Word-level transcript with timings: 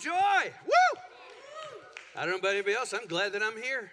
Joy. 0.00 0.52
Woo! 0.64 1.00
I 2.14 2.20
don't 2.20 2.30
know 2.30 2.36
about 2.36 2.52
anybody 2.52 2.76
else. 2.76 2.92
I'm 2.92 3.08
glad 3.08 3.32
that 3.32 3.42
I'm 3.42 3.60
here. 3.60 3.90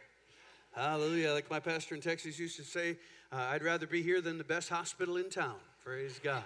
Hallelujah. 0.73 1.33
Like 1.33 1.49
my 1.49 1.59
pastor 1.59 1.95
in 1.95 2.01
Texas 2.01 2.37
used 2.37 2.57
to 2.57 2.63
say, 2.63 2.97
uh, 3.31 3.37
I'd 3.37 3.63
rather 3.63 3.87
be 3.87 4.03
here 4.03 4.21
than 4.21 4.37
the 4.37 4.43
best 4.43 4.69
hospital 4.69 5.17
in 5.17 5.31
town. 5.31 5.55
Praise 5.83 6.19
God. 6.23 6.43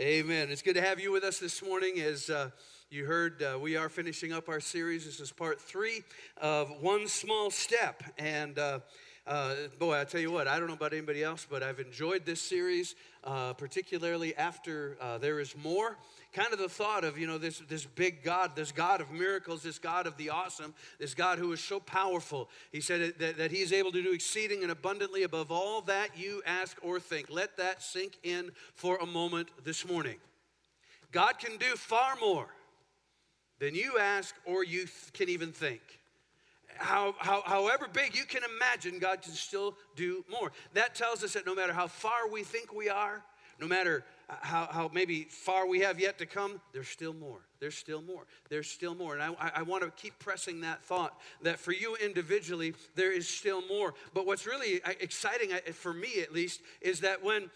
Amen. 0.00 0.50
It's 0.50 0.62
good 0.62 0.74
to 0.74 0.80
have 0.80 1.00
you 1.00 1.10
with 1.10 1.24
us 1.24 1.40
this 1.40 1.64
morning. 1.64 1.98
As 1.98 2.30
uh, 2.30 2.50
you 2.90 3.04
heard, 3.04 3.42
uh, 3.42 3.58
we 3.58 3.76
are 3.76 3.88
finishing 3.88 4.32
up 4.32 4.48
our 4.48 4.60
series. 4.60 5.04
This 5.04 5.18
is 5.18 5.32
part 5.32 5.60
three 5.60 6.04
of 6.40 6.70
One 6.80 7.08
Small 7.08 7.50
Step. 7.50 8.04
And 8.18 8.56
uh, 8.56 8.80
uh, 9.26 9.54
boy, 9.80 10.00
I 10.00 10.04
tell 10.04 10.20
you 10.20 10.30
what, 10.30 10.46
I 10.46 10.58
don't 10.58 10.68
know 10.68 10.74
about 10.74 10.92
anybody 10.92 11.24
else, 11.24 11.44
but 11.48 11.62
I've 11.62 11.80
enjoyed 11.80 12.24
this 12.24 12.40
series, 12.40 12.94
uh, 13.24 13.52
particularly 13.52 14.36
after 14.36 14.96
uh, 15.00 15.18
There 15.18 15.40
Is 15.40 15.56
More. 15.56 15.96
Kind 16.32 16.52
of 16.52 16.58
the 16.58 16.68
thought 16.68 17.04
of, 17.04 17.18
you 17.18 17.26
know, 17.26 17.36
this, 17.36 17.58
this 17.68 17.84
big 17.84 18.22
God, 18.22 18.56
this 18.56 18.72
God 18.72 19.02
of 19.02 19.10
miracles, 19.10 19.62
this 19.62 19.78
God 19.78 20.06
of 20.06 20.16
the 20.16 20.30
awesome, 20.30 20.74
this 20.98 21.14
God 21.14 21.38
who 21.38 21.52
is 21.52 21.60
so 21.60 21.78
powerful. 21.78 22.48
He 22.70 22.80
said 22.80 23.14
that, 23.18 23.36
that 23.36 23.50
He's 23.50 23.72
able 23.72 23.92
to 23.92 24.02
do 24.02 24.12
exceeding 24.12 24.62
and 24.62 24.72
abundantly 24.72 25.24
above 25.24 25.50
all 25.50 25.82
that 25.82 26.16
you 26.16 26.42
ask 26.46 26.78
or 26.82 26.98
think. 26.98 27.26
Let 27.28 27.58
that 27.58 27.82
sink 27.82 28.18
in 28.22 28.50
for 28.74 28.96
a 28.96 29.06
moment 29.06 29.50
this 29.62 29.86
morning. 29.86 30.16
God 31.10 31.38
can 31.38 31.58
do 31.58 31.76
far 31.76 32.16
more 32.16 32.48
than 33.58 33.74
you 33.74 33.98
ask 33.98 34.34
or 34.46 34.64
you 34.64 34.80
th- 34.80 35.12
can 35.12 35.28
even 35.28 35.52
think 35.52 35.82
how, 36.76 37.14
how, 37.18 37.42
however 37.44 37.86
big 37.92 38.16
you 38.16 38.24
can 38.24 38.42
imagine, 38.56 38.98
God 38.98 39.22
can 39.22 39.32
still 39.32 39.76
do 39.96 40.24
more. 40.30 40.52
That 40.74 40.94
tells 40.94 41.22
us 41.22 41.34
that 41.34 41.46
no 41.46 41.54
matter 41.54 41.72
how 41.72 41.86
far 41.86 42.28
we 42.30 42.42
think 42.42 42.72
we 42.72 42.88
are, 42.88 43.22
no 43.60 43.66
matter 43.66 44.04
how, 44.40 44.68
how 44.70 44.90
maybe 44.92 45.24
far 45.24 45.66
we 45.66 45.80
have 45.80 46.00
yet 46.00 46.18
to 46.18 46.26
come, 46.26 46.60
there's 46.72 46.88
still 46.88 47.12
more. 47.12 47.40
There's 47.60 47.76
still 47.76 48.02
more. 48.02 48.26
There's 48.48 48.68
still 48.68 48.94
more. 48.94 49.14
And 49.16 49.22
I, 49.22 49.52
I 49.56 49.62
want 49.62 49.82
to 49.84 49.90
keep 49.90 50.18
pressing 50.18 50.60
that 50.62 50.82
thought 50.82 51.18
that 51.42 51.58
for 51.58 51.72
you 51.72 51.96
individually, 51.96 52.74
there 52.94 53.12
is 53.12 53.28
still 53.28 53.62
more. 53.68 53.94
But 54.14 54.26
what's 54.26 54.46
really 54.46 54.82
uh, 54.82 54.92
exciting, 55.00 55.50
for 55.72 55.92
me 55.92 56.20
at 56.20 56.32
least, 56.32 56.60
is 56.80 57.00
that 57.00 57.22
when 57.22 57.50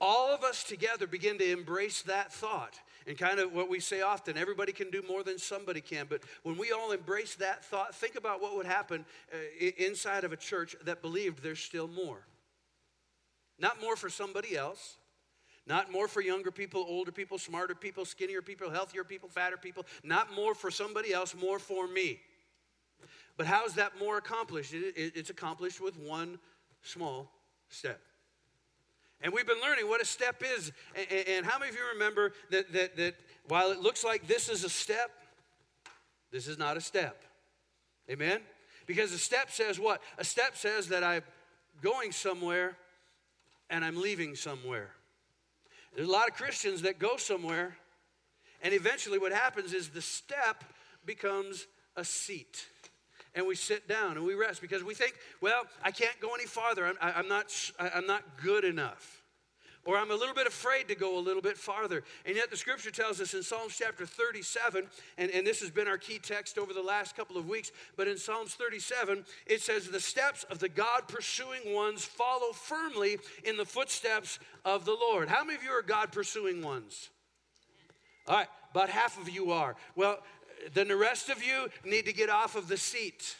all 0.00 0.32
of 0.32 0.44
us 0.44 0.62
together 0.62 1.06
begin 1.06 1.38
to 1.38 1.50
embrace 1.50 2.02
that 2.02 2.32
thought, 2.32 2.78
and 3.06 3.16
kind 3.16 3.40
of 3.40 3.54
what 3.54 3.70
we 3.70 3.80
say 3.80 4.02
often 4.02 4.36
everybody 4.36 4.70
can 4.70 4.90
do 4.90 5.02
more 5.08 5.22
than 5.22 5.38
somebody 5.38 5.80
can. 5.80 6.06
But 6.08 6.20
when 6.42 6.58
we 6.58 6.72
all 6.72 6.92
embrace 6.92 7.36
that 7.36 7.64
thought, 7.64 7.94
think 7.94 8.16
about 8.16 8.42
what 8.42 8.54
would 8.54 8.66
happen 8.66 9.04
uh, 9.32 9.66
inside 9.78 10.24
of 10.24 10.32
a 10.32 10.36
church 10.36 10.76
that 10.84 11.00
believed 11.00 11.42
there's 11.42 11.58
still 11.58 11.88
more. 11.88 12.26
Not 13.58 13.80
more 13.80 13.96
for 13.96 14.10
somebody 14.10 14.56
else, 14.56 14.98
not 15.68 15.92
more 15.92 16.08
for 16.08 16.22
younger 16.22 16.50
people, 16.50 16.84
older 16.88 17.12
people, 17.12 17.36
smarter 17.36 17.74
people, 17.74 18.06
skinnier 18.06 18.40
people, 18.40 18.70
healthier 18.70 19.04
people, 19.04 19.28
fatter 19.28 19.58
people, 19.58 19.84
not 20.02 20.34
more 20.34 20.54
for 20.54 20.70
somebody 20.70 21.12
else, 21.12 21.34
more 21.34 21.58
for 21.58 21.86
me. 21.86 22.20
But 23.36 23.46
how 23.46 23.66
is 23.66 23.74
that 23.74 23.98
more 23.98 24.16
accomplished? 24.16 24.72
It's 24.74 25.28
accomplished 25.30 25.80
with 25.80 25.98
one 25.98 26.38
small 26.82 27.30
step. 27.68 28.00
And 29.20 29.32
we've 29.32 29.46
been 29.46 29.60
learning 29.60 29.88
what 29.88 30.00
a 30.00 30.06
step 30.06 30.42
is. 30.56 30.72
And, 30.96 31.44
how 31.44 31.58
many 31.58 31.70
of 31.70 31.76
you 31.76 31.82
remember 31.92 32.32
that, 32.50 32.72
that, 32.72 32.96
that 32.96 33.14
while 33.46 33.70
it 33.70 33.78
looks 33.78 34.02
like 34.02 34.26
this 34.26 34.48
is 34.48 34.64
a 34.64 34.70
step, 34.70 35.10
this 36.30 36.48
is 36.48 36.58
not 36.58 36.76
a 36.76 36.80
step? 36.80 37.22
Amen? 38.10 38.40
Because 38.86 39.12
a 39.12 39.18
step 39.18 39.50
says 39.50 39.78
what? 39.78 40.00
A 40.16 40.24
step 40.24 40.56
says 40.56 40.88
that 40.88 41.04
I'm 41.04 41.22
going 41.82 42.10
somewhere 42.10 42.76
and 43.68 43.84
I'm 43.84 44.00
leaving 44.00 44.34
somewhere. 44.34 44.90
There's 45.94 46.08
a 46.08 46.12
lot 46.12 46.28
of 46.28 46.34
Christians 46.34 46.82
that 46.82 46.98
go 46.98 47.16
somewhere, 47.16 47.76
and 48.62 48.74
eventually 48.74 49.18
what 49.18 49.32
happens 49.32 49.72
is 49.72 49.88
the 49.88 50.02
step 50.02 50.64
becomes 51.04 51.66
a 51.96 52.04
seat 52.04 52.66
and 53.34 53.46
we 53.46 53.54
sit 53.54 53.88
down 53.88 54.16
and 54.16 54.26
we 54.26 54.34
rest 54.34 54.60
because 54.60 54.82
we 54.82 54.94
think, 54.94 55.14
well, 55.40 55.62
I 55.82 55.90
can't 55.92 56.18
go 56.20 56.34
any 56.34 56.46
farther. 56.46 56.86
I'm, 56.86 56.96
I, 57.00 57.20
am 57.20 57.28
not, 57.28 57.52
I'm 57.78 58.06
not 58.06 58.22
good 58.42 58.64
enough. 58.64 59.17
Or 59.88 59.96
I'm 59.96 60.10
a 60.10 60.14
little 60.14 60.34
bit 60.34 60.46
afraid 60.46 60.86
to 60.88 60.94
go 60.94 61.18
a 61.18 61.18
little 61.18 61.40
bit 61.40 61.56
farther. 61.56 62.04
And 62.26 62.36
yet 62.36 62.50
the 62.50 62.58
scripture 62.58 62.90
tells 62.90 63.22
us 63.22 63.32
in 63.32 63.42
Psalms 63.42 63.74
chapter 63.74 64.04
37, 64.04 64.86
and, 65.16 65.30
and 65.30 65.46
this 65.46 65.62
has 65.62 65.70
been 65.70 65.88
our 65.88 65.96
key 65.96 66.18
text 66.18 66.58
over 66.58 66.74
the 66.74 66.82
last 66.82 67.16
couple 67.16 67.38
of 67.38 67.48
weeks, 67.48 67.72
but 67.96 68.06
in 68.06 68.18
Psalms 68.18 68.52
37, 68.52 69.24
it 69.46 69.62
says, 69.62 69.88
The 69.88 69.98
steps 69.98 70.44
of 70.50 70.58
the 70.58 70.68
God 70.68 71.08
pursuing 71.08 71.74
ones 71.74 72.04
follow 72.04 72.52
firmly 72.52 73.16
in 73.44 73.56
the 73.56 73.64
footsteps 73.64 74.38
of 74.62 74.84
the 74.84 74.92
Lord. 74.92 75.30
How 75.30 75.42
many 75.42 75.56
of 75.56 75.62
you 75.62 75.70
are 75.70 75.80
God 75.80 76.12
pursuing 76.12 76.60
ones? 76.60 77.08
All 78.26 78.36
right, 78.36 78.48
about 78.72 78.90
half 78.90 79.18
of 79.18 79.30
you 79.30 79.52
are. 79.52 79.74
Well, 79.96 80.18
then 80.74 80.88
the 80.88 80.96
rest 80.98 81.30
of 81.30 81.42
you 81.42 81.70
need 81.82 82.04
to 82.04 82.12
get 82.12 82.28
off 82.28 82.56
of 82.56 82.68
the 82.68 82.76
seat. 82.76 83.36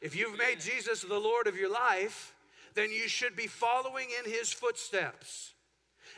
If 0.00 0.16
you've 0.16 0.36
made 0.36 0.58
Jesus 0.58 1.02
the 1.02 1.20
Lord 1.20 1.46
of 1.46 1.56
your 1.56 1.70
life, 1.70 2.34
then 2.74 2.90
you 2.90 3.06
should 3.06 3.36
be 3.36 3.46
following 3.46 4.08
in 4.18 4.28
his 4.28 4.52
footsteps. 4.52 5.53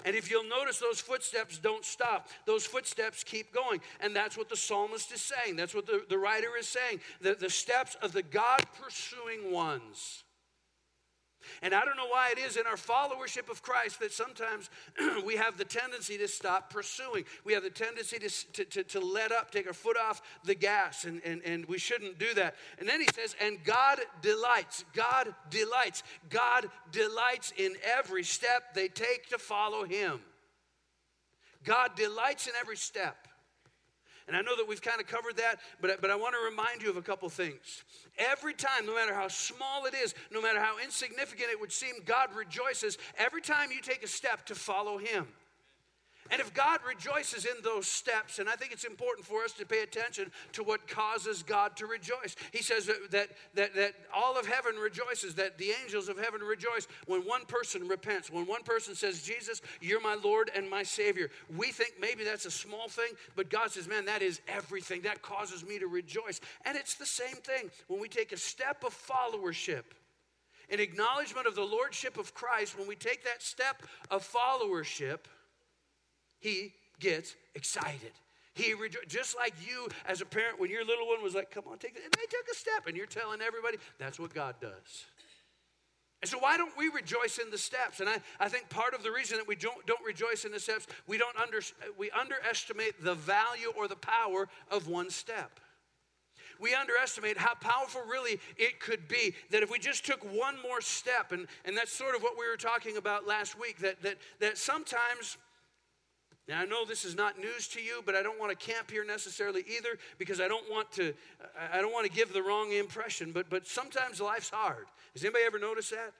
And 0.04 0.14
if 0.14 0.30
you'll 0.30 0.48
notice, 0.48 0.78
those 0.78 1.00
footsteps 1.00 1.58
don't 1.58 1.84
stop. 1.84 2.28
Those 2.44 2.66
footsteps 2.66 3.24
keep 3.24 3.52
going. 3.52 3.80
And 4.00 4.14
that's 4.14 4.36
what 4.36 4.48
the 4.48 4.56
psalmist 4.56 5.12
is 5.12 5.22
saying. 5.22 5.56
That's 5.56 5.74
what 5.74 5.86
the, 5.86 6.04
the 6.08 6.18
writer 6.18 6.56
is 6.58 6.68
saying. 6.68 7.00
The, 7.20 7.34
the 7.34 7.50
steps 7.50 7.96
of 8.02 8.12
the 8.12 8.22
God 8.22 8.60
pursuing 8.80 9.52
ones. 9.52 10.24
And 11.62 11.74
I 11.74 11.84
don't 11.84 11.96
know 11.96 12.08
why 12.08 12.30
it 12.32 12.38
is 12.38 12.56
in 12.56 12.66
our 12.66 12.76
followership 12.76 13.50
of 13.50 13.62
Christ 13.62 14.00
that 14.00 14.12
sometimes 14.12 14.70
we 15.24 15.36
have 15.36 15.58
the 15.58 15.64
tendency 15.64 16.18
to 16.18 16.28
stop 16.28 16.70
pursuing. 16.70 17.24
We 17.44 17.52
have 17.52 17.62
the 17.62 17.70
tendency 17.70 18.18
to, 18.18 18.28
to, 18.52 18.64
to, 18.64 18.82
to, 18.84 19.00
let 19.00 19.32
up, 19.32 19.50
take 19.50 19.66
our 19.66 19.72
foot 19.72 19.96
off 19.96 20.22
the 20.44 20.54
gas, 20.54 21.04
and, 21.04 21.20
and, 21.24 21.42
and 21.44 21.64
we 21.66 21.78
shouldn't 21.78 22.18
do 22.18 22.34
that. 22.34 22.54
And 22.78 22.88
then 22.88 23.00
he 23.00 23.08
says, 23.14 23.34
and 23.40 23.62
God 23.64 24.00
delights, 24.22 24.84
God 24.94 25.34
delights, 25.50 26.02
God 26.28 26.68
delights 26.92 27.52
in 27.56 27.74
every 27.98 28.24
step 28.24 28.74
they 28.74 28.88
take 28.88 29.28
to 29.30 29.38
follow 29.38 29.84
him. 29.84 30.20
God 31.64 31.96
delights 31.96 32.46
in 32.46 32.52
every 32.60 32.76
step. 32.76 33.28
And 34.28 34.36
I 34.36 34.40
know 34.40 34.56
that 34.56 34.66
we've 34.66 34.82
kind 34.82 35.00
of 35.00 35.06
covered 35.06 35.36
that, 35.36 35.60
but, 35.80 36.00
but 36.00 36.10
I 36.10 36.16
want 36.16 36.34
to 36.34 36.44
remind 36.44 36.82
you 36.82 36.90
of 36.90 36.96
a 36.96 37.02
couple 37.02 37.28
things. 37.28 37.84
Every 38.18 38.54
time, 38.54 38.84
no 38.84 38.94
matter 38.94 39.14
how 39.14 39.28
small 39.28 39.86
it 39.86 39.94
is, 39.94 40.14
no 40.32 40.42
matter 40.42 40.60
how 40.60 40.78
insignificant 40.82 41.50
it 41.50 41.60
would 41.60 41.72
seem, 41.72 41.94
God 42.04 42.34
rejoices 42.34 42.98
every 43.18 43.40
time 43.40 43.70
you 43.70 43.80
take 43.80 44.02
a 44.02 44.08
step 44.08 44.44
to 44.46 44.54
follow 44.54 44.98
Him. 44.98 45.28
And 46.30 46.40
if 46.40 46.52
God 46.54 46.80
rejoices 46.86 47.44
in 47.44 47.62
those 47.62 47.86
steps, 47.86 48.38
and 48.38 48.48
I 48.48 48.56
think 48.56 48.72
it's 48.72 48.84
important 48.84 49.26
for 49.26 49.42
us 49.42 49.52
to 49.52 49.66
pay 49.66 49.82
attention 49.82 50.30
to 50.52 50.62
what 50.62 50.88
causes 50.88 51.42
God 51.42 51.76
to 51.76 51.86
rejoice. 51.86 52.36
He 52.52 52.62
says 52.62 52.86
that, 52.86 53.10
that, 53.10 53.28
that, 53.54 53.74
that, 53.74 53.94
all 54.14 54.38
of 54.38 54.46
heaven 54.46 54.76
rejoices, 54.76 55.34
that 55.34 55.58
the 55.58 55.72
angels 55.82 56.08
of 56.08 56.18
heaven 56.18 56.40
rejoice 56.40 56.88
when 57.06 57.22
one 57.22 57.44
person 57.46 57.86
repents, 57.86 58.30
when 58.30 58.46
one 58.46 58.62
person 58.62 58.94
says, 58.94 59.22
Jesus, 59.22 59.62
you're 59.80 60.00
my 60.00 60.16
Lord 60.22 60.50
and 60.54 60.68
my 60.68 60.82
Savior. 60.82 61.30
We 61.56 61.68
think 61.68 61.94
maybe 62.00 62.24
that's 62.24 62.46
a 62.46 62.50
small 62.50 62.88
thing, 62.88 63.12
but 63.34 63.50
God 63.50 63.70
says, 63.70 63.88
man, 63.88 64.06
that 64.06 64.22
is 64.22 64.40
everything. 64.48 65.02
That 65.02 65.22
causes 65.22 65.64
me 65.64 65.78
to 65.78 65.86
rejoice. 65.86 66.40
And 66.64 66.76
it's 66.76 66.94
the 66.94 67.06
same 67.06 67.36
thing 67.36 67.70
when 67.88 68.00
we 68.00 68.08
take 68.08 68.32
a 68.32 68.36
step 68.36 68.84
of 68.84 68.94
followership. 68.94 69.84
In 70.68 70.80
acknowledgement 70.80 71.46
of 71.46 71.54
the 71.54 71.62
lordship 71.62 72.18
of 72.18 72.34
Christ, 72.34 72.76
when 72.76 72.88
we 72.88 72.96
take 72.96 73.22
that 73.24 73.40
step 73.40 73.82
of 74.10 74.28
followership, 74.28 75.20
he 76.38 76.74
gets 77.00 77.34
excited. 77.54 78.12
He 78.54 78.74
rejo- 78.74 79.06
just 79.06 79.36
like 79.36 79.54
you 79.66 79.88
as 80.06 80.22
a 80.22 80.26
parent 80.26 80.58
when 80.58 80.70
your 80.70 80.84
little 80.84 81.06
one 81.06 81.22
was 81.22 81.34
like, 81.34 81.50
"Come 81.50 81.64
on, 81.68 81.78
take 81.78 81.94
it," 81.94 82.02
and 82.04 82.12
they 82.12 82.26
took 82.26 82.46
a 82.50 82.54
step, 82.54 82.86
and 82.86 82.96
you're 82.96 83.06
telling 83.06 83.42
everybody 83.42 83.76
that's 83.98 84.18
what 84.18 84.32
God 84.32 84.54
does. 84.60 85.04
And 86.22 86.30
so, 86.30 86.38
why 86.38 86.56
don't 86.56 86.76
we 86.76 86.88
rejoice 86.88 87.38
in 87.38 87.50
the 87.50 87.58
steps? 87.58 88.00
And 88.00 88.08
I, 88.08 88.18
I 88.40 88.48
think 88.48 88.68
part 88.70 88.94
of 88.94 89.02
the 89.02 89.12
reason 89.12 89.36
that 89.36 89.46
we 89.46 89.54
don't, 89.54 89.84
don't 89.86 90.04
rejoice 90.04 90.44
in 90.44 90.52
the 90.52 90.58
steps, 90.58 90.86
we 91.06 91.18
don't 91.18 91.36
under, 91.36 91.60
we 91.98 92.10
underestimate 92.10 93.04
the 93.04 93.14
value 93.14 93.72
or 93.76 93.86
the 93.86 93.96
power 93.96 94.48
of 94.70 94.88
one 94.88 95.10
step. 95.10 95.60
We 96.58 96.74
underestimate 96.74 97.36
how 97.36 97.54
powerful 97.54 98.00
really 98.10 98.40
it 98.56 98.80
could 98.80 99.08
be 99.08 99.34
that 99.50 99.62
if 99.62 99.70
we 99.70 99.78
just 99.78 100.06
took 100.06 100.24
one 100.24 100.56
more 100.62 100.80
step, 100.80 101.32
and, 101.32 101.46
and 101.66 101.76
that's 101.76 101.92
sort 101.92 102.16
of 102.16 102.22
what 102.22 102.32
we 102.38 102.48
were 102.48 102.56
talking 102.56 102.96
about 102.96 103.26
last 103.26 103.60
week, 103.60 103.78
that, 103.80 104.02
that, 104.02 104.16
that 104.40 104.56
sometimes 104.56 105.36
now, 106.48 106.60
I 106.60 106.64
know 106.64 106.84
this 106.84 107.04
is 107.04 107.16
not 107.16 107.40
news 107.40 107.66
to 107.68 107.80
you, 107.82 108.02
but 108.06 108.14
I 108.14 108.22
don't 108.22 108.38
want 108.38 108.56
to 108.56 108.66
camp 108.66 108.90
here 108.90 109.04
necessarily 109.04 109.64
either 109.76 109.98
because 110.16 110.40
I 110.40 110.46
don't 110.46 110.70
want 110.70 110.92
to, 110.92 111.12
I 111.72 111.80
don't 111.80 111.92
want 111.92 112.06
to 112.06 112.12
give 112.12 112.32
the 112.32 112.42
wrong 112.42 112.72
impression. 112.72 113.32
But, 113.32 113.50
but 113.50 113.66
sometimes 113.66 114.20
life's 114.20 114.50
hard. 114.50 114.86
Has 115.14 115.24
anybody 115.24 115.44
ever 115.44 115.58
noticed 115.58 115.90
that? 115.90 116.12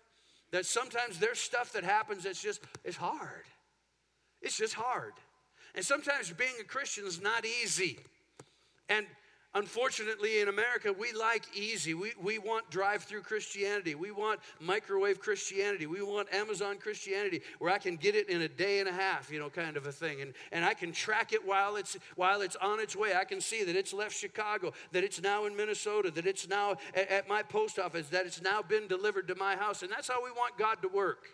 That 0.50 0.66
sometimes 0.66 1.20
there's 1.20 1.38
stuff 1.38 1.72
that 1.72 1.84
happens 1.84 2.24
that's 2.24 2.42
just, 2.42 2.60
it's 2.84 2.96
hard. 2.96 3.44
It's 4.42 4.56
just 4.56 4.74
hard. 4.74 5.12
And 5.76 5.84
sometimes 5.84 6.32
being 6.32 6.54
a 6.60 6.64
Christian 6.64 7.06
is 7.06 7.22
not 7.22 7.44
easy. 7.44 7.98
And 8.88 9.06
Unfortunately, 9.56 10.40
in 10.40 10.48
America, 10.48 10.92
we 10.92 11.14
like 11.14 11.44
easy. 11.56 11.94
We, 11.94 12.12
we 12.22 12.38
want 12.38 12.68
drive 12.68 13.04
through 13.04 13.22
Christianity. 13.22 13.94
We 13.94 14.10
want 14.10 14.38
microwave 14.60 15.18
Christianity. 15.18 15.86
We 15.86 16.02
want 16.02 16.30
Amazon 16.30 16.76
Christianity 16.76 17.40
where 17.58 17.72
I 17.72 17.78
can 17.78 17.96
get 17.96 18.14
it 18.14 18.28
in 18.28 18.42
a 18.42 18.48
day 18.48 18.80
and 18.80 18.88
a 18.88 18.92
half, 18.92 19.30
you 19.32 19.38
know, 19.38 19.48
kind 19.48 19.78
of 19.78 19.86
a 19.86 19.92
thing. 19.92 20.20
And, 20.20 20.34
and 20.52 20.62
I 20.62 20.74
can 20.74 20.92
track 20.92 21.32
it 21.32 21.40
while 21.42 21.76
it's, 21.76 21.96
while 22.16 22.42
it's 22.42 22.56
on 22.56 22.80
its 22.80 22.94
way. 22.94 23.14
I 23.14 23.24
can 23.24 23.40
see 23.40 23.64
that 23.64 23.74
it's 23.74 23.94
left 23.94 24.14
Chicago, 24.14 24.74
that 24.92 25.02
it's 25.02 25.22
now 25.22 25.46
in 25.46 25.56
Minnesota, 25.56 26.10
that 26.10 26.26
it's 26.26 26.46
now 26.46 26.72
at, 26.94 27.10
at 27.10 27.26
my 27.26 27.42
post 27.42 27.78
office, 27.78 28.10
that 28.10 28.26
it's 28.26 28.42
now 28.42 28.60
been 28.60 28.86
delivered 28.86 29.26
to 29.28 29.36
my 29.36 29.56
house. 29.56 29.82
And 29.82 29.90
that's 29.90 30.08
how 30.08 30.22
we 30.22 30.32
want 30.32 30.58
God 30.58 30.82
to 30.82 30.88
work. 30.88 31.28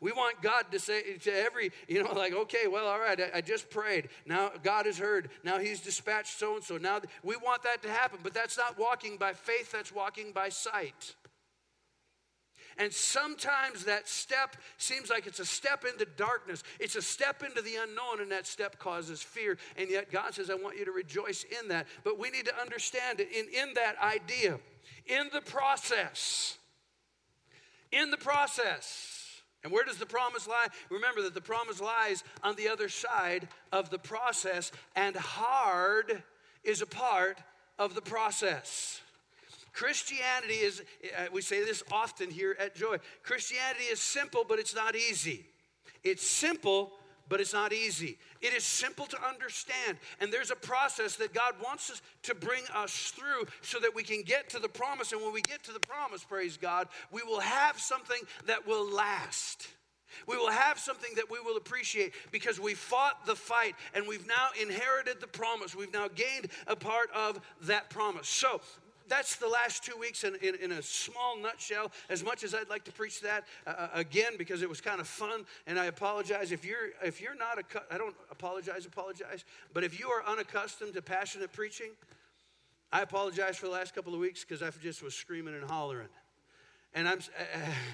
We 0.00 0.12
want 0.12 0.42
God 0.42 0.64
to 0.72 0.78
say 0.78 1.16
to 1.18 1.32
every, 1.34 1.72
you 1.88 2.02
know, 2.02 2.12
like, 2.16 2.34
okay, 2.34 2.66
well, 2.66 2.86
all 2.86 2.98
right, 2.98 3.20
I, 3.20 3.38
I 3.38 3.40
just 3.40 3.70
prayed. 3.70 4.08
Now 4.26 4.50
God 4.62 4.86
has 4.86 4.98
heard. 4.98 5.30
Now 5.44 5.58
He's 5.58 5.80
dispatched 5.80 6.38
so 6.38 6.54
and 6.54 6.64
so. 6.64 6.76
Now 6.76 7.00
we 7.22 7.36
want 7.36 7.62
that 7.62 7.82
to 7.82 7.90
happen, 7.90 8.18
but 8.22 8.34
that's 8.34 8.56
not 8.56 8.78
walking 8.78 9.16
by 9.16 9.32
faith, 9.32 9.72
that's 9.72 9.94
walking 9.94 10.32
by 10.32 10.48
sight. 10.48 11.14
And 12.78 12.92
sometimes 12.92 13.86
that 13.86 14.06
step 14.06 14.56
seems 14.76 15.08
like 15.08 15.26
it's 15.26 15.40
a 15.40 15.46
step 15.46 15.86
into 15.90 16.04
darkness. 16.16 16.62
It's 16.78 16.94
a 16.94 17.00
step 17.00 17.42
into 17.42 17.62
the 17.62 17.76
unknown, 17.76 18.20
and 18.20 18.30
that 18.32 18.46
step 18.46 18.78
causes 18.78 19.22
fear. 19.22 19.56
And 19.78 19.88
yet 19.88 20.12
God 20.12 20.34
says, 20.34 20.50
I 20.50 20.56
want 20.56 20.76
you 20.78 20.84
to 20.84 20.92
rejoice 20.92 21.44
in 21.44 21.68
that. 21.68 21.86
But 22.04 22.18
we 22.18 22.28
need 22.28 22.44
to 22.44 22.60
understand 22.60 23.20
it 23.20 23.28
in, 23.32 23.46
in 23.46 23.74
that 23.74 23.96
idea, 24.02 24.58
in 25.06 25.30
the 25.32 25.40
process. 25.40 26.58
In 27.92 28.10
the 28.10 28.18
process 28.18 29.25
and 29.62 29.72
where 29.72 29.84
does 29.84 29.98
the 29.98 30.06
promise 30.06 30.46
lie? 30.46 30.66
Remember 30.90 31.22
that 31.22 31.34
the 31.34 31.40
promise 31.40 31.80
lies 31.80 32.22
on 32.42 32.54
the 32.56 32.68
other 32.68 32.88
side 32.88 33.48
of 33.72 33.90
the 33.90 33.98
process, 33.98 34.70
and 34.94 35.16
hard 35.16 36.22
is 36.62 36.82
a 36.82 36.86
part 36.86 37.38
of 37.78 37.94
the 37.94 38.02
process. 38.02 39.00
Christianity 39.72 40.54
is, 40.54 40.82
uh, 41.18 41.26
we 41.32 41.42
say 41.42 41.64
this 41.64 41.82
often 41.92 42.30
here 42.30 42.56
at 42.58 42.74
Joy 42.74 42.96
Christianity 43.22 43.84
is 43.84 44.00
simple, 44.00 44.44
but 44.48 44.58
it's 44.58 44.74
not 44.74 44.96
easy. 44.96 45.44
It's 46.02 46.26
simple, 46.26 46.92
but 47.28 47.40
it's 47.40 47.52
not 47.52 47.72
easy. 47.72 48.18
It 48.40 48.52
is 48.52 48.64
simple 48.64 49.06
to 49.06 49.26
understand, 49.26 49.98
and 50.20 50.32
there's 50.32 50.50
a 50.50 50.56
process 50.56 51.16
that 51.16 51.34
God 51.34 51.54
wants 51.62 51.90
us 51.90 52.02
to 52.24 52.34
bring 52.34 52.62
us 52.74 53.12
through 53.16 53.46
so 53.62 53.78
that 53.80 53.94
we 53.94 54.02
can 54.02 54.22
get 54.22 54.48
to 54.50 54.58
the 54.58 54.68
promise. 54.68 55.12
And 55.12 55.20
when 55.22 55.32
we 55.32 55.42
get 55.42 55.62
to 55.64 55.72
the 55.72 55.80
promise, 55.80 56.24
praise 56.24 56.56
God, 56.56 56.88
we 57.10 57.22
will 57.22 57.40
have 57.40 57.78
something 57.78 58.20
that 58.46 58.66
will 58.66 58.88
last. 58.90 59.68
We 60.26 60.36
will 60.36 60.50
have 60.50 60.78
something 60.78 61.10
that 61.16 61.30
we 61.30 61.40
will 61.40 61.56
appreciate 61.56 62.14
because 62.32 62.58
we 62.58 62.74
fought 62.74 63.26
the 63.26 63.36
fight 63.36 63.74
and 63.94 64.06
we've 64.06 64.26
now 64.26 64.48
inherited 64.60 65.20
the 65.20 65.26
promise. 65.26 65.74
We've 65.74 65.92
now 65.92 66.08
gained 66.08 66.48
a 66.66 66.76
part 66.76 67.10
of 67.14 67.40
that 67.62 67.90
promise. 67.90 68.28
So, 68.28 68.60
that's 69.08 69.36
the 69.36 69.48
last 69.48 69.84
two 69.84 69.96
weeks 69.98 70.24
in, 70.24 70.34
in, 70.36 70.54
in, 70.56 70.72
a 70.72 70.82
small 70.82 71.38
nutshell. 71.40 71.90
As 72.08 72.24
much 72.24 72.44
as 72.44 72.54
I'd 72.54 72.68
like 72.68 72.84
to 72.84 72.92
preach 72.92 73.20
that 73.20 73.44
uh, 73.66 73.70
uh 73.70 73.88
again 73.94 74.32
because 74.38 74.62
it 74.62 74.68
was 74.68 74.80
kind 74.80 75.00
of 75.00 75.08
fun, 75.08 75.44
and 75.66 75.78
I 75.78 75.86
apologize 75.86 76.52
if 76.52 76.64
you're 76.64 76.90
if 77.02 77.20
you're 77.20 77.36
not 77.36 77.58
a 77.58 77.94
I 77.94 77.98
don't 77.98 78.16
apologize 78.30 78.86
apologize, 78.86 79.44
but 79.72 79.84
if 79.84 79.98
you 79.98 80.08
are 80.08 80.24
unaccustomed 80.26 80.94
to 80.94 81.02
passionate 81.02 81.52
preaching, 81.52 81.90
I 82.92 83.02
apologize 83.02 83.56
for 83.56 83.66
the 83.66 83.72
last 83.72 83.94
couple 83.94 84.14
of 84.14 84.20
weeks 84.20 84.44
because 84.44 84.62
I 84.62 84.70
just 84.82 85.02
was 85.02 85.14
screaming 85.14 85.54
and 85.54 85.68
hollering. 85.68 86.08
And 86.94 87.06
I'm, 87.06 87.18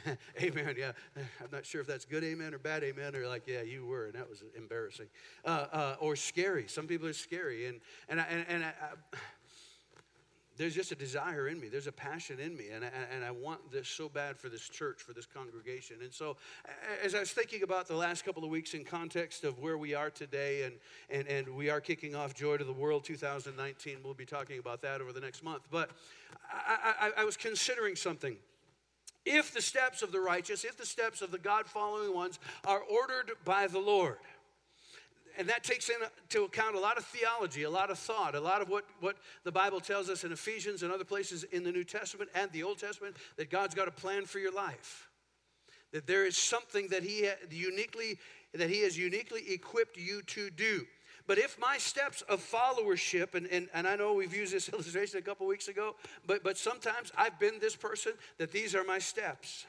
uh, 0.07 0.15
amen, 0.41 0.77
yeah. 0.79 0.93
I'm 1.17 1.49
not 1.51 1.67
sure 1.67 1.81
if 1.81 1.89
that's 1.89 2.05
good 2.05 2.23
amen 2.23 2.55
or 2.55 2.59
bad 2.59 2.85
amen, 2.85 3.17
or 3.17 3.27
like, 3.27 3.43
yeah, 3.49 3.63
you 3.63 3.85
were, 3.85 4.07
and 4.07 4.15
that 4.15 4.31
was 4.31 4.45
embarrassing. 4.57 5.07
Uh, 5.45 5.67
uh, 5.73 5.97
or 5.99 6.15
scary. 6.15 6.69
Some 6.69 6.87
people 6.87 7.09
are 7.09 7.13
scary. 7.13 7.67
And, 7.67 7.81
and, 8.09 8.21
I, 8.21 8.25
and, 8.31 8.45
and 8.49 8.65
I, 8.65 8.69
I 8.69 9.17
there's 10.57 10.75
just 10.75 10.93
a 10.93 10.95
desire 10.95 11.49
in 11.49 11.61
me. 11.61 11.69
There's 11.69 11.87
a 11.87 11.93
passion 11.93 12.39
in 12.39 12.57
me. 12.57 12.67
And 12.73 12.85
I, 12.85 12.89
and 13.15 13.25
I 13.25 13.31
want 13.31 13.73
this 13.73 13.89
so 13.89 14.09
bad 14.09 14.37
for 14.37 14.49
this 14.49 14.69
church, 14.69 15.01
for 15.01 15.13
this 15.13 15.27
congregation. 15.27 15.97
And 16.03 16.13
so, 16.13 16.37
as 17.03 17.15
I 17.15 17.21
was 17.21 17.33
thinking 17.33 17.63
about 17.63 17.89
the 17.89 17.97
last 17.97 18.25
couple 18.25 18.45
of 18.45 18.51
weeks 18.51 18.75
in 18.75 18.85
context 18.85 19.45
of 19.45 19.59
where 19.59 19.79
we 19.79 19.95
are 19.95 20.11
today, 20.11 20.65
and, 20.65 20.75
and, 21.11 21.27
and 21.29 21.57
we 21.57 21.71
are 21.71 21.81
kicking 21.81 22.15
off 22.15 22.35
Joy 22.35 22.59
to 22.59 22.65
the 22.65 22.73
World 22.73 23.05
2019, 23.05 23.99
we'll 24.05 24.15
be 24.15 24.27
talking 24.27 24.59
about 24.59 24.83
that 24.83 25.01
over 25.01 25.13
the 25.13 25.21
next 25.21 25.43
month. 25.43 25.63
But 25.71 25.91
I, 26.51 27.13
I, 27.17 27.23
I 27.23 27.25
was 27.25 27.37
considering 27.37 27.97
something. 27.97 28.37
If 29.25 29.55
the 29.55 29.63
steps 29.63 30.03
of 30.03 30.11
the 30.11 30.21
righteous, 30.21 30.65
if 30.65 30.77
the 30.77 30.87
steps 30.87 31.23
of 31.23 31.31
the 31.31 31.39
God 31.39 31.67
following 31.67 32.13
ones 32.13 32.41
are 32.67 32.81
ordered 32.81 33.31
by 33.45 33.69
the 33.69 33.79
Lord, 33.79 34.17
and 35.39 35.49
that 35.49 35.65
takes 35.65 35.89
into 35.89 36.43
uh, 36.43 36.45
account 36.45 36.77
a 36.77 36.81
lot 36.81 36.99
of 36.99 37.05
theology, 37.05 37.63
a 37.63 37.71
lot 37.71 37.91
of 37.91 37.99
thought, 37.99 38.35
a 38.35 38.41
lot 38.41 38.63
of 38.63 38.69
what, 38.69 38.85
what 39.01 39.17
the 39.45 39.53
Bible 39.53 39.81
tells 39.81 40.09
us 40.09 40.25
in 40.25 40.33
Ephesians 40.33 40.83
and 40.83 40.93
other 40.93 41.05
places 41.05 41.45
in 41.45 41.65
the 41.65 41.73
New 41.73 41.85
Testament 41.85 42.31
and 42.35 42.51
the 42.53 42.63
Old 42.63 42.79
Testament 42.79 43.17
that 43.37 43.51
God's 43.51 43.75
got 43.75 43.89
a 43.89 43.93
plan 43.93 44.25
for 44.25 44.39
your 44.39 44.53
life. 44.53 45.09
That 45.93 46.07
there 46.07 46.25
is 46.27 46.37
something 46.37 46.89
that 46.89 47.03
He 47.03 47.29
uh, 47.29 47.33
uniquely 47.51 48.19
that 48.55 48.69
He 48.69 48.83
has 48.83 48.99
uniquely 48.99 49.43
equipped 49.51 49.97
you 49.97 50.23
to 50.23 50.51
do. 50.51 50.83
But 51.27 51.39
if 51.39 51.59
my 51.59 51.79
steps 51.79 52.23
of 52.23 52.41
followership, 52.41 53.35
and, 53.35 53.47
and, 53.47 53.69
and 53.73 53.87
I 53.87 53.97
know 53.97 54.15
we've 54.15 54.35
used 54.35 54.53
this 54.53 54.69
illustration 54.73 55.19
a 55.19 55.23
couple 55.23 55.47
weeks 55.47 55.69
ago, 55.69 55.95
but, 56.27 56.43
but 56.43 56.59
sometimes 56.59 57.13
I've 57.17 57.39
been 57.39 57.59
this 57.61 57.77
person 57.77 58.13
that 58.39 58.53
these 58.53 58.75
are 58.75 58.85
my 58.85 58.99
steps. 58.99 59.67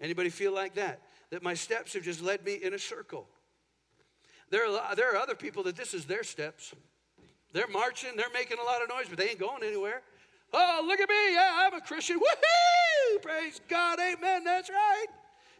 Anybody 0.00 0.30
feel 0.30 0.54
like 0.54 0.74
that? 0.74 1.00
That 1.30 1.42
my 1.42 1.54
steps 1.54 1.94
have 1.94 2.04
just 2.04 2.22
led 2.22 2.44
me 2.44 2.54
in 2.54 2.74
a 2.74 2.78
circle. 2.78 3.26
There 4.50 4.66
are, 4.66 4.94
there 4.94 5.12
are 5.14 5.16
other 5.16 5.34
people 5.34 5.62
that 5.64 5.76
this 5.76 5.94
is 5.94 6.04
their 6.04 6.22
steps. 6.22 6.74
They're 7.52 7.68
marching, 7.68 8.10
they're 8.16 8.30
making 8.32 8.58
a 8.58 8.64
lot 8.64 8.82
of 8.82 8.88
noise, 8.88 9.06
but 9.08 9.18
they 9.18 9.30
ain't 9.30 9.38
going 9.38 9.62
anywhere. 9.62 10.02
Oh, 10.52 10.84
look 10.86 11.00
at 11.00 11.08
me. 11.08 11.34
Yeah, 11.34 11.66
I'm 11.66 11.74
a 11.74 11.80
Christian. 11.80 12.18
Woohoo! 12.18 13.22
Praise 13.22 13.60
God. 13.68 13.98
Amen. 13.98 14.44
That's 14.44 14.70
right. 14.70 15.06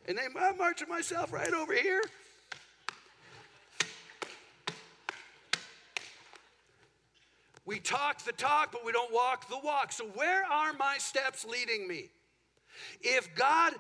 And 0.07 0.19
I'm 0.21 0.57
marching 0.57 0.89
myself 0.89 1.33
right 1.33 1.53
over 1.53 1.75
here. 1.75 2.03
We 7.65 7.81
talk 7.81 8.23
the 8.23 8.33
talk, 8.33 8.71
but 8.71 8.85
we 8.85 8.93
don't 8.93 9.13
walk 9.13 9.49
the 9.49 9.59
walk. 9.59 9.91
So, 9.91 10.05
where 10.15 10.45
are 10.45 10.73
my 10.75 10.99
steps 10.99 11.45
leading 11.45 11.89
me? 11.89 12.11
If 13.01 13.35
God 13.35 13.75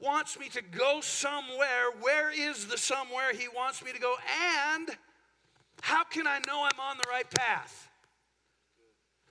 wants 0.00 0.38
me 0.38 0.48
to 0.48 0.62
go 0.62 1.00
somewhere, 1.00 1.90
where 2.00 2.30
is 2.30 2.66
the 2.66 2.78
somewhere 2.78 3.32
He 3.32 3.48
wants 3.54 3.84
me 3.84 3.92
to 3.92 4.00
go? 4.00 4.14
And 4.66 4.88
how 5.82 6.04
can 6.04 6.26
I 6.26 6.40
know 6.46 6.64
I'm 6.64 6.80
on 6.80 6.96
the 6.96 7.08
right 7.08 7.28
path? 7.30 7.88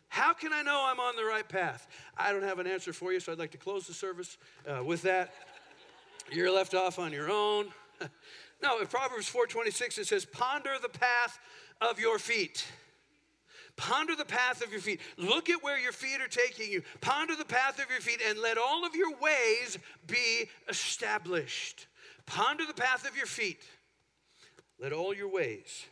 How 0.10 0.34
can 0.34 0.52
I 0.52 0.64
know 0.64 0.88
I'm 0.90 1.00
on 1.00 1.16
the 1.16 1.24
right 1.24 1.48
path? 1.48 1.88
I 2.18 2.34
don't 2.34 2.44
have 2.44 2.60
an 2.60 2.68
answer 2.68 2.94
for 2.94 3.14
you, 3.14 3.20
so 3.20 3.32
I'd 3.32 3.40
like 3.40 3.52
to 3.52 3.58
close 3.58 3.86
the 3.86 3.94
service 3.94 4.38
uh, 4.68 4.84
with 4.84 5.04
that. 5.04 5.34
You're 6.32 6.52
left 6.52 6.74
off 6.74 7.00
on 7.00 7.14
your 7.14 7.32
own. 7.32 7.68
no, 8.64 8.80
in 8.80 8.88
Proverbs 8.88 9.32
4:26 9.32 10.00
it 10.00 10.08
says, 10.08 10.26
"Ponder 10.26 10.72
the 10.82 10.90
path 10.90 11.40
of 11.80 12.00
your 12.00 12.20
feet." 12.20 12.66
Ponder 13.80 14.14
the 14.14 14.26
path 14.26 14.62
of 14.62 14.74
your 14.74 14.82
feet. 14.82 15.00
Look 15.16 15.50
at 15.50 15.64
where 15.64 15.80
your 15.80 15.94
feet 15.94 16.20
are 16.20 16.28
taking 16.28 16.70
you. 16.70 16.84
Ponder 17.00 17.38
the 17.38 17.46
path 17.46 17.82
of 17.82 17.90
your 17.90 18.02
feet 18.02 18.20
and 18.28 18.38
let 18.38 18.58
all 18.58 18.86
of 18.86 18.94
your 18.94 19.16
ways 19.22 19.78
be 20.06 20.50
established. 20.68 21.88
Ponder 22.26 22.66
the 22.66 22.74
path 22.74 23.08
of 23.08 23.16
your 23.16 23.26
feet. 23.26 23.64
Let 24.82 24.92
all 24.92 25.14
your 25.14 25.30
ways. 25.30 25.86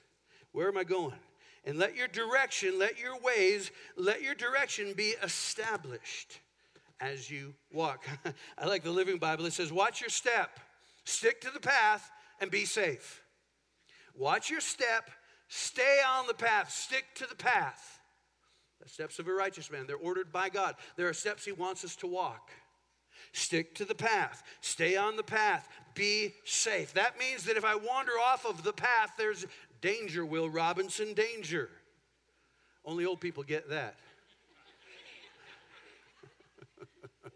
Where 0.52 0.68
am 0.68 0.78
I 0.78 0.84
going? 0.84 1.16
And 1.64 1.78
let 1.78 1.96
your 1.96 2.10
direction, 2.10 2.78
let 2.78 3.00
your 3.00 3.18
ways, 3.20 3.72
let 3.96 4.22
your 4.22 4.36
direction 4.36 4.92
be 4.92 5.14
established 5.24 6.42
as 7.00 7.32
you 7.32 7.54
walk. 7.72 8.06
I 8.58 8.66
like 8.66 8.84
the 8.84 8.92
Living 8.92 9.18
Bible. 9.18 9.46
It 9.46 9.54
says, 9.54 9.72
Watch 9.72 10.02
your 10.02 10.10
step, 10.10 10.60
stick 11.06 11.40
to 11.40 11.52
the 11.52 11.62
path, 11.62 12.12
and 12.42 12.52
be 12.52 12.66
safe. 12.66 13.22
Watch 14.14 14.50
your 14.50 14.62
step, 14.62 15.10
Stay 15.48 16.00
on 16.08 16.28
the 16.28 16.34
path, 16.34 16.72
stick 16.72 17.06
to 17.16 17.26
the 17.26 17.36
path. 17.36 18.00
The 18.82 18.90
steps 18.90 19.20
of 19.20 19.28
a 19.28 19.34
righteous 19.34 19.72
man, 19.72 19.86
they're 19.88 19.96
ordered 19.96 20.32
by 20.32 20.50
God. 20.50 20.76
There 20.96 21.08
are 21.08 21.14
steps 21.14 21.46
He 21.46 21.52
wants 21.52 21.84
us 21.84 21.96
to 21.98 22.08
walk. 22.08 22.52
Stick 23.34 23.76
to 23.76 23.86
the 23.86 23.96
path, 23.96 24.44
stay 24.62 24.96
on 24.96 25.16
the 25.16 25.24
path, 25.24 25.68
be 25.94 26.34
safe. 26.46 26.94
That 26.94 27.20
means 27.20 27.44
that 27.44 27.58
if 27.58 27.66
I 27.66 27.76
wander 27.76 28.14
off 28.14 28.46
of 28.46 28.64
the 28.64 28.74
path, 28.74 29.12
there's 29.18 29.46
danger, 29.82 30.26
Will 30.26 30.50
Robinson, 30.50 31.14
danger. 31.14 31.70
Only 32.86 33.06
old 33.06 33.20
people 33.20 33.44
get 33.44 33.70
that. 33.70 33.96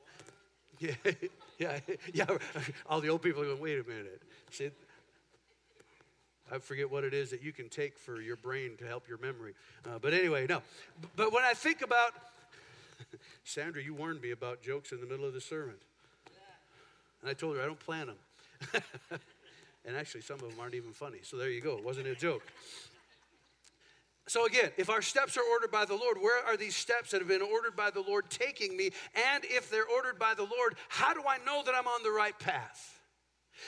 yeah, 0.79 0.95
yeah, 1.59 1.79
yeah. 2.13 2.25
All 2.87 3.01
the 3.01 3.09
old 3.09 3.21
people 3.21 3.41
are 3.41 3.45
going, 3.45 3.59
wait 3.59 3.79
a 3.79 3.83
minute. 3.83 4.21
See, 4.49 4.71
I 6.51 6.59
forget 6.59 6.91
what 6.91 7.05
it 7.05 7.13
is 7.13 7.29
that 7.29 7.41
you 7.41 7.53
can 7.53 7.69
take 7.69 7.97
for 7.97 8.21
your 8.21 8.35
brain 8.35 8.75
to 8.79 8.85
help 8.85 9.07
your 9.07 9.17
memory. 9.19 9.53
Uh, 9.85 9.99
but 10.01 10.13
anyway, 10.13 10.45
no. 10.47 10.61
But 11.15 11.31
when 11.31 11.43
I 11.43 11.53
think 11.53 11.81
about, 11.81 12.11
Sandra, 13.45 13.81
you 13.81 13.93
warned 13.93 14.21
me 14.21 14.31
about 14.31 14.61
jokes 14.61 14.91
in 14.91 14.99
the 14.99 15.07
middle 15.07 15.25
of 15.25 15.33
the 15.33 15.41
sermon. 15.41 15.75
And 17.21 17.29
I 17.29 17.33
told 17.33 17.55
her 17.55 17.63
I 17.63 17.65
don't 17.65 17.79
plan 17.79 18.07
them. 18.07 18.81
and 19.85 19.95
actually, 19.95 20.21
some 20.21 20.35
of 20.35 20.41
them 20.41 20.59
aren't 20.59 20.75
even 20.75 20.91
funny. 20.91 21.19
So 21.23 21.37
there 21.37 21.49
you 21.49 21.61
go. 21.61 21.77
It 21.77 21.85
wasn't 21.85 22.07
a 22.07 22.15
joke. 22.15 22.43
So, 24.27 24.45
again, 24.45 24.71
if 24.77 24.89
our 24.89 25.01
steps 25.01 25.35
are 25.35 25.43
ordered 25.51 25.71
by 25.71 25.85
the 25.85 25.95
Lord, 25.95 26.17
where 26.21 26.45
are 26.45 26.55
these 26.55 26.75
steps 26.75 27.11
that 27.11 27.19
have 27.19 27.27
been 27.27 27.41
ordered 27.41 27.75
by 27.75 27.89
the 27.89 28.01
Lord 28.01 28.29
taking 28.29 28.77
me? 28.77 28.91
And 29.33 29.43
if 29.45 29.69
they're 29.69 29.87
ordered 29.87 30.19
by 30.19 30.33
the 30.35 30.43
Lord, 30.43 30.75
how 30.89 31.13
do 31.13 31.21
I 31.27 31.37
know 31.45 31.63
that 31.65 31.73
I'm 31.75 31.87
on 31.87 32.03
the 32.03 32.11
right 32.11 32.37
path? 32.37 33.00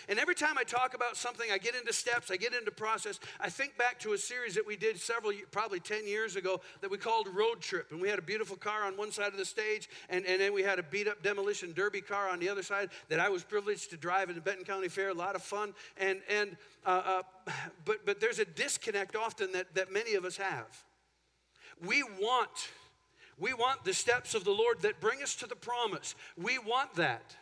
And 0.10 0.20
every 0.20 0.36
time 0.36 0.58
I 0.58 0.64
talk 0.64 0.94
about 0.94 1.18
something, 1.18 1.50
I 1.52 1.58
get 1.58 1.76
into 1.76 1.94
steps, 1.94 2.32
I 2.32 2.38
get 2.38 2.54
into 2.54 2.72
process. 2.72 3.20
I 3.40 3.50
think 3.50 3.78
back 3.78 4.00
to 4.00 4.14
a 4.14 4.18
series 4.18 4.56
that 4.56 4.66
we 4.66 4.76
did 4.76 5.00
several, 5.00 5.34
probably 5.52 5.80
10 5.80 6.08
years 6.08 6.36
ago, 6.36 6.62
that 6.82 6.92
we 6.92 6.98
called 6.98 7.28
Road 7.34 7.62
Trip. 7.62 7.92
And 7.92 8.02
we 8.02 8.10
had 8.10 8.20
a 8.20 8.24
beautiful 8.24 8.58
car 8.58 8.84
on 8.84 8.98
one 8.98 9.12
side 9.12 9.32
of 9.32 9.38
the 9.38 9.46
stage, 9.46 9.90
and, 10.10 10.26
and 10.26 10.42
then 10.42 10.54
we 10.54 10.64
had 10.64 10.80
a 10.80 10.84
beat 10.84 11.08
up 11.08 11.22
demolition 11.24 11.74
derby 11.74 12.02
car 12.02 12.30
on 12.30 12.40
the 12.40 12.50
other 12.50 12.64
side 12.64 12.90
that 13.10 13.20
I 13.20 13.30
was 13.30 13.44
privileged 13.44 13.90
to 13.92 13.98
drive 13.98 14.30
in 14.30 14.36
the 14.36 14.42
Benton 14.42 14.66
County 14.66 14.88
Fair. 14.90 15.10
A 15.10 15.14
lot 15.14 15.36
of 15.36 15.44
fun. 15.44 15.74
And, 15.98 16.22
and 16.30 16.58
uh, 16.86 17.02
uh, 17.06 17.22
but, 17.86 18.06
but 18.06 18.20
there's 18.20 18.40
a 18.40 18.46
disconnect 18.46 19.16
often 19.16 19.52
that, 19.54 19.74
that 19.76 19.92
many 19.92 20.16
of 20.16 20.26
us 20.26 20.38
have. 20.38 20.84
We 21.86 22.04
want, 22.04 22.70
we 23.38 23.54
want 23.54 23.84
the 23.84 23.94
steps 23.94 24.36
of 24.36 24.44
the 24.44 24.52
Lord 24.52 24.82
that 24.82 25.00
bring 25.00 25.22
us 25.22 25.36
to 25.36 25.48
the 25.48 25.56
promise. 25.56 26.16
We 26.38 26.60
want 26.60 26.96
that. 26.96 27.36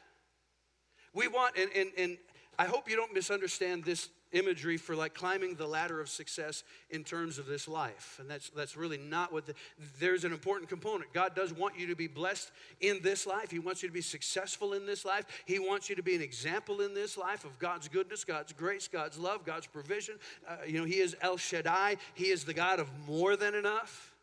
We 1.14 1.28
want, 1.28 1.58
and, 1.58 1.70
and, 1.76 1.92
and 1.98 2.18
I 2.60 2.66
hope 2.66 2.90
you 2.90 2.96
don't 2.96 3.14
misunderstand 3.14 3.84
this 3.84 4.10
imagery 4.34 4.78
for 4.78 4.96
like 4.96 5.14
climbing 5.14 5.56
the 5.56 5.68
ladder 5.68 6.00
of 6.00 6.10
success 6.10 6.64
in 6.90 7.04
terms 7.04 7.38
of 7.38 7.46
this 7.46 7.68
life. 7.68 8.18
And 8.20 8.30
that's, 8.30 8.50
that's 8.50 8.78
really 8.78 8.98
not 8.98 9.34
what 9.34 9.46
the, 9.46 9.54
there's 10.00 10.24
an 10.24 10.32
important 10.32 10.70
component. 10.70 11.14
God 11.14 11.36
does 11.36 11.54
want 11.54 11.78
you 11.78 11.88
to 11.88 11.96
be 11.96 12.08
blessed 12.08 12.52
in 12.80 13.02
this 13.02 13.26
life. 13.26 13.52
He 13.52 13.60
wants 13.60 13.84
you 13.84 13.90
to 13.90 13.94
be 13.94 14.02
successful 14.02 14.74
in 14.74 14.86
this 14.86 15.06
life. 15.06 15.26
He 15.46 15.60
wants 15.60 15.90
you 15.90 15.96
to 15.96 16.04
be 16.04 16.16
an 16.16 16.22
example 16.22 16.82
in 16.82 16.94
this 16.94 17.18
life 17.18 17.46
of 17.46 17.58
God's 17.60 17.88
goodness, 17.88 18.24
God's 18.24 18.54
grace, 18.54 18.88
God's 18.88 19.18
love, 19.18 19.46
God's 19.46 19.68
provision. 19.68 20.16
Uh, 20.48 20.58
you 20.66 20.80
know, 20.80 20.86
He 20.86 21.00
is 21.00 21.16
El 21.22 21.38
Shaddai. 21.38 21.98
He 22.14 22.26
is 22.26 22.44
the 22.46 22.54
God 22.54 22.80
of 22.80 22.88
more 23.08 23.36
than 23.36 23.56
enough. 23.56 24.14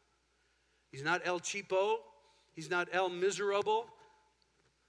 He's 0.90 1.04
not 1.04 1.22
El 1.24 1.40
Cheapo. 1.40 1.96
He's 2.54 2.70
not 2.70 2.88
El 2.92 3.08
Miserable. 3.08 3.86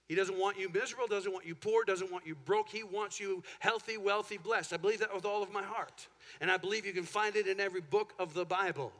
He 0.09 0.15
doesn't 0.15 0.39
want 0.39 0.57
you 0.57 0.69
miserable, 0.69 1.05
doesn't 1.05 1.31
want 1.31 1.45
you 1.45 1.53
poor, 1.53 1.83
doesn't 1.85 2.11
want 2.11 2.25
you 2.25 2.33
broke. 2.33 2.67
He 2.67 2.81
wants 2.81 3.19
you 3.19 3.43
healthy, 3.59 3.95
wealthy, 3.95 4.37
blessed. 4.37 4.73
I 4.73 4.77
believe 4.77 4.99
that 4.99 5.13
with 5.13 5.23
all 5.23 5.43
of 5.43 5.51
my 5.53 5.61
heart. 5.61 6.07
And 6.41 6.49
I 6.49 6.57
believe 6.57 6.83
you 6.83 6.93
can 6.93 7.03
find 7.03 7.35
it 7.35 7.45
in 7.45 7.59
every 7.59 7.81
book 7.81 8.13
of 8.17 8.33
the 8.33 8.43
Bible. 8.43 8.91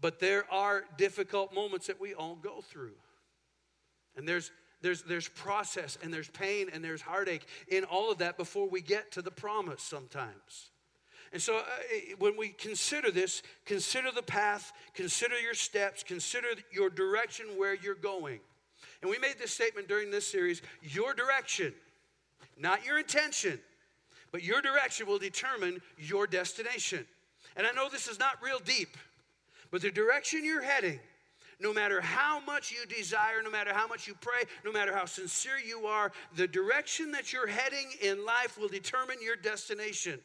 But 0.00 0.18
there 0.18 0.44
are 0.52 0.84
difficult 0.96 1.54
moments 1.54 1.86
that 1.86 2.00
we 2.00 2.12
all 2.12 2.34
go 2.34 2.60
through. 2.60 2.96
And 4.16 4.26
there's 4.26 4.50
there's, 4.80 5.02
there's 5.02 5.28
process 5.28 5.98
and 6.02 6.14
there's 6.14 6.28
pain 6.28 6.68
and 6.72 6.84
there's 6.84 7.02
heartache 7.02 7.44
in 7.66 7.82
all 7.82 8.12
of 8.12 8.18
that 8.18 8.36
before 8.36 8.68
we 8.68 8.80
get 8.80 9.10
to 9.12 9.22
the 9.22 9.30
promise 9.30 9.82
sometimes. 9.82 10.70
And 11.32 11.42
so, 11.42 11.58
uh, 11.58 11.62
when 12.18 12.36
we 12.36 12.50
consider 12.50 13.10
this, 13.10 13.42
consider 13.66 14.10
the 14.14 14.22
path, 14.22 14.72
consider 14.94 15.38
your 15.38 15.54
steps, 15.54 16.02
consider 16.02 16.48
your 16.70 16.90
direction 16.90 17.46
where 17.56 17.74
you're 17.74 17.96
going. 17.96 18.38
And 19.00 19.10
we 19.10 19.18
made 19.18 19.38
this 19.38 19.52
statement 19.52 19.88
during 19.88 20.10
this 20.10 20.26
series 20.26 20.62
your 20.82 21.14
direction, 21.14 21.72
not 22.58 22.84
your 22.84 22.98
intention, 22.98 23.60
but 24.32 24.42
your 24.42 24.60
direction 24.60 25.06
will 25.06 25.18
determine 25.18 25.80
your 25.96 26.26
destination. 26.26 27.06
And 27.56 27.66
I 27.66 27.72
know 27.72 27.88
this 27.88 28.08
is 28.08 28.18
not 28.18 28.42
real 28.42 28.58
deep, 28.58 28.96
but 29.70 29.82
the 29.82 29.90
direction 29.90 30.44
you're 30.44 30.62
heading, 30.62 31.00
no 31.60 31.72
matter 31.72 32.00
how 32.00 32.40
much 32.40 32.72
you 32.72 32.86
desire, 32.86 33.42
no 33.42 33.50
matter 33.50 33.72
how 33.72 33.86
much 33.86 34.06
you 34.06 34.14
pray, 34.20 34.44
no 34.64 34.72
matter 34.72 34.94
how 34.94 35.06
sincere 35.06 35.58
you 35.58 35.86
are, 35.86 36.12
the 36.36 36.46
direction 36.46 37.10
that 37.12 37.32
you're 37.32 37.46
heading 37.46 37.86
in 38.00 38.24
life 38.24 38.58
will 38.58 38.68
determine 38.68 39.16
your 39.22 39.36
destination. 39.36 40.20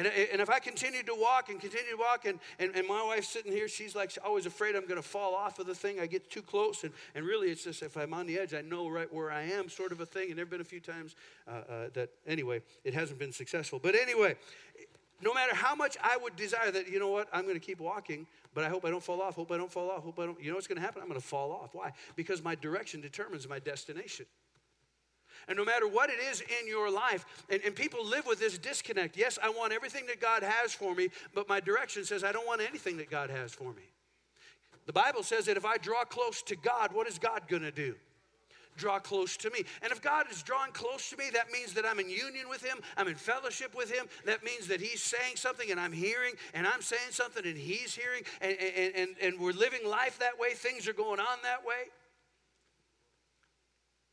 And, 0.00 0.10
and 0.32 0.40
if 0.40 0.48
I 0.48 0.60
continue 0.60 1.02
to 1.02 1.14
walk 1.14 1.50
and 1.50 1.60
continue 1.60 1.90
to 1.90 1.98
walk, 1.98 2.24
and, 2.24 2.38
and, 2.58 2.74
and 2.74 2.88
my 2.88 3.04
wife's 3.04 3.28
sitting 3.28 3.52
here, 3.52 3.68
she's 3.68 3.94
like 3.94 4.08
she's 4.08 4.22
always 4.24 4.46
afraid 4.46 4.74
I'm 4.74 4.86
going 4.86 4.96
to 4.96 5.06
fall 5.06 5.34
off 5.34 5.58
of 5.58 5.66
the 5.66 5.74
thing. 5.74 6.00
I 6.00 6.06
get 6.06 6.30
too 6.30 6.40
close. 6.40 6.84
And, 6.84 6.92
and 7.14 7.26
really, 7.26 7.50
it's 7.50 7.64
just 7.64 7.82
if 7.82 7.98
I'm 7.98 8.14
on 8.14 8.26
the 8.26 8.38
edge, 8.38 8.54
I 8.54 8.62
know 8.62 8.88
right 8.88 9.12
where 9.12 9.30
I 9.30 9.42
am, 9.42 9.68
sort 9.68 9.92
of 9.92 10.00
a 10.00 10.06
thing. 10.06 10.30
And 10.30 10.38
there 10.38 10.46
have 10.46 10.50
been 10.50 10.62
a 10.62 10.64
few 10.64 10.80
times 10.80 11.16
uh, 11.46 11.50
uh, 11.50 11.88
that, 11.92 12.08
anyway, 12.26 12.62
it 12.82 12.94
hasn't 12.94 13.18
been 13.18 13.30
successful. 13.30 13.78
But 13.78 13.94
anyway, 13.94 14.36
no 15.20 15.34
matter 15.34 15.54
how 15.54 15.74
much 15.74 15.98
I 16.02 16.16
would 16.16 16.34
desire 16.34 16.70
that, 16.70 16.88
you 16.88 16.98
know 16.98 17.10
what, 17.10 17.28
I'm 17.30 17.42
going 17.42 17.60
to 17.60 17.60
keep 17.60 17.78
walking, 17.78 18.26
but 18.54 18.64
I 18.64 18.70
hope 18.70 18.86
I 18.86 18.90
don't 18.90 19.02
fall 19.02 19.20
off, 19.20 19.34
hope 19.34 19.52
I 19.52 19.58
don't 19.58 19.70
fall 19.70 19.90
off, 19.90 20.02
hope 20.02 20.18
I 20.18 20.24
don't, 20.24 20.42
you 20.42 20.48
know 20.48 20.54
what's 20.54 20.66
going 20.66 20.78
to 20.78 20.82
happen? 20.82 21.02
I'm 21.02 21.08
going 21.08 21.20
to 21.20 21.26
fall 21.26 21.52
off. 21.52 21.74
Why? 21.74 21.92
Because 22.16 22.42
my 22.42 22.54
direction 22.54 23.02
determines 23.02 23.46
my 23.46 23.58
destination. 23.58 24.24
And 25.50 25.58
no 25.58 25.64
matter 25.64 25.88
what 25.88 26.10
it 26.10 26.20
is 26.30 26.42
in 26.42 26.68
your 26.68 26.88
life, 26.88 27.26
and, 27.50 27.60
and 27.66 27.74
people 27.74 28.06
live 28.06 28.24
with 28.24 28.38
this 28.38 28.56
disconnect. 28.56 29.16
Yes, 29.16 29.36
I 29.42 29.50
want 29.50 29.72
everything 29.72 30.06
that 30.06 30.20
God 30.20 30.44
has 30.44 30.72
for 30.72 30.94
me, 30.94 31.08
but 31.34 31.48
my 31.48 31.58
direction 31.58 32.04
says 32.04 32.22
I 32.22 32.30
don't 32.30 32.46
want 32.46 32.60
anything 32.60 32.96
that 32.98 33.10
God 33.10 33.30
has 33.30 33.52
for 33.52 33.72
me. 33.72 33.82
The 34.86 34.92
Bible 34.92 35.24
says 35.24 35.46
that 35.46 35.56
if 35.56 35.64
I 35.64 35.76
draw 35.76 36.04
close 36.04 36.40
to 36.42 36.54
God, 36.54 36.92
what 36.92 37.08
is 37.08 37.18
God 37.18 37.42
going 37.48 37.62
to 37.62 37.72
do? 37.72 37.96
Draw 38.76 39.00
close 39.00 39.36
to 39.38 39.50
me. 39.50 39.64
And 39.82 39.90
if 39.90 40.00
God 40.00 40.26
is 40.30 40.40
drawing 40.44 40.70
close 40.70 41.10
to 41.10 41.16
me, 41.16 41.24
that 41.32 41.50
means 41.50 41.74
that 41.74 41.84
I'm 41.84 41.98
in 41.98 42.08
union 42.08 42.48
with 42.48 42.64
Him, 42.64 42.78
I'm 42.96 43.08
in 43.08 43.16
fellowship 43.16 43.74
with 43.74 43.92
Him. 43.92 44.06
That 44.26 44.44
means 44.44 44.68
that 44.68 44.80
He's 44.80 45.02
saying 45.02 45.34
something 45.34 45.68
and 45.72 45.80
I'm 45.80 45.92
hearing, 45.92 46.34
and 46.54 46.64
I'm 46.64 46.80
saying 46.80 47.10
something 47.10 47.44
and 47.44 47.58
He's 47.58 47.92
hearing, 47.92 48.22
and, 48.40 48.56
and, 48.56 48.94
and, 48.94 49.08
and 49.20 49.40
we're 49.40 49.50
living 49.50 49.80
life 49.84 50.20
that 50.20 50.38
way. 50.38 50.54
Things 50.54 50.86
are 50.86 50.92
going 50.92 51.18
on 51.18 51.38
that 51.42 51.66
way. 51.66 51.90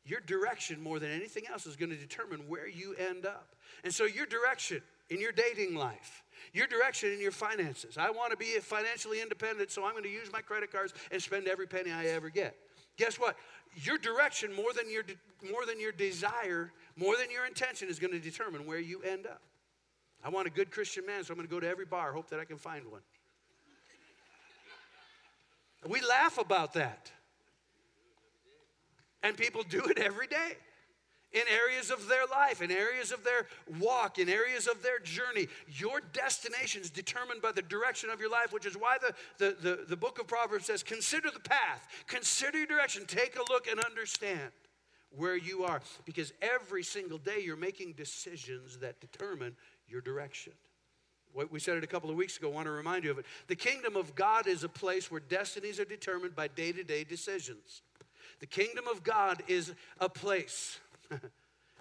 Your 0.07 0.21
direction, 0.21 0.81
more 0.81 0.99
than 0.99 1.11
anything 1.11 1.43
else, 1.51 1.65
is 1.65 1.75
going 1.75 1.89
to 1.89 1.97
determine 1.97 2.47
where 2.47 2.67
you 2.67 2.95
end 2.95 3.25
up. 3.25 3.55
And 3.83 3.93
so, 3.93 4.05
your 4.05 4.25
direction 4.25 4.81
in 5.09 5.19
your 5.19 5.33
dating 5.33 5.75
life, 5.75 6.23
your 6.53 6.65
direction 6.65 7.11
in 7.11 7.19
your 7.19 7.31
finances. 7.31 7.97
I 7.97 8.09
want 8.09 8.31
to 8.31 8.37
be 8.37 8.57
financially 8.61 9.21
independent, 9.21 9.69
so 9.69 9.85
I'm 9.85 9.91
going 9.91 10.03
to 10.03 10.09
use 10.09 10.31
my 10.31 10.41
credit 10.41 10.71
cards 10.71 10.93
and 11.11 11.21
spend 11.21 11.47
every 11.47 11.67
penny 11.67 11.91
I 11.91 12.05
ever 12.07 12.29
get. 12.29 12.55
Guess 12.97 13.19
what? 13.19 13.35
Your 13.75 13.97
direction, 13.97 14.53
more 14.53 14.71
than 14.73 14.89
your, 14.89 15.03
more 15.51 15.65
than 15.65 15.79
your 15.79 15.91
desire, 15.91 16.71
more 16.95 17.15
than 17.17 17.29
your 17.29 17.45
intention, 17.45 17.89
is 17.89 17.99
going 17.99 18.13
to 18.13 18.19
determine 18.19 18.65
where 18.65 18.79
you 18.79 19.01
end 19.03 19.27
up. 19.27 19.41
I 20.23 20.29
want 20.29 20.47
a 20.47 20.51
good 20.51 20.71
Christian 20.71 21.05
man, 21.05 21.23
so 21.23 21.33
I'm 21.33 21.37
going 21.37 21.47
to 21.47 21.53
go 21.53 21.59
to 21.59 21.67
every 21.67 21.85
bar, 21.85 22.13
hope 22.13 22.29
that 22.29 22.39
I 22.39 22.45
can 22.45 22.57
find 22.57 22.89
one. 22.89 23.01
We 25.87 26.01
laugh 26.01 26.37
about 26.37 26.73
that. 26.73 27.11
And 29.23 29.35
people 29.35 29.63
do 29.63 29.83
it 29.85 29.97
every 29.97 30.27
day 30.27 30.53
in 31.33 31.43
areas 31.51 31.91
of 31.91 32.07
their 32.07 32.25
life, 32.25 32.61
in 32.61 32.71
areas 32.71 33.11
of 33.11 33.23
their 33.23 33.47
walk, 33.79 34.17
in 34.17 34.29
areas 34.29 34.67
of 34.67 34.81
their 34.81 34.99
journey. 34.99 35.47
Your 35.67 36.01
destination 36.13 36.81
is 36.81 36.89
determined 36.89 37.41
by 37.41 37.51
the 37.51 37.61
direction 37.61 38.09
of 38.09 38.19
your 38.19 38.31
life, 38.31 38.53
which 38.53 38.65
is 38.65 38.75
why 38.75 38.97
the, 38.99 39.13
the, 39.37 39.55
the, 39.61 39.85
the, 39.89 39.97
book 39.97 40.19
of 40.19 40.27
Proverbs 40.27 40.65
says, 40.65 40.83
Consider 40.83 41.29
the 41.31 41.39
path, 41.39 41.87
consider 42.07 42.59
your 42.59 42.67
direction, 42.67 43.05
take 43.05 43.35
a 43.35 43.51
look 43.51 43.67
and 43.67 43.79
understand 43.79 44.51
where 45.09 45.35
you 45.35 45.63
are. 45.63 45.81
Because 46.05 46.31
every 46.41 46.83
single 46.83 47.17
day 47.17 47.41
you're 47.43 47.57
making 47.57 47.93
decisions 47.93 48.77
that 48.79 49.01
determine 49.01 49.55
your 49.87 50.01
direction. 50.01 50.53
We 51.51 51.59
said 51.59 51.77
it 51.77 51.83
a 51.83 51.87
couple 51.87 52.09
of 52.09 52.15
weeks 52.15 52.37
ago, 52.37 52.49
I 52.49 52.53
want 52.53 52.65
to 52.65 52.71
remind 52.71 53.03
you 53.03 53.11
of 53.11 53.19
it. 53.19 53.25
The 53.47 53.55
kingdom 53.55 53.95
of 53.95 54.15
God 54.15 54.47
is 54.47 54.63
a 54.63 54.69
place 54.69 55.11
where 55.11 55.19
destinies 55.19 55.79
are 55.79 55.85
determined 55.85 56.35
by 56.35 56.47
day 56.47 56.71
to 56.71 56.83
day 56.83 57.03
decisions. 57.03 57.83
The 58.39 58.45
kingdom 58.45 58.87
of 58.87 59.03
God 59.03 59.41
is 59.47 59.73
a 59.99 60.09
place 60.09 60.79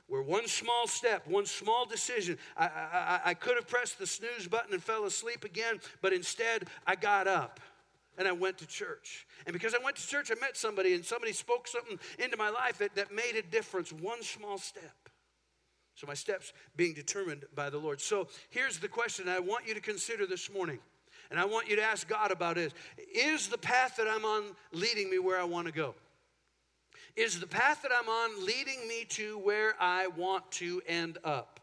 where 0.09 0.23
one 0.23 0.47
small 0.47 0.87
step, 0.87 1.27
one 1.27 1.47
small 1.47 1.85
decision, 1.85 2.39
I, 2.57 2.67
I, 2.67 3.21
I 3.27 3.35
could 3.35 3.57
have 3.57 3.69
pressed 3.69 3.99
the 3.99 4.07
snooze 4.07 4.47
button 4.49 4.73
and 4.73 4.83
fell 4.83 5.05
asleep 5.05 5.45
again, 5.45 5.81
but 6.01 6.13
instead 6.13 6.69
I 6.87 6.95
got 6.95 7.27
up 7.27 7.61
and 8.19 8.27
I 8.27 8.33
went 8.33 8.59
to 8.59 8.67
church. 8.67 9.27
And 9.47 9.53
because 9.53 9.75
I 9.75 9.79
went 9.83 9.97
to 9.97 10.07
church, 10.07 10.31
I 10.31 10.41
met 10.41 10.57
somebody 10.57 10.95
and 10.95 11.05
somebody 11.05 11.33
spoke 11.33 11.69
something 11.69 11.99
into 12.19 12.37
my 12.37 12.51
life 12.51 12.79
that, 12.79 12.95
that 12.95 13.15
made 13.15 13.37
a 13.37 13.43
difference, 13.43 13.93
one 13.93 14.23
small 14.23 14.59
step. 14.59 14.95
So 15.95 16.07
my 16.07 16.15
steps 16.15 16.53
being 16.77 16.95
determined 16.95 17.45
by 17.55 17.71
the 17.71 17.79
Lord. 17.79 18.01
So 18.01 18.29
here's 18.51 18.79
the 18.79 18.89
question 18.89 19.29
I 19.29 19.41
want 19.41 19.67
you 19.67 19.75
to 19.75 19.81
consider 19.81 20.27
this 20.27 20.53
morning. 20.53 20.79
And 21.31 21.41
I 21.41 21.45
want 21.45 21.69
you 21.69 21.77
to 21.77 21.83
ask 21.83 22.07
God 22.07 22.31
about 22.31 22.57
it. 22.57 22.73
Is 23.15 23.49
the 23.49 23.59
path 23.59 23.97
that 23.97 24.07
I'm 24.07 24.25
on 24.25 24.45
leading 24.73 25.11
me 25.11 25.19
where 25.19 25.41
I 25.41 25.45
want 25.45 25.67
to 25.67 25.73
go? 25.73 25.95
Is 27.17 27.41
the 27.41 27.47
path 27.47 27.83
that 27.83 27.91
I'm 27.93 28.09
on 28.09 28.45
leading 28.45 28.87
me 28.87 29.05
to 29.11 29.39
where 29.39 29.75
I 29.81 30.09
want 30.09 30.51
to 30.53 30.83
end 30.87 31.19
up? 31.25 31.61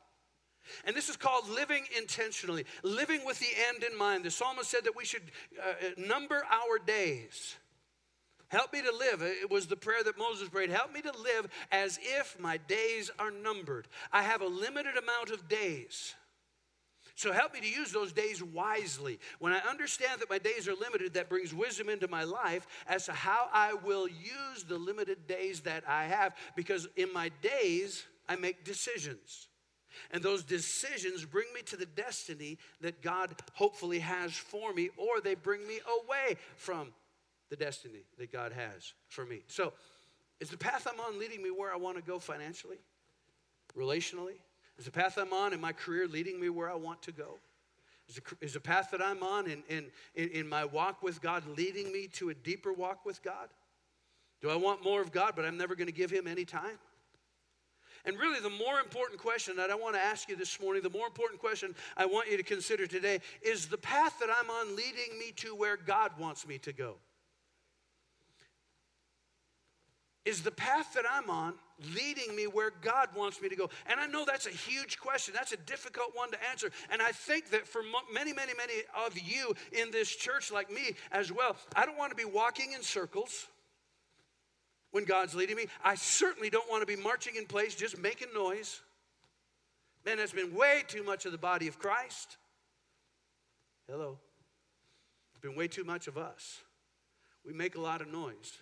And 0.86 0.96
this 0.96 1.10
is 1.10 1.18
called 1.18 1.50
living 1.50 1.86
intentionally, 1.98 2.66
living 2.84 3.26
with 3.26 3.40
the 3.40 3.48
end 3.70 3.84
in 3.84 3.98
mind. 3.98 4.24
The 4.24 4.32
psalmist 4.32 4.70
said 4.70 4.86
that 4.86 4.96
we 4.96 5.06
should 5.06 5.24
uh, 5.60 5.70
uh, 5.70 6.08
number 6.08 6.44
our 6.50 6.80
days. 6.84 7.56
Help 8.48 8.72
me 8.72 8.82
to 8.82 8.92
live. 8.92 9.22
It 9.22 9.50
was 9.50 9.68
the 9.68 9.76
prayer 9.76 10.04
that 10.04 10.18
Moses 10.18 10.48
prayed. 10.48 10.70
Help 10.70 10.94
me 10.94 11.02
to 11.02 11.12
live 11.18 11.48
as 11.72 12.00
if 12.02 12.40
my 12.40 12.58
days 12.58 13.12
are 13.18 13.32
numbered. 13.32 13.88
I 14.12 14.22
have 14.22 14.42
a 14.42 14.48
limited 14.48 14.96
amount 14.96 15.32
of 15.32 15.48
days. 15.50 16.14
So 17.16 17.32
help 17.32 17.54
me 17.54 17.60
to 17.62 17.70
use 17.70 17.92
those 17.92 18.12
days 18.12 18.42
wisely. 18.42 19.20
When 19.40 19.54
I 19.54 19.60
understand 19.60 20.22
that 20.22 20.30
my 20.30 20.40
days 20.40 20.68
are 20.68 20.74
limited, 20.74 21.14
that 21.14 21.30
brings 21.30 21.54
wisdom 21.54 21.90
into 21.90 22.08
my 22.08 22.24
life 22.24 22.66
as 22.88 23.06
to 23.06 23.14
how 23.14 23.50
I 23.54 23.74
will 23.74 24.08
use 24.08 24.64
the 24.68 24.78
limited 24.78 25.28
days 25.28 25.62
that 25.62 25.84
I 25.88 26.06
have. 26.06 26.36
Because 26.56 26.88
in 26.96 27.14
my 27.14 27.30
days, 27.42 28.04
I 28.28 28.36
make 28.36 28.64
decisions. 28.64 29.48
And 30.10 30.24
those 30.24 30.44
decisions 30.44 31.24
bring 31.24 31.46
me 31.54 31.62
to 31.64 31.78
the 31.78 31.86
destiny 31.86 32.58
that 32.82 33.02
God 33.04 33.36
hopefully 33.54 34.00
has 34.00 34.34
for 34.34 34.74
me, 34.74 34.90
or 34.98 35.22
they 35.22 35.36
bring 35.36 35.68
me 35.68 35.80
away 36.02 36.38
from 36.56 36.94
the 37.50 37.56
destiny 37.56 38.06
that 38.18 38.32
God 38.32 38.54
has 38.54 38.94
for 39.10 39.24
me. 39.24 39.44
So, 39.48 39.74
is 40.40 40.50
the 40.50 40.58
path 40.58 40.88
I'm 40.92 41.00
on 41.00 41.20
leading 41.20 41.44
me 41.44 41.52
where 41.52 41.72
I 41.72 41.78
want 41.78 41.98
to 41.98 42.04
go 42.04 42.18
financially, 42.18 42.78
relationally? 43.78 44.40
Is 44.78 44.86
the 44.86 44.92
path 44.92 45.18
I'm 45.18 45.34
on 45.34 45.54
in 45.54 45.62
my 45.62 45.72
career 45.72 46.08
leading 46.08 46.40
me 46.40 46.50
where 46.50 46.70
I 46.70 46.76
want 46.76 47.02
to 47.04 47.12
go? 47.12 47.40
Is 48.10 48.16
the, 48.16 48.22
is 48.42 48.54
the 48.54 48.60
path 48.60 48.90
that 48.92 49.02
I'm 49.02 49.24
on 49.24 49.48
in, 49.48 49.64
in, 49.70 49.86
in, 50.16 50.30
in 50.30 50.50
my 50.50 50.66
walk 50.66 51.02
with 51.04 51.22
God 51.22 51.44
leading 51.58 51.92
me 51.92 52.08
to 52.14 52.30
a 52.30 52.34
deeper 52.34 52.74
walk 52.74 53.06
with 53.06 53.24
God? 53.24 53.50
Do 54.42 54.50
I 54.50 54.56
want 54.56 54.84
more 54.84 55.02
of 55.02 55.12
God, 55.12 55.34
but 55.36 55.46
I'm 55.46 55.58
never 55.58 55.76
going 55.76 55.88
to 55.88 55.94
give 55.94 56.12
Him 56.12 56.28
any 56.28 56.44
time? 56.44 56.78
And 58.06 58.20
really, 58.20 58.42
the 58.42 58.50
more 58.50 58.82
important 58.82 59.20
question 59.20 59.56
that 59.56 59.72
I 59.72 59.76
want 59.76 59.96
to 59.96 60.02
ask 60.02 60.28
you 60.28 60.36
this 60.36 60.60
morning, 60.60 60.84
the 60.84 60.90
more 60.90 61.08
important 61.08 61.40
question 61.40 61.74
I 61.96 62.06
want 62.06 62.30
you 62.30 62.36
to 62.36 62.44
consider 62.44 62.86
today 62.86 63.22
is 63.42 63.68
the 63.68 63.78
path 63.78 64.20
that 64.20 64.30
I'm 64.30 64.50
on 64.50 64.76
leading 64.76 65.18
me 65.18 65.32
to 65.38 65.56
where 65.56 65.78
God 65.78 66.12
wants 66.20 66.46
me 66.46 66.58
to 66.60 66.74
go? 66.74 66.96
Is 70.26 70.42
the 70.42 70.52
path 70.52 70.94
that 70.96 71.06
I'm 71.10 71.30
on 71.30 71.54
leading 71.96 72.36
me 72.36 72.48
where 72.48 72.72
God 72.82 73.10
wants 73.16 73.42
me 73.42 73.50
to 73.50 73.56
go? 73.56 73.70
And 73.88 74.00
I 74.00 74.08
know 74.08 74.26
that's 74.26 74.46
a 74.46 74.52
huge 74.52 75.00
question. 75.00 75.34
That's 75.36 75.52
a 75.52 75.58
difficult 75.58 76.12
one 76.14 76.32
to 76.32 76.38
answer. 76.50 76.72
And 76.92 77.02
I 77.02 77.12
think 77.12 77.50
that 77.52 77.68
for 77.68 77.82
many, 78.14 78.34
many, 78.34 78.54
many 78.56 78.74
of 79.06 79.18
you 79.18 79.56
in 79.72 79.92
this 79.92 80.10
church, 80.10 80.52
like 80.52 80.72
me 80.72 80.96
as 81.12 81.32
well, 81.32 81.56
I 81.76 81.86
don't 81.86 81.98
want 81.98 82.12
to 82.12 82.16
be 82.16 82.30
walking 82.30 82.74
in 82.74 82.82
circles 82.82 83.48
when 84.92 85.06
God's 85.06 85.36
leading 85.36 85.56
me. 85.56 85.66
I 85.84 85.96
certainly 85.96 86.50
don't 86.50 86.70
want 86.70 86.82
to 86.82 86.88
be 86.88 87.02
marching 87.02 87.36
in 87.36 87.46
place, 87.46 87.76
just 87.76 87.98
making 87.98 88.30
noise. 88.34 88.82
Man, 90.06 90.18
that's 90.18 90.34
been 90.34 90.54
way 90.54 90.84
too 90.88 91.04
much 91.04 91.26
of 91.26 91.32
the 91.32 91.38
body 91.38 91.68
of 91.68 91.80
Christ. 91.80 92.38
Hello. 93.90 94.18
It's 95.32 95.42
been 95.42 95.56
way 95.56 95.68
too 95.68 95.84
much 95.84 96.08
of 96.08 96.18
us. 96.18 96.62
We 97.46 97.54
make 97.54 97.76
a 97.76 97.82
lot 97.82 98.02
of 98.02 98.08
noise. 98.08 98.54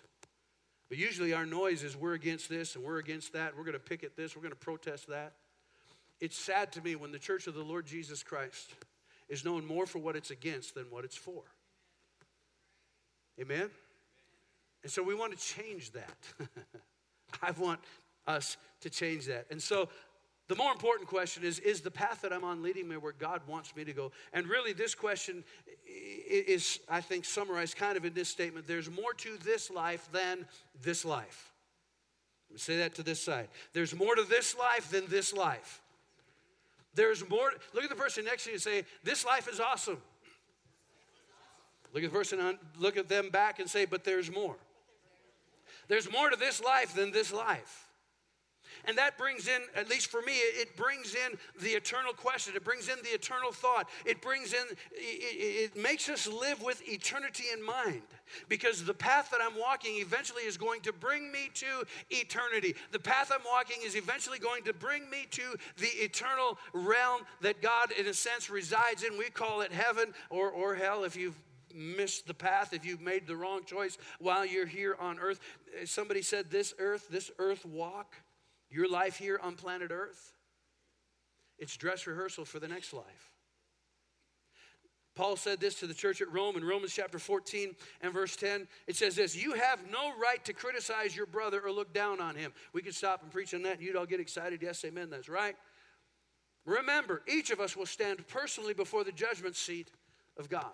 But 0.92 0.98
usually 0.98 1.32
our 1.32 1.46
noise 1.46 1.84
is 1.84 1.96
we're 1.96 2.12
against 2.12 2.50
this 2.50 2.76
and 2.76 2.84
we're 2.84 2.98
against 2.98 3.32
that. 3.32 3.56
We're 3.56 3.64
going 3.64 3.72
to 3.72 3.78
picket 3.78 4.14
this. 4.14 4.36
We're 4.36 4.42
going 4.42 4.52
to 4.52 4.56
protest 4.56 5.08
that. 5.08 5.32
It's 6.20 6.36
sad 6.36 6.70
to 6.72 6.82
me 6.82 6.96
when 6.96 7.12
the 7.12 7.18
church 7.18 7.46
of 7.46 7.54
the 7.54 7.62
Lord 7.62 7.86
Jesus 7.86 8.22
Christ 8.22 8.74
is 9.30 9.42
known 9.42 9.64
more 9.66 9.86
for 9.86 10.00
what 10.00 10.16
it's 10.16 10.30
against 10.30 10.74
than 10.74 10.84
what 10.90 11.06
it's 11.06 11.16
for. 11.16 11.44
Amen? 13.40 13.70
And 14.82 14.92
so 14.92 15.02
we 15.02 15.14
want 15.14 15.32
to 15.32 15.42
change 15.42 15.92
that. 15.92 16.18
I 17.42 17.52
want 17.52 17.80
us 18.26 18.58
to 18.82 18.90
change 18.90 19.24
that. 19.28 19.46
And 19.50 19.62
so 19.62 19.88
the 20.48 20.56
more 20.56 20.72
important 20.72 21.08
question 21.08 21.44
is 21.44 21.58
Is 21.60 21.80
the 21.80 21.90
path 21.90 22.22
that 22.22 22.32
I'm 22.32 22.44
on 22.44 22.62
leading 22.62 22.88
me 22.88 22.96
where 22.96 23.12
God 23.12 23.42
wants 23.46 23.74
me 23.76 23.84
to 23.84 23.92
go? 23.92 24.12
And 24.32 24.46
really, 24.46 24.72
this 24.72 24.94
question 24.94 25.44
is, 25.86 26.80
I 26.88 27.00
think, 27.00 27.24
summarized 27.24 27.76
kind 27.76 27.96
of 27.96 28.04
in 28.04 28.14
this 28.14 28.28
statement 28.28 28.66
there's 28.66 28.90
more 28.90 29.14
to 29.14 29.36
this 29.38 29.70
life 29.70 30.08
than 30.12 30.46
this 30.82 31.04
life. 31.04 31.52
Let 32.50 32.54
me 32.54 32.58
say 32.58 32.76
that 32.78 32.94
to 32.96 33.02
this 33.02 33.22
side. 33.22 33.48
There's 33.72 33.94
more 33.94 34.14
to 34.14 34.24
this 34.24 34.56
life 34.56 34.90
than 34.90 35.06
this 35.08 35.32
life. 35.32 35.80
There's 36.94 37.26
more. 37.28 37.52
Look 37.72 37.84
at 37.84 37.90
the 37.90 37.96
person 37.96 38.24
next 38.24 38.44
to 38.44 38.50
you 38.50 38.54
and 38.54 38.62
say, 38.62 38.84
This 39.04 39.24
life 39.24 39.48
is 39.48 39.60
awesome. 39.60 39.98
Look 41.94 42.04
at 42.04 42.10
the 42.10 42.18
person 42.18 42.40
on, 42.40 42.58
look 42.78 42.96
at 42.96 43.08
them 43.08 43.30
back 43.30 43.58
and 43.58 43.68
say, 43.68 43.84
But 43.84 44.04
there's 44.04 44.30
more. 44.30 44.56
There's 45.88 46.10
more 46.10 46.30
to 46.30 46.36
this 46.36 46.62
life 46.62 46.94
than 46.94 47.12
this 47.12 47.32
life. 47.32 47.88
And 48.84 48.98
that 48.98 49.16
brings 49.16 49.46
in, 49.46 49.60
at 49.76 49.88
least 49.88 50.08
for 50.08 50.22
me, 50.22 50.32
it 50.32 50.76
brings 50.76 51.14
in 51.14 51.38
the 51.60 51.70
eternal 51.70 52.12
question. 52.12 52.54
It 52.56 52.64
brings 52.64 52.88
in 52.88 52.96
the 53.02 53.10
eternal 53.10 53.52
thought. 53.52 53.88
It 54.04 54.20
brings 54.20 54.52
in, 54.52 54.64
it, 54.92 55.76
makes 55.76 56.08
us 56.08 56.26
live 56.26 56.62
with 56.62 56.82
eternity 56.88 57.44
in 57.52 57.64
mind. 57.64 58.02
Because 58.48 58.84
the 58.84 58.94
path 58.94 59.30
that 59.30 59.40
I'm 59.40 59.58
walking 59.58 59.96
eventually 59.96 60.42
is 60.42 60.56
going 60.56 60.80
to 60.82 60.92
bring 60.92 61.30
me 61.30 61.50
to 61.54 61.84
eternity. 62.10 62.74
The 62.90 62.98
path 62.98 63.30
I'm 63.32 63.44
walking 63.46 63.76
is 63.84 63.94
eventually 63.94 64.38
going 64.38 64.64
to 64.64 64.72
bring 64.72 65.08
me 65.10 65.26
to 65.30 65.56
the 65.78 65.88
eternal 65.88 66.58
realm 66.72 67.22
that 67.40 67.62
God, 67.62 67.92
in 67.92 68.06
a 68.06 68.14
sense, 68.14 68.50
resides 68.50 69.04
in. 69.04 69.16
We 69.16 69.30
call 69.30 69.60
it 69.60 69.72
heaven 69.72 70.12
or, 70.30 70.50
or 70.50 70.74
hell 70.74 71.04
if 71.04 71.14
you've 71.14 71.38
missed 71.74 72.26
the 72.26 72.34
path, 72.34 72.72
if 72.72 72.84
you've 72.84 73.00
made 73.00 73.26
the 73.26 73.36
wrong 73.36 73.64
choice 73.64 73.96
while 74.18 74.44
you're 74.44 74.66
here 74.66 74.96
on 74.98 75.18
earth. 75.18 75.40
Somebody 75.84 76.22
said, 76.22 76.50
This 76.50 76.74
earth, 76.78 77.08
this 77.10 77.30
earth 77.38 77.64
walk 77.64 78.16
your 78.72 78.88
life 78.88 79.16
here 79.16 79.38
on 79.42 79.54
planet 79.54 79.90
Earth, 79.92 80.32
it's 81.58 81.76
dress 81.76 82.06
rehearsal 82.06 82.44
for 82.44 82.58
the 82.58 82.68
next 82.68 82.92
life. 82.92 83.30
Paul 85.14 85.36
said 85.36 85.60
this 85.60 85.74
to 85.76 85.86
the 85.86 85.94
church 85.94 86.22
at 86.22 86.32
Rome 86.32 86.56
in 86.56 86.64
Romans 86.64 86.94
chapter 86.94 87.18
14 87.18 87.76
and 88.00 88.14
verse 88.14 88.34
10. 88.34 88.66
It 88.86 88.96
says 88.96 89.14
this 89.14 89.36
You 89.36 89.52
have 89.52 89.78
no 89.90 90.12
right 90.18 90.42
to 90.46 90.54
criticize 90.54 91.14
your 91.14 91.26
brother 91.26 91.60
or 91.60 91.70
look 91.70 91.92
down 91.92 92.20
on 92.20 92.34
him. 92.34 92.52
We 92.72 92.80
could 92.80 92.94
stop 92.94 93.22
and 93.22 93.30
preach 93.30 93.52
on 93.52 93.62
that 93.62 93.74
and 93.74 93.82
you'd 93.82 93.96
all 93.96 94.06
get 94.06 94.20
excited. 94.20 94.62
Yes, 94.62 94.84
amen, 94.84 95.10
that's 95.10 95.28
right. 95.28 95.54
Remember, 96.64 97.22
each 97.26 97.50
of 97.50 97.60
us 97.60 97.76
will 97.76 97.86
stand 97.86 98.26
personally 98.28 98.72
before 98.72 99.04
the 99.04 99.12
judgment 99.12 99.56
seat 99.56 99.90
of 100.38 100.48
God. 100.48 100.72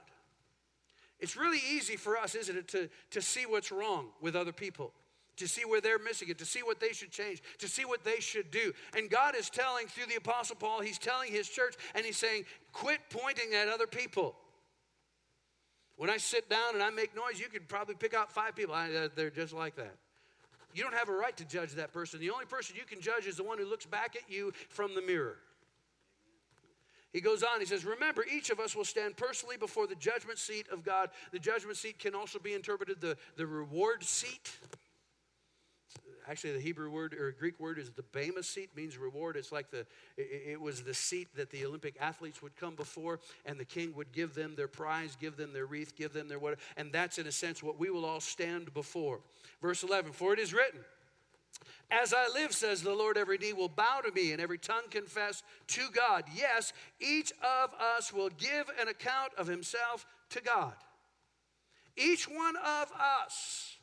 It's 1.18 1.36
really 1.36 1.60
easy 1.68 1.96
for 1.96 2.16
us, 2.16 2.34
isn't 2.34 2.56
it, 2.56 2.68
to, 2.68 2.88
to 3.10 3.20
see 3.20 3.44
what's 3.46 3.72
wrong 3.72 4.08
with 4.20 4.36
other 4.36 4.52
people 4.52 4.92
to 5.38 5.48
see 5.48 5.64
where 5.64 5.80
they're 5.80 5.98
missing 5.98 6.28
it, 6.28 6.38
to 6.38 6.44
see 6.44 6.62
what 6.62 6.80
they 6.80 6.92
should 6.92 7.10
change, 7.10 7.42
to 7.58 7.68
see 7.68 7.84
what 7.84 8.04
they 8.04 8.20
should 8.20 8.50
do. 8.50 8.72
And 8.96 9.10
God 9.10 9.34
is 9.34 9.50
telling 9.50 9.86
through 9.86 10.06
the 10.06 10.16
Apostle 10.16 10.56
Paul, 10.56 10.80
He's 10.80 10.98
telling 10.98 11.32
His 11.32 11.48
church, 11.48 11.74
and 11.94 12.04
He's 12.04 12.16
saying, 12.16 12.44
quit 12.72 13.00
pointing 13.10 13.54
at 13.54 13.68
other 13.68 13.86
people. 13.86 14.36
When 15.96 16.10
I 16.10 16.16
sit 16.16 16.48
down 16.48 16.74
and 16.74 16.82
I 16.82 16.90
make 16.90 17.16
noise, 17.16 17.40
you 17.40 17.48
can 17.48 17.62
probably 17.66 17.96
pick 17.96 18.14
out 18.14 18.30
five 18.30 18.54
people. 18.54 18.74
I, 18.74 18.92
uh, 18.92 19.08
they're 19.16 19.30
just 19.30 19.52
like 19.52 19.74
that. 19.76 19.96
You 20.72 20.84
don't 20.84 20.94
have 20.94 21.08
a 21.08 21.12
right 21.12 21.36
to 21.38 21.44
judge 21.44 21.72
that 21.72 21.92
person. 21.92 22.20
The 22.20 22.30
only 22.30 22.44
person 22.44 22.76
you 22.76 22.84
can 22.84 23.00
judge 23.00 23.26
is 23.26 23.36
the 23.36 23.42
one 23.42 23.58
who 23.58 23.64
looks 23.64 23.86
back 23.86 24.14
at 24.14 24.32
you 24.32 24.52
from 24.68 24.94
the 24.94 25.02
mirror. 25.02 25.38
He 27.12 27.20
goes 27.20 27.42
on, 27.42 27.58
he 27.58 27.66
says, 27.66 27.84
Remember, 27.84 28.24
each 28.30 28.50
of 28.50 28.60
us 28.60 28.76
will 28.76 28.84
stand 28.84 29.16
personally 29.16 29.56
before 29.56 29.86
the 29.86 29.94
judgment 29.94 30.38
seat 30.38 30.66
of 30.70 30.84
God. 30.84 31.08
The 31.32 31.38
judgment 31.38 31.76
seat 31.78 31.98
can 31.98 32.14
also 32.14 32.38
be 32.38 32.52
interpreted 32.52 33.00
the, 33.00 33.16
the 33.36 33.46
reward 33.46 34.04
seat. 34.04 34.52
Actually, 36.28 36.52
the 36.52 36.60
Hebrew 36.60 36.90
word 36.90 37.14
or 37.14 37.32
Greek 37.32 37.58
word 37.58 37.78
is 37.78 37.90
the 37.90 38.02
bema 38.02 38.42
seat, 38.42 38.70
means 38.76 38.98
reward. 38.98 39.36
It's 39.36 39.50
like 39.50 39.70
the, 39.70 39.86
it, 40.16 40.60
was 40.60 40.82
the 40.82 40.92
seat 40.92 41.28
that 41.36 41.50
the 41.50 41.64
Olympic 41.64 41.96
athletes 42.00 42.42
would 42.42 42.54
come 42.56 42.74
before, 42.74 43.20
and 43.46 43.58
the 43.58 43.64
king 43.64 43.94
would 43.94 44.12
give 44.12 44.34
them 44.34 44.54
their 44.54 44.68
prize, 44.68 45.16
give 45.18 45.38
them 45.38 45.54
their 45.54 45.64
wreath, 45.64 45.96
give 45.96 46.12
them 46.12 46.28
their 46.28 46.38
whatever. 46.38 46.60
And 46.76 46.92
that's, 46.92 47.18
in 47.18 47.26
a 47.26 47.32
sense, 47.32 47.62
what 47.62 47.78
we 47.78 47.88
will 47.88 48.04
all 48.04 48.20
stand 48.20 48.74
before. 48.74 49.20
Verse 49.62 49.82
11 49.82 50.12
For 50.12 50.34
it 50.34 50.38
is 50.38 50.52
written, 50.52 50.80
as 51.90 52.12
I 52.12 52.28
live, 52.34 52.52
says 52.52 52.82
the 52.82 52.94
Lord, 52.94 53.16
every 53.16 53.38
knee 53.38 53.54
will 53.54 53.70
bow 53.70 54.00
to 54.04 54.12
me 54.12 54.32
and 54.32 54.40
every 54.40 54.58
tongue 54.58 54.90
confess 54.90 55.42
to 55.68 55.88
God. 55.94 56.24
Yes, 56.34 56.74
each 57.00 57.32
of 57.42 57.70
us 57.96 58.12
will 58.12 58.28
give 58.28 58.70
an 58.78 58.88
account 58.88 59.32
of 59.38 59.46
himself 59.46 60.04
to 60.30 60.42
God. 60.42 60.74
Each 61.96 62.28
one 62.28 62.56
of 62.56 62.92
us 63.24 63.77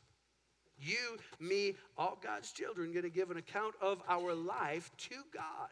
you, 0.78 1.18
me, 1.40 1.76
all 1.98 2.18
God's 2.22 2.52
children, 2.52 2.92
going 2.92 3.04
to 3.04 3.10
give 3.10 3.32
an 3.32 3.38
account 3.38 3.76
of 3.82 4.02
our 4.08 4.34
life 4.34 4.92
to 5.10 5.16
God. 5.34 5.70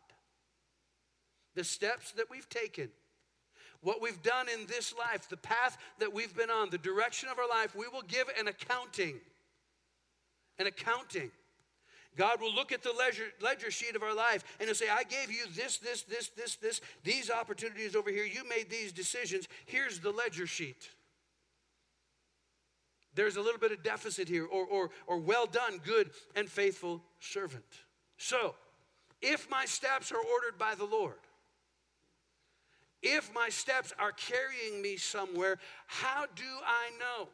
The 1.55 1.63
steps 1.63 2.11
that 2.13 2.29
we've 2.29 2.49
taken, 2.49 2.89
what 3.81 4.01
we've 4.01 4.21
done 4.23 4.47
in 4.49 4.65
this 4.67 4.93
life, 4.97 5.27
the 5.29 5.37
path 5.37 5.77
that 5.99 6.13
we've 6.13 6.35
been 6.35 6.49
on, 6.49 6.69
the 6.69 6.77
direction 6.77 7.29
of 7.29 7.37
our 7.37 7.47
life, 7.47 7.75
we 7.75 7.87
will 7.87 8.01
give 8.01 8.27
an 8.39 8.47
accounting. 8.47 9.19
An 10.57 10.67
accounting. 10.67 11.31
God 12.15 12.39
will 12.41 12.53
look 12.53 12.71
at 12.71 12.83
the 12.83 12.93
ledger, 12.93 13.25
ledger 13.41 13.71
sheet 13.71 13.95
of 13.95 14.03
our 14.03 14.15
life 14.15 14.43
and 14.59 14.67
he'll 14.67 14.75
say, 14.75 14.89
I 14.89 15.03
gave 15.03 15.31
you 15.31 15.45
this, 15.55 15.77
this, 15.77 16.03
this, 16.03 16.29
this, 16.29 16.55
this, 16.57 16.81
these 17.03 17.31
opportunities 17.31 17.95
over 17.95 18.11
here. 18.11 18.23
You 18.23 18.47
made 18.47 18.69
these 18.69 18.91
decisions. 18.91 19.47
Here's 19.65 19.99
the 19.99 20.11
ledger 20.11 20.45
sheet 20.45 20.89
there's 23.15 23.35
a 23.35 23.41
little 23.41 23.59
bit 23.59 23.71
of 23.71 23.83
deficit 23.83 24.27
here, 24.27 24.45
or, 24.45 24.65
or, 24.65 24.89
or 25.07 25.17
well 25.17 25.45
done, 25.45 25.79
good 25.83 26.09
and 26.35 26.49
faithful 26.49 27.01
servant. 27.19 27.65
So, 28.17 28.55
if 29.21 29.49
my 29.49 29.65
steps 29.65 30.11
are 30.11 30.17
ordered 30.17 30.57
by 30.57 30.75
the 30.75 30.85
Lord, 30.85 31.19
if 33.01 33.33
my 33.33 33.49
steps 33.49 33.93
are 33.99 34.11
carrying 34.11 34.81
me 34.81 34.97
somewhere, 34.97 35.59
how 35.87 36.25
do 36.35 36.43
I 36.65 36.89
know? 36.99 37.29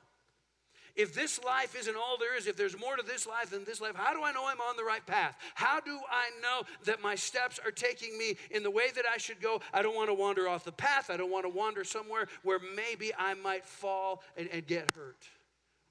If 0.95 1.13
this 1.13 1.41
life 1.43 1.75
isn't 1.79 1.95
all 1.95 2.17
there 2.17 2.35
is, 2.35 2.47
if 2.47 2.57
there's 2.57 2.77
more 2.77 2.97
to 2.97 3.03
this 3.03 3.25
life 3.25 3.51
than 3.51 3.63
this 3.63 3.79
life, 3.79 3.95
how 3.95 4.13
do 4.13 4.23
I 4.23 4.33
know 4.33 4.47
I'm 4.47 4.59
on 4.59 4.75
the 4.75 4.83
right 4.83 5.05
path? 5.05 5.37
How 5.55 5.79
do 5.79 5.97
I 6.11 6.29
know 6.41 6.63
that 6.85 7.01
my 7.01 7.15
steps 7.15 7.59
are 7.63 7.71
taking 7.71 8.17
me 8.17 8.35
in 8.51 8.63
the 8.63 8.71
way 8.71 8.91
that 8.93 9.05
I 9.05 9.17
should 9.17 9.39
go? 9.39 9.61
I 9.73 9.81
don't 9.81 9.95
want 9.95 10.09
to 10.09 10.13
wander 10.13 10.49
off 10.49 10.65
the 10.65 10.73
path. 10.73 11.09
I 11.09 11.15
don't 11.15 11.31
want 11.31 11.45
to 11.45 11.49
wander 11.49 11.83
somewhere 11.83 12.27
where 12.43 12.59
maybe 12.75 13.11
I 13.17 13.33
might 13.35 13.65
fall 13.65 14.23
and, 14.35 14.49
and 14.51 14.67
get 14.67 14.91
hurt. 14.93 15.25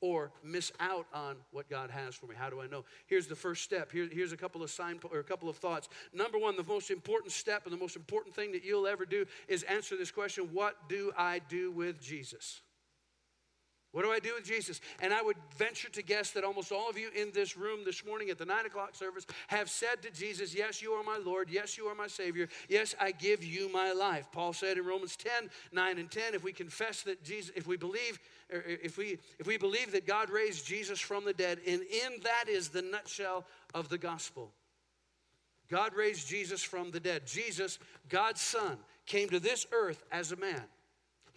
Or 0.00 0.30
miss 0.42 0.72
out 0.80 1.06
on 1.12 1.36
what 1.50 1.68
God 1.68 1.90
has 1.90 2.14
for 2.14 2.26
me? 2.26 2.34
How 2.36 2.50
do 2.50 2.60
I 2.60 2.66
know? 2.66 2.84
Here's 3.06 3.26
the 3.26 3.34
first 3.34 3.64
step. 3.64 3.90
Here, 3.90 4.08
here's 4.10 4.32
a 4.32 4.36
couple 4.36 4.62
of 4.62 4.70
sign 4.70 5.00
or 5.10 5.18
a 5.18 5.24
couple 5.24 5.48
of 5.48 5.56
thoughts. 5.56 5.88
Number 6.12 6.38
one, 6.38 6.56
the 6.56 6.64
most 6.64 6.90
important 6.90 7.32
step 7.32 7.64
and 7.64 7.72
the 7.72 7.78
most 7.78 7.96
important 7.96 8.34
thing 8.34 8.52
that 8.52 8.64
you'll 8.64 8.86
ever 8.86 9.04
do 9.04 9.26
is 9.48 9.62
answer 9.64 9.96
this 9.96 10.10
question: 10.10 10.48
What 10.52 10.88
do 10.88 11.12
I 11.16 11.40
do 11.48 11.70
with 11.70 12.00
Jesus? 12.00 12.60
What 13.92 14.04
do 14.04 14.10
I 14.10 14.18
do 14.18 14.34
with 14.34 14.44
Jesus? 14.44 14.82
And 15.00 15.14
I 15.14 15.22
would 15.22 15.36
venture 15.56 15.88
to 15.88 16.02
guess 16.02 16.30
that 16.32 16.44
almost 16.44 16.72
all 16.72 16.90
of 16.90 16.98
you 16.98 17.08
in 17.16 17.30
this 17.32 17.56
room 17.56 17.80
this 17.86 18.04
morning 18.04 18.28
at 18.28 18.36
the 18.36 18.44
nine 18.44 18.66
o'clock 18.66 18.94
service 18.94 19.26
have 19.46 19.70
said 19.70 20.02
to 20.02 20.10
Jesus, 20.10 20.54
Yes, 20.54 20.82
you 20.82 20.92
are 20.92 21.02
my 21.02 21.16
Lord. 21.16 21.48
Yes, 21.50 21.78
you 21.78 21.86
are 21.86 21.94
my 21.94 22.06
Savior. 22.06 22.48
Yes, 22.68 22.94
I 23.00 23.12
give 23.12 23.42
you 23.42 23.72
my 23.72 23.92
life. 23.92 24.28
Paul 24.30 24.52
said 24.52 24.76
in 24.76 24.84
Romans 24.84 25.16
10 25.16 25.48
9 25.72 25.98
and 25.98 26.10
10, 26.10 26.34
if 26.34 26.44
we 26.44 26.52
confess 26.52 27.02
that 27.02 27.24
Jesus, 27.24 27.50
if 27.56 27.66
we 27.66 27.78
believe, 27.78 28.18
er, 28.52 28.58
er, 28.58 28.78
if 28.82 28.98
we 28.98 29.18
if 29.38 29.46
we 29.46 29.56
believe 29.56 29.92
that 29.92 30.06
God 30.06 30.28
raised 30.28 30.66
Jesus 30.66 31.00
from 31.00 31.24
the 31.24 31.32
dead, 31.32 31.58
and 31.66 31.80
in 31.80 32.20
that 32.24 32.44
is 32.48 32.68
the 32.68 32.82
nutshell 32.82 33.46
of 33.74 33.88
the 33.88 33.98
gospel. 33.98 34.52
God 35.70 35.94
raised 35.94 36.28
Jesus 36.28 36.62
from 36.62 36.90
the 36.90 37.00
dead. 37.00 37.26
Jesus, 37.26 37.78
God's 38.08 38.40
Son, 38.40 38.78
came 39.06 39.28
to 39.30 39.40
this 39.40 39.66
earth 39.72 40.02
as 40.10 40.32
a 40.32 40.36
man. 40.36 40.62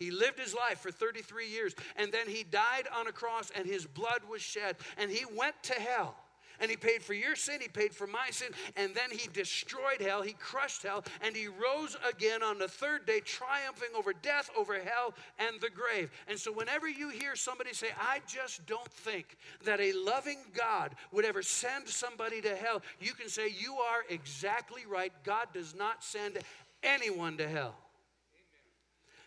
He 0.01 0.09
lived 0.09 0.39
his 0.39 0.55
life 0.55 0.79
for 0.79 0.89
33 0.89 1.47
years, 1.47 1.75
and 1.95 2.11
then 2.11 2.27
he 2.27 2.43
died 2.43 2.87
on 2.91 3.05
a 3.05 3.11
cross, 3.11 3.51
and 3.55 3.67
his 3.67 3.85
blood 3.85 4.21
was 4.27 4.41
shed, 4.41 4.77
and 4.97 5.11
he 5.11 5.25
went 5.37 5.61
to 5.63 5.73
hell. 5.73 6.15
And 6.59 6.71
he 6.71 6.77
paid 6.77 7.03
for 7.03 7.13
your 7.13 7.35
sin, 7.35 7.61
he 7.61 7.67
paid 7.67 7.93
for 7.93 8.07
my 8.07 8.29
sin, 8.31 8.49
and 8.75 8.95
then 8.95 9.11
he 9.11 9.27
destroyed 9.31 10.01
hell, 10.01 10.23
he 10.23 10.33
crushed 10.33 10.81
hell, 10.81 11.03
and 11.21 11.35
he 11.35 11.47
rose 11.47 11.95
again 12.07 12.41
on 12.41 12.57
the 12.57 12.67
third 12.67 13.05
day, 13.05 13.19
triumphing 13.19 13.89
over 13.95 14.11
death, 14.11 14.49
over 14.57 14.79
hell, 14.79 15.13
and 15.37 15.61
the 15.61 15.69
grave. 15.69 16.11
And 16.27 16.39
so, 16.39 16.51
whenever 16.51 16.87
you 16.87 17.09
hear 17.09 17.35
somebody 17.35 17.71
say, 17.73 17.89
I 17.99 18.21
just 18.27 18.65
don't 18.65 18.91
think 18.91 19.37
that 19.65 19.79
a 19.79 19.93
loving 19.93 20.39
God 20.55 20.95
would 21.11 21.25
ever 21.25 21.43
send 21.43 21.87
somebody 21.87 22.41
to 22.41 22.55
hell, 22.55 22.81
you 22.99 23.13
can 23.13 23.29
say, 23.29 23.49
You 23.49 23.75
are 23.75 24.01
exactly 24.09 24.87
right. 24.87 25.13
God 25.23 25.47
does 25.53 25.75
not 25.75 26.03
send 26.03 26.39
anyone 26.83 27.37
to 27.37 27.47
hell. 27.47 27.75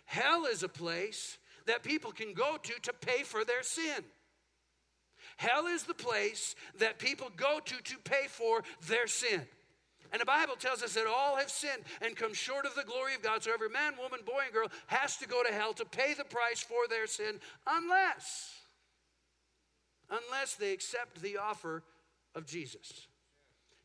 Hell 0.05 0.47
is 0.47 0.63
a 0.63 0.69
place 0.69 1.39
that 1.67 1.83
people 1.83 2.13
can 2.13 2.35
go 2.35 2.57
to 2.63 2.73
to 2.83 2.93
pay 2.93 3.23
for 3.23 3.45
their 3.45 3.63
sin. 3.63 4.05
Hell 5.37 5.67
is 5.67 5.85
the 5.85 5.95
place 5.95 6.55
that 6.79 6.99
people 6.99 7.29
go 7.37 7.59
to 7.65 7.83
to 7.83 7.97
pay 8.05 8.27
for 8.29 8.63
their 8.89 9.07
sin. 9.07 9.43
And 10.13 10.21
the 10.21 10.27
Bible 10.27 10.55
tells 10.55 10.83
us 10.83 10.95
that 10.95 11.07
all 11.09 11.37
have 11.37 11.51
sinned 11.51 11.83
and 12.01 12.15
come 12.15 12.35
short 12.35 12.67
of 12.67 12.75
the 12.77 12.85
glory 12.85 13.15
of 13.15 13.23
God. 13.23 13.43
So 13.43 13.53
every 13.53 13.69
man, 13.69 13.95
woman, 13.99 14.21
boy, 14.25 14.43
and 14.45 14.53
girl 14.53 14.69
has 14.87 15.17
to 15.17 15.27
go 15.27 15.43
to 15.43 15.53
hell 15.53 15.73
to 15.73 15.85
pay 15.85 16.15
the 16.15 16.25
price 16.25 16.61
for 16.61 16.87
their 16.89 17.09
sin 17.09 17.41
unless, 17.67 18.53
unless 20.09 20.55
they 20.55 20.73
accept 20.73 21.21
the 21.21 21.39
offer 21.39 21.83
of 22.35 22.47
Jesus. 22.47 23.09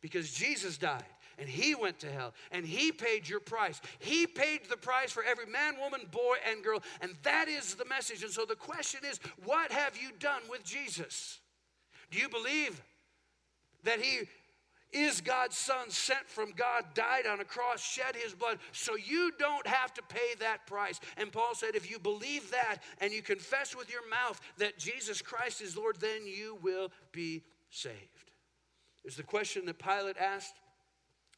Because 0.01 0.31
Jesus 0.31 0.77
died 0.77 1.03
and 1.39 1.47
he 1.47 1.75
went 1.75 1.99
to 1.99 2.11
hell 2.11 2.33
and 2.51 2.65
he 2.65 2.91
paid 2.91 3.27
your 3.27 3.39
price. 3.39 3.81
He 3.99 4.27
paid 4.27 4.61
the 4.69 4.77
price 4.77 5.11
for 5.11 5.23
every 5.23 5.45
man, 5.45 5.75
woman, 5.79 6.01
boy, 6.11 6.37
and 6.49 6.63
girl. 6.63 6.83
And 7.01 7.15
that 7.23 7.47
is 7.47 7.75
the 7.75 7.85
message. 7.85 8.23
And 8.23 8.31
so 8.31 8.45
the 8.45 8.55
question 8.55 9.01
is 9.09 9.19
what 9.43 9.71
have 9.71 9.97
you 9.97 10.09
done 10.19 10.41
with 10.49 10.63
Jesus? 10.63 11.39
Do 12.11 12.19
you 12.19 12.29
believe 12.29 12.81
that 13.83 13.99
he 13.99 14.27
is 14.91 15.21
God's 15.21 15.55
son 15.55 15.89
sent 15.89 16.27
from 16.27 16.51
God, 16.51 16.83
died 16.95 17.27
on 17.27 17.39
a 17.39 17.45
cross, 17.45 17.81
shed 17.81 18.15
his 18.15 18.33
blood, 18.33 18.57
so 18.71 18.95
you 18.95 19.31
don't 19.37 19.67
have 19.67 19.93
to 19.93 20.01
pay 20.01 20.33
that 20.39 20.65
price. 20.65 20.99
And 21.17 21.31
Paul 21.31 21.53
said, 21.53 21.75
if 21.75 21.89
you 21.89 21.99
believe 21.99 22.49
that 22.51 22.77
and 22.99 23.11
you 23.11 23.21
confess 23.21 23.75
with 23.75 23.91
your 23.91 24.07
mouth 24.09 24.39
that 24.57 24.79
Jesus 24.79 25.21
Christ 25.21 25.61
is 25.61 25.77
Lord, 25.77 25.97
then 25.99 26.25
you 26.25 26.57
will 26.63 26.91
be 27.11 27.43
saved. 27.69 27.95
Is 29.05 29.15
the 29.15 29.23
question 29.23 29.65
that 29.65 29.77
Pilate 29.79 30.17
asked 30.17 30.55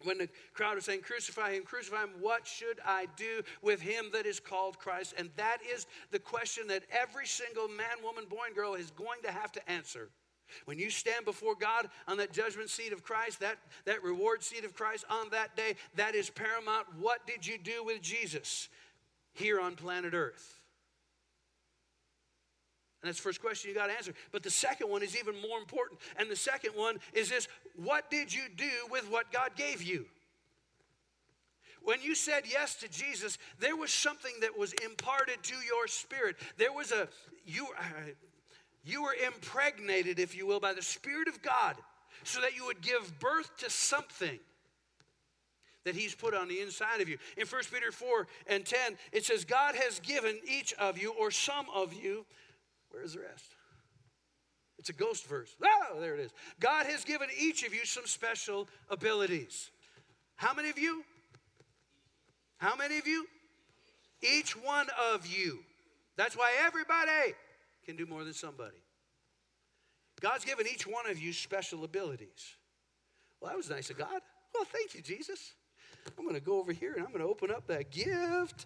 when 0.06 0.18
the 0.18 0.30
crowd 0.54 0.76
was 0.76 0.86
saying, 0.86 1.02
Crucify 1.02 1.54
him, 1.54 1.64
crucify 1.64 2.04
him, 2.04 2.12
what 2.20 2.46
should 2.46 2.80
I 2.86 3.08
do 3.16 3.42
with 3.62 3.82
him 3.82 4.06
that 4.14 4.26
is 4.26 4.40
called 4.40 4.78
Christ? 4.80 5.14
And 5.18 5.30
that 5.38 5.58
is 5.74 5.88
the 6.12 6.20
question 6.20 6.68
that 6.68 6.84
every 6.92 7.26
single 7.26 7.68
man, 7.68 8.04
woman, 8.04 8.26
boy, 8.30 8.46
and 8.48 8.56
girl 8.56 8.74
is 8.74 8.92
going 8.92 9.22
to 9.24 9.32
have 9.32 9.52
to 9.54 9.72
answer. 9.72 10.10
When 10.66 10.80
you 10.80 10.90
stand 10.90 11.26
before 11.26 11.56
God 11.56 11.88
on 12.08 12.18
that 12.18 12.34
judgment 12.34 12.70
seat 12.70 12.94
of 12.94 13.04
Christ, 13.04 13.40
that, 13.40 13.58
that 13.86 14.04
reward 14.04 14.44
seat 14.44 14.66
of 14.66 14.74
Christ 14.74 15.06
on 15.10 15.30
that 15.32 15.56
day, 15.56 15.76
that 15.96 16.16
is 16.16 16.30
paramount. 16.30 16.88
What 17.00 17.26
did 17.26 17.48
you 17.48 17.58
do 17.58 17.84
with 17.84 18.02
Jesus 18.02 18.70
here 19.34 19.60
on 19.60 19.76
planet 19.76 20.14
Earth? 20.14 20.61
And 23.02 23.08
that's 23.10 23.18
the 23.18 23.24
first 23.24 23.42
question 23.42 23.70
you 23.70 23.76
got 23.76 23.88
to 23.88 23.94
answer. 23.94 24.14
But 24.32 24.44
the 24.44 24.52
second 24.52 24.90
one 24.90 25.02
is 25.02 25.18
even 25.18 25.34
more 25.42 25.58
important. 25.58 26.00
And 26.18 26.30
the 26.30 26.36
second 26.36 26.72
one 26.76 27.00
is 27.14 27.30
this 27.30 27.48
what 27.76 28.12
did 28.12 28.34
you 28.34 28.44
do 28.56 28.70
with 28.92 29.10
what 29.10 29.32
God 29.32 29.52
gave 29.56 29.82
you? 29.82 30.06
When 31.84 32.00
you 32.02 32.14
said 32.14 32.44
yes 32.48 32.76
to 32.76 32.88
Jesus, 32.88 33.40
there 33.60 33.76
was 33.76 33.92
something 33.92 34.34
that 34.42 34.56
was 34.56 34.74
imparted 34.74 35.42
to 35.42 35.56
your 35.56 35.88
spirit. 35.88 36.36
There 36.58 36.72
was 36.72 36.92
a, 36.92 37.08
you, 37.44 37.70
uh, 37.76 38.12
you 38.84 39.02
were 39.02 39.16
impregnated, 39.26 40.20
if 40.20 40.36
you 40.36 40.46
will, 40.46 40.60
by 40.60 40.74
the 40.74 40.82
Spirit 40.84 41.28
of 41.28 41.42
God 41.42 41.76
so 42.24 42.40
that 42.42 42.56
you 42.56 42.66
would 42.66 42.82
give 42.82 43.20
birth 43.20 43.58
to 43.58 43.70
something 43.70 44.40
that 45.84 45.96
he's 45.96 46.14
put 46.14 46.36
on 46.36 46.48
the 46.48 46.60
inside 46.60 47.02
of 47.02 47.10
you. 47.10 47.18
In 47.38 47.48
1 47.48 47.62
Peter 47.74 47.92
4 47.92 48.28
and 48.48 48.64
10, 48.66 48.80
it 49.12 49.26
says, 49.26 49.46
God 49.46 49.76
has 49.76 50.00
given 50.00 50.38
each 50.48 50.74
of 50.74 51.00
you, 51.00 51.14
or 51.20 51.32
some 51.32 51.66
of 51.74 51.94
you, 51.94 52.26
Where's 52.92 53.14
the 53.14 53.22
rest? 53.22 53.56
It's 54.78 54.90
a 54.90 54.94
ghost 54.94 55.28
verse. 55.28 55.56
Oh, 55.64 56.00
there 56.00 56.16
it 56.16 56.20
is. 56.20 56.32
God 56.60 56.86
has 56.88 57.04
given 57.04 57.28
each 57.40 57.64
of 57.64 57.74
you 57.74 57.86
some 57.86 58.06
special 58.06 58.68
abilities. 58.90 59.70
How 60.36 60.54
many 60.54 60.70
of 60.70 60.80
you? 60.80 61.04
How 62.58 62.76
many 62.76 62.98
of 62.98 63.08
you? 63.08 63.28
Each 64.22 64.56
one 64.56 64.88
of 65.14 65.28
you. 65.28 65.60
That's 66.16 66.36
why 66.36 66.52
everybody 66.66 67.34
can 67.86 67.96
do 67.96 68.06
more 68.06 68.24
than 68.24 68.34
somebody. 68.34 68.78
God's 70.20 70.46
given 70.46 70.68
each 70.68 70.86
one 70.86 71.08
of 71.08 71.20
you 71.20 71.34
special 71.34 71.84
abilities. 71.84 72.56
Well, 73.40 73.50
that 73.50 73.58
was 73.58 73.70
nice 73.70 73.90
of 73.90 73.98
God. 73.98 74.22
Well, 74.54 74.66
thank 74.66 74.94
you, 74.94 75.02
Jesus. 75.02 75.54
I'm 76.18 76.24
going 76.24 76.36
to 76.36 76.42
go 76.42 76.60
over 76.60 76.72
here 76.72 76.94
and 76.94 77.04
I'm 77.04 77.12
going 77.12 77.24
to 77.24 77.30
open 77.30 77.52
up 77.52 77.68
that 77.68 77.92
gift. 77.92 78.66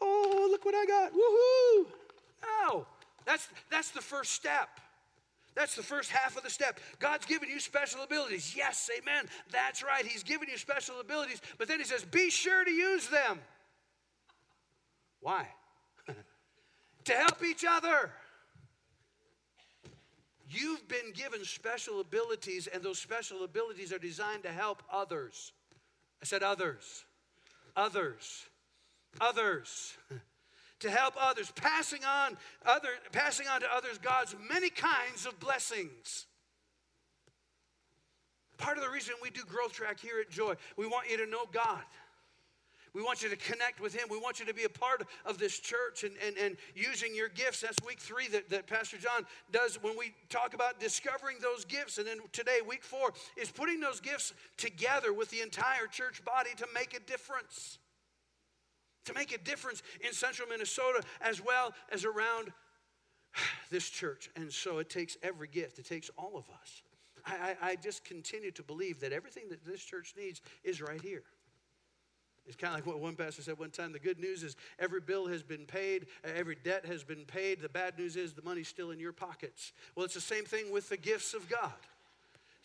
Oh, 0.00 0.48
look 0.50 0.64
what 0.64 0.74
I 0.74 0.84
got. 0.86 1.12
Woohoo! 1.12 1.92
No, 2.42 2.86
that's, 3.26 3.48
that's 3.70 3.90
the 3.90 4.00
first 4.00 4.32
step. 4.32 4.68
That's 5.54 5.74
the 5.74 5.82
first 5.82 6.10
half 6.10 6.36
of 6.36 6.44
the 6.44 6.50
step. 6.50 6.78
God's 7.00 7.26
given 7.26 7.48
you 7.48 7.58
special 7.58 8.02
abilities. 8.02 8.54
Yes, 8.56 8.88
amen. 8.96 9.24
That's 9.50 9.82
right. 9.82 10.06
He's 10.06 10.22
given 10.22 10.48
you 10.48 10.56
special 10.56 11.00
abilities. 11.00 11.40
But 11.58 11.66
then 11.66 11.80
he 11.80 11.84
says, 11.84 12.04
be 12.04 12.30
sure 12.30 12.64
to 12.64 12.70
use 12.70 13.08
them. 13.08 13.40
Why? 15.20 15.48
to 17.04 17.12
help 17.12 17.42
each 17.42 17.64
other. 17.68 18.12
You've 20.48 20.86
been 20.88 21.12
given 21.12 21.44
special 21.44 22.00
abilities, 22.00 22.68
and 22.68 22.82
those 22.82 22.98
special 22.98 23.44
abilities 23.44 23.92
are 23.92 23.98
designed 23.98 24.44
to 24.44 24.52
help 24.52 24.82
others. 24.90 25.52
I 26.22 26.24
said 26.24 26.42
others. 26.42 27.04
Others. 27.76 28.46
Others. 29.20 29.96
to 30.80 30.90
help 30.90 31.14
others, 31.20 31.52
passing 31.54 32.04
on 32.04 32.36
other, 32.64 32.90
passing 33.12 33.46
on 33.48 33.60
to 33.60 33.66
others 33.74 33.98
God's 33.98 34.34
many 34.48 34.70
kinds 34.70 35.26
of 35.26 35.38
blessings. 35.40 36.26
Part 38.56 38.76
of 38.76 38.82
the 38.82 38.90
reason 38.90 39.14
we 39.22 39.30
do 39.30 39.42
Growth 39.44 39.72
Track 39.72 40.00
here 40.00 40.20
at 40.20 40.30
Joy, 40.30 40.54
we 40.76 40.86
want 40.86 41.10
you 41.10 41.16
to 41.18 41.26
know 41.26 41.44
God. 41.52 41.82
We 42.94 43.02
want 43.02 43.22
you 43.22 43.28
to 43.28 43.36
connect 43.36 43.80
with 43.80 43.94
Him. 43.94 44.08
We 44.10 44.18
want 44.18 44.40
you 44.40 44.46
to 44.46 44.54
be 44.54 44.64
a 44.64 44.68
part 44.68 45.06
of 45.24 45.38
this 45.38 45.58
church 45.58 46.04
and, 46.04 46.12
and, 46.26 46.36
and 46.36 46.56
using 46.74 47.14
your 47.14 47.28
gifts. 47.28 47.60
That's 47.60 47.76
week 47.86 48.00
three 48.00 48.28
that, 48.28 48.48
that 48.50 48.66
Pastor 48.66 48.96
John 48.96 49.24
does 49.52 49.80
when 49.82 49.96
we 49.96 50.14
talk 50.30 50.54
about 50.54 50.80
discovering 50.80 51.36
those 51.40 51.64
gifts. 51.64 51.98
And 51.98 52.06
then 52.06 52.18
today, 52.32 52.58
week 52.66 52.82
four, 52.82 53.12
is 53.36 53.50
putting 53.50 53.78
those 53.78 54.00
gifts 54.00 54.32
together 54.56 55.12
with 55.12 55.30
the 55.30 55.42
entire 55.42 55.86
church 55.86 56.24
body 56.24 56.50
to 56.56 56.66
make 56.74 56.94
a 56.94 57.00
difference 57.00 57.78
to 59.04 59.14
make 59.14 59.32
a 59.32 59.38
difference 59.38 59.82
in 60.04 60.12
central 60.12 60.48
Minnesota 60.48 61.02
as 61.20 61.42
well 61.44 61.74
as 61.90 62.04
around 62.04 62.52
this 63.70 63.88
church. 63.88 64.30
And 64.36 64.52
so 64.52 64.78
it 64.78 64.90
takes 64.90 65.16
every 65.22 65.48
gift, 65.48 65.78
it 65.78 65.86
takes 65.86 66.10
all 66.16 66.36
of 66.36 66.44
us. 66.60 66.82
I, 67.26 67.56
I, 67.62 67.70
I 67.70 67.76
just 67.76 68.04
continue 68.04 68.50
to 68.52 68.62
believe 68.62 69.00
that 69.00 69.12
everything 69.12 69.44
that 69.50 69.64
this 69.64 69.82
church 69.82 70.14
needs 70.16 70.40
is 70.64 70.80
right 70.80 71.00
here. 71.00 71.24
It's 72.46 72.56
kind 72.56 72.72
of 72.72 72.78
like 72.78 72.86
what 72.86 72.98
one 72.98 73.14
pastor 73.14 73.42
said 73.42 73.58
one 73.58 73.70
time. 73.70 73.92
The 73.92 73.98
good 73.98 74.18
news 74.18 74.42
is 74.42 74.56
every 74.78 75.02
bill 75.02 75.26
has 75.26 75.42
been 75.42 75.66
paid, 75.66 76.06
every 76.24 76.56
debt 76.56 76.86
has 76.86 77.04
been 77.04 77.26
paid. 77.26 77.60
The 77.60 77.68
bad 77.68 77.98
news 77.98 78.16
is 78.16 78.32
the 78.32 78.42
money's 78.42 78.68
still 78.68 78.90
in 78.90 78.98
your 78.98 79.12
pockets. 79.12 79.72
Well, 79.94 80.06
it's 80.06 80.14
the 80.14 80.20
same 80.22 80.44
thing 80.44 80.72
with 80.72 80.88
the 80.88 80.96
gifts 80.96 81.34
of 81.34 81.46
God. 81.50 81.74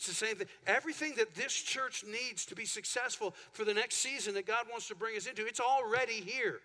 It's 0.03 0.19
the 0.19 0.25
same 0.25 0.35
thing. 0.35 0.47
Everything 0.67 1.13
that 1.15 1.33
this 1.33 1.53
church 1.53 2.03
needs 2.03 2.45
to 2.47 2.55
be 2.55 2.65
successful 2.65 3.33
for 3.53 3.63
the 3.63 3.73
next 3.73 3.95
season 3.95 4.33
that 4.33 4.45
God 4.45 4.65
wants 4.69 4.89
to 4.89 4.95
bring 4.95 5.15
us 5.15 5.27
into, 5.27 5.45
it's 5.45 5.61
already 5.61 6.15
here. 6.15 6.59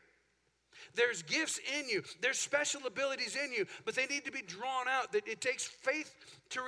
There's 0.97 1.23
gifts 1.23 1.61
in 1.79 1.89
you. 1.89 2.03
There's 2.21 2.39
special 2.39 2.85
abilities 2.85 3.37
in 3.37 3.53
you, 3.53 3.67
but 3.85 3.95
they 3.95 4.07
need 4.07 4.25
to 4.25 4.33
be 4.33 4.43
drawn 4.43 4.89
out. 4.89 5.13
That 5.13 5.29
it 5.29 5.41
takes 5.41 5.65
faith 5.65 6.13
to 6.51 6.61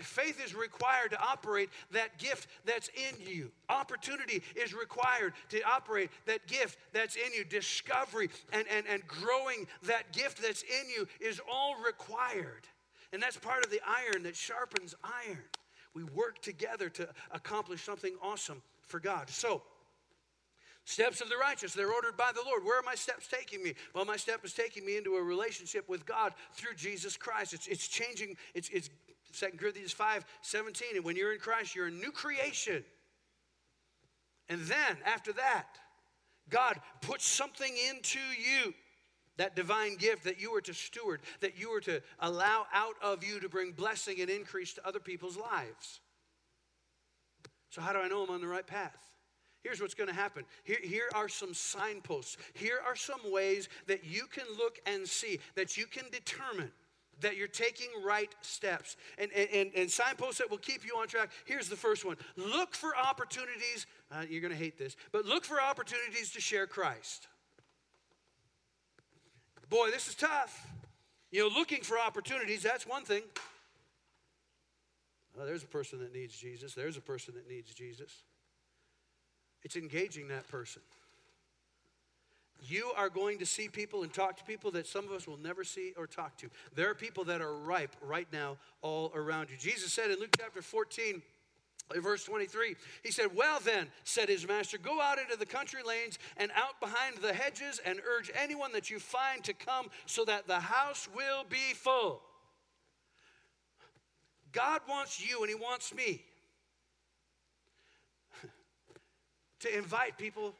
faith 0.00 0.44
is 0.44 0.52
required 0.52 1.12
to 1.12 1.20
operate 1.22 1.70
that 1.92 2.18
gift 2.18 2.48
that's 2.64 2.88
in 2.88 3.24
you. 3.24 3.52
Opportunity 3.68 4.42
is 4.56 4.74
required 4.74 5.34
to 5.50 5.62
operate 5.62 6.10
that 6.26 6.44
gift 6.48 6.76
that's 6.92 7.14
in 7.14 7.32
you. 7.36 7.44
Discovery 7.44 8.30
and, 8.52 8.64
and, 8.68 8.84
and 8.88 9.06
growing 9.06 9.68
that 9.84 10.12
gift 10.12 10.42
that's 10.42 10.62
in 10.62 10.90
you 10.90 11.06
is 11.20 11.40
all 11.48 11.76
required. 11.84 12.66
And 13.12 13.22
that's 13.22 13.36
part 13.36 13.64
of 13.64 13.70
the 13.70 13.80
iron 13.86 14.24
that 14.24 14.34
sharpens 14.34 14.96
iron. 15.04 15.38
We 15.94 16.04
work 16.04 16.40
together 16.40 16.88
to 16.90 17.08
accomplish 17.30 17.82
something 17.82 18.14
awesome 18.22 18.62
for 18.86 19.00
God. 19.00 19.28
So, 19.30 19.62
Steps 20.84 21.20
of 21.20 21.28
the 21.28 21.36
righteous, 21.36 21.72
they're 21.72 21.92
ordered 21.92 22.16
by 22.16 22.32
the 22.34 22.42
Lord. 22.44 22.64
Where 22.64 22.78
are 22.80 22.82
my 22.82 22.94
steps 22.94 23.28
taking 23.28 23.62
me? 23.62 23.74
Well, 23.94 24.04
my 24.04 24.16
step 24.16 24.44
is 24.44 24.54
taking 24.54 24.84
me 24.84 24.96
into 24.96 25.14
a 25.14 25.22
relationship 25.22 25.88
with 25.88 26.04
God 26.04 26.32
through 26.54 26.74
Jesus 26.74 27.16
Christ. 27.16 27.52
It's, 27.52 27.68
it's 27.68 27.86
changing, 27.86 28.36
it's, 28.54 28.68
it's 28.70 28.90
2 29.38 29.56
Corinthians 29.56 29.92
5 29.92 30.24
17. 30.42 30.96
And 30.96 31.04
when 31.04 31.16
you're 31.16 31.32
in 31.32 31.38
Christ, 31.38 31.74
you're 31.76 31.86
a 31.86 31.92
new 31.92 32.10
creation. 32.10 32.82
And 34.48 34.62
then 34.62 34.96
after 35.06 35.32
that, 35.34 35.66
God 36.48 36.80
puts 37.02 37.24
something 37.24 37.72
into 37.88 38.18
you 38.18 38.74
that 39.40 39.56
divine 39.56 39.96
gift 39.96 40.24
that 40.24 40.38
you 40.38 40.52
were 40.52 40.60
to 40.60 40.74
steward, 40.74 41.22
that 41.40 41.58
you 41.58 41.70
were 41.70 41.80
to 41.80 42.02
allow 42.18 42.66
out 42.74 42.96
of 43.00 43.24
you 43.24 43.40
to 43.40 43.48
bring 43.48 43.72
blessing 43.72 44.20
and 44.20 44.28
increase 44.28 44.74
to 44.74 44.86
other 44.86 45.00
people's 45.00 45.38
lives. 45.38 46.00
So, 47.70 47.80
how 47.80 47.94
do 47.94 48.00
I 48.00 48.08
know 48.08 48.22
I'm 48.22 48.28
on 48.28 48.42
the 48.42 48.46
right 48.46 48.66
path? 48.66 49.02
Here's 49.62 49.80
what's 49.80 49.94
going 49.94 50.10
to 50.10 50.14
happen. 50.14 50.44
Here, 50.64 50.76
here 50.82 51.08
are 51.14 51.26
some 51.26 51.54
signposts. 51.54 52.36
Here 52.52 52.80
are 52.86 52.94
some 52.94 53.20
ways 53.32 53.70
that 53.86 54.04
you 54.04 54.26
can 54.26 54.44
look 54.58 54.78
and 54.84 55.08
see, 55.08 55.40
that 55.54 55.78
you 55.78 55.86
can 55.86 56.04
determine 56.12 56.70
that 57.22 57.38
you're 57.38 57.48
taking 57.48 57.88
right 58.04 58.34
steps. 58.42 58.98
And, 59.16 59.32
and, 59.32 59.70
and 59.74 59.90
signposts 59.90 60.36
that 60.36 60.50
will 60.50 60.58
keep 60.58 60.84
you 60.84 60.98
on 60.98 61.08
track. 61.08 61.30
Here's 61.46 61.70
the 61.70 61.76
first 61.76 62.04
one 62.04 62.18
look 62.36 62.74
for 62.74 62.94
opportunities. 62.94 63.86
Uh, 64.12 64.24
you're 64.28 64.42
going 64.42 64.52
to 64.52 64.58
hate 64.58 64.76
this, 64.76 64.96
but 65.12 65.24
look 65.24 65.46
for 65.46 65.62
opportunities 65.62 66.30
to 66.32 66.42
share 66.42 66.66
Christ. 66.66 67.26
Boy, 69.70 69.90
this 69.90 70.08
is 70.08 70.16
tough. 70.16 70.66
You 71.30 71.48
know, 71.48 71.54
looking 71.56 71.82
for 71.82 71.98
opportunities, 71.98 72.62
that's 72.62 72.86
one 72.86 73.04
thing. 73.04 73.22
Oh, 75.40 75.46
there's 75.46 75.62
a 75.62 75.68
person 75.68 76.00
that 76.00 76.12
needs 76.12 76.36
Jesus. 76.36 76.74
There's 76.74 76.96
a 76.96 77.00
person 77.00 77.34
that 77.34 77.48
needs 77.48 77.72
Jesus. 77.72 78.24
It's 79.62 79.76
engaging 79.76 80.28
that 80.28 80.48
person. 80.48 80.82
You 82.62 82.92
are 82.96 83.08
going 83.08 83.38
to 83.38 83.46
see 83.46 83.68
people 83.68 84.02
and 84.02 84.12
talk 84.12 84.36
to 84.38 84.44
people 84.44 84.72
that 84.72 84.86
some 84.86 85.06
of 85.06 85.12
us 85.12 85.26
will 85.26 85.38
never 85.38 85.64
see 85.64 85.94
or 85.96 86.06
talk 86.06 86.36
to. 86.38 86.50
There 86.74 86.90
are 86.90 86.94
people 86.94 87.24
that 87.24 87.40
are 87.40 87.54
ripe 87.54 87.94
right 88.02 88.28
now 88.32 88.58
all 88.82 89.12
around 89.14 89.50
you. 89.50 89.56
Jesus 89.56 89.92
said 89.92 90.10
in 90.10 90.18
Luke 90.18 90.36
chapter 90.36 90.60
14, 90.60 91.22
Verse 91.98 92.24
23, 92.24 92.76
he 93.02 93.10
said, 93.10 93.34
Well, 93.34 93.58
then, 93.64 93.88
said 94.04 94.28
his 94.28 94.46
master, 94.46 94.78
go 94.78 95.00
out 95.00 95.18
into 95.18 95.36
the 95.36 95.46
country 95.46 95.80
lanes 95.86 96.18
and 96.36 96.52
out 96.54 96.80
behind 96.80 97.16
the 97.16 97.32
hedges 97.32 97.80
and 97.84 98.00
urge 98.08 98.30
anyone 98.40 98.72
that 98.72 98.90
you 98.90 99.00
find 99.00 99.42
to 99.44 99.52
come 99.52 99.88
so 100.06 100.24
that 100.24 100.46
the 100.46 100.60
house 100.60 101.08
will 101.14 101.44
be 101.48 101.74
full. 101.74 102.22
God 104.52 104.80
wants 104.88 105.24
you 105.24 105.40
and 105.40 105.48
he 105.48 105.54
wants 105.54 105.94
me 105.94 106.22
to 109.60 109.76
invite 109.76 110.16
people 110.16 110.54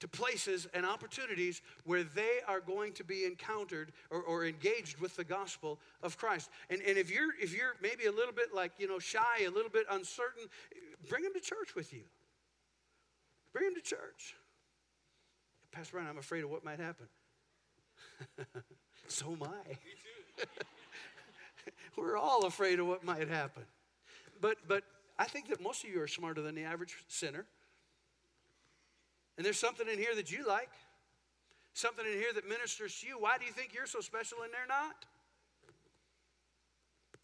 to 0.00 0.08
places 0.08 0.66
and 0.74 0.84
opportunities 0.84 1.62
where 1.84 2.02
they 2.02 2.38
are 2.46 2.60
going 2.60 2.92
to 2.94 3.04
be 3.04 3.24
encountered 3.24 3.92
or, 4.10 4.22
or, 4.22 4.44
engaged 4.44 4.98
with 4.98 5.16
the 5.16 5.24
gospel 5.24 5.78
of 6.02 6.18
Christ. 6.18 6.50
And, 6.68 6.82
and 6.82 6.98
if 6.98 7.10
you're 7.10 7.32
if 7.40 7.56
you're 7.56 7.74
maybe 7.80 8.06
a 8.06 8.12
little 8.12 8.32
bit 8.32 8.54
like 8.54 8.72
you 8.78 8.88
know 8.88 8.98
shy, 8.98 9.44
a 9.46 9.50
little 9.50 9.70
bit 9.70 9.86
uncertain, 9.90 10.44
bring 11.08 11.22
them 11.22 11.32
to 11.34 11.40
church 11.40 11.74
with 11.74 11.92
you. 11.92 12.02
Bring 13.52 13.66
them 13.66 13.74
to 13.76 13.80
church. 13.80 14.34
Pastor 15.70 15.92
Brian, 15.92 16.08
I'm 16.08 16.18
afraid 16.18 16.44
of 16.44 16.50
what 16.50 16.64
might 16.64 16.80
happen. 16.80 17.06
so 19.08 19.32
am 19.32 19.42
I. 19.42 20.44
We're 21.96 22.16
all 22.16 22.46
afraid 22.46 22.80
of 22.80 22.86
what 22.86 23.04
might 23.04 23.28
happen. 23.28 23.62
But 24.40 24.58
but 24.66 24.84
I 25.18 25.24
think 25.24 25.48
that 25.48 25.62
most 25.62 25.84
of 25.84 25.90
you 25.90 26.02
are 26.02 26.08
smarter 26.08 26.42
than 26.42 26.54
the 26.54 26.64
average 26.64 26.96
sinner. 27.08 27.46
And 29.36 29.44
there's 29.44 29.58
something 29.58 29.88
in 29.88 29.98
here 29.98 30.14
that 30.14 30.30
you 30.30 30.46
like, 30.46 30.70
something 31.72 32.04
in 32.06 32.12
here 32.12 32.32
that 32.34 32.48
ministers 32.48 32.98
to 33.00 33.06
you. 33.06 33.18
Why 33.18 33.36
do 33.38 33.44
you 33.44 33.52
think 33.52 33.74
you're 33.74 33.86
so 33.86 34.00
special 34.00 34.38
and 34.42 34.52
they're 34.52 34.66
not? 34.68 35.04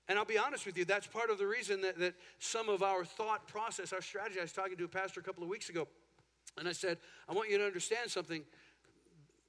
And 0.08 0.18
I'll 0.18 0.24
be 0.24 0.38
honest 0.38 0.66
with 0.66 0.76
you, 0.76 0.84
that's 0.84 1.06
part 1.06 1.30
of 1.30 1.38
the 1.38 1.46
reason 1.46 1.82
that, 1.82 1.96
that 2.00 2.14
some 2.40 2.68
of 2.68 2.82
our 2.82 3.04
thought 3.04 3.46
process, 3.46 3.92
our 3.92 4.02
strategy. 4.02 4.40
I 4.40 4.42
was 4.42 4.52
talking 4.52 4.76
to 4.76 4.84
a 4.84 4.88
pastor 4.88 5.20
a 5.20 5.22
couple 5.22 5.44
of 5.44 5.48
weeks 5.48 5.68
ago, 5.68 5.86
and 6.58 6.66
I 6.66 6.72
said, 6.72 6.98
I 7.28 7.32
want 7.32 7.48
you 7.48 7.58
to 7.58 7.64
understand 7.64 8.10
something 8.10 8.42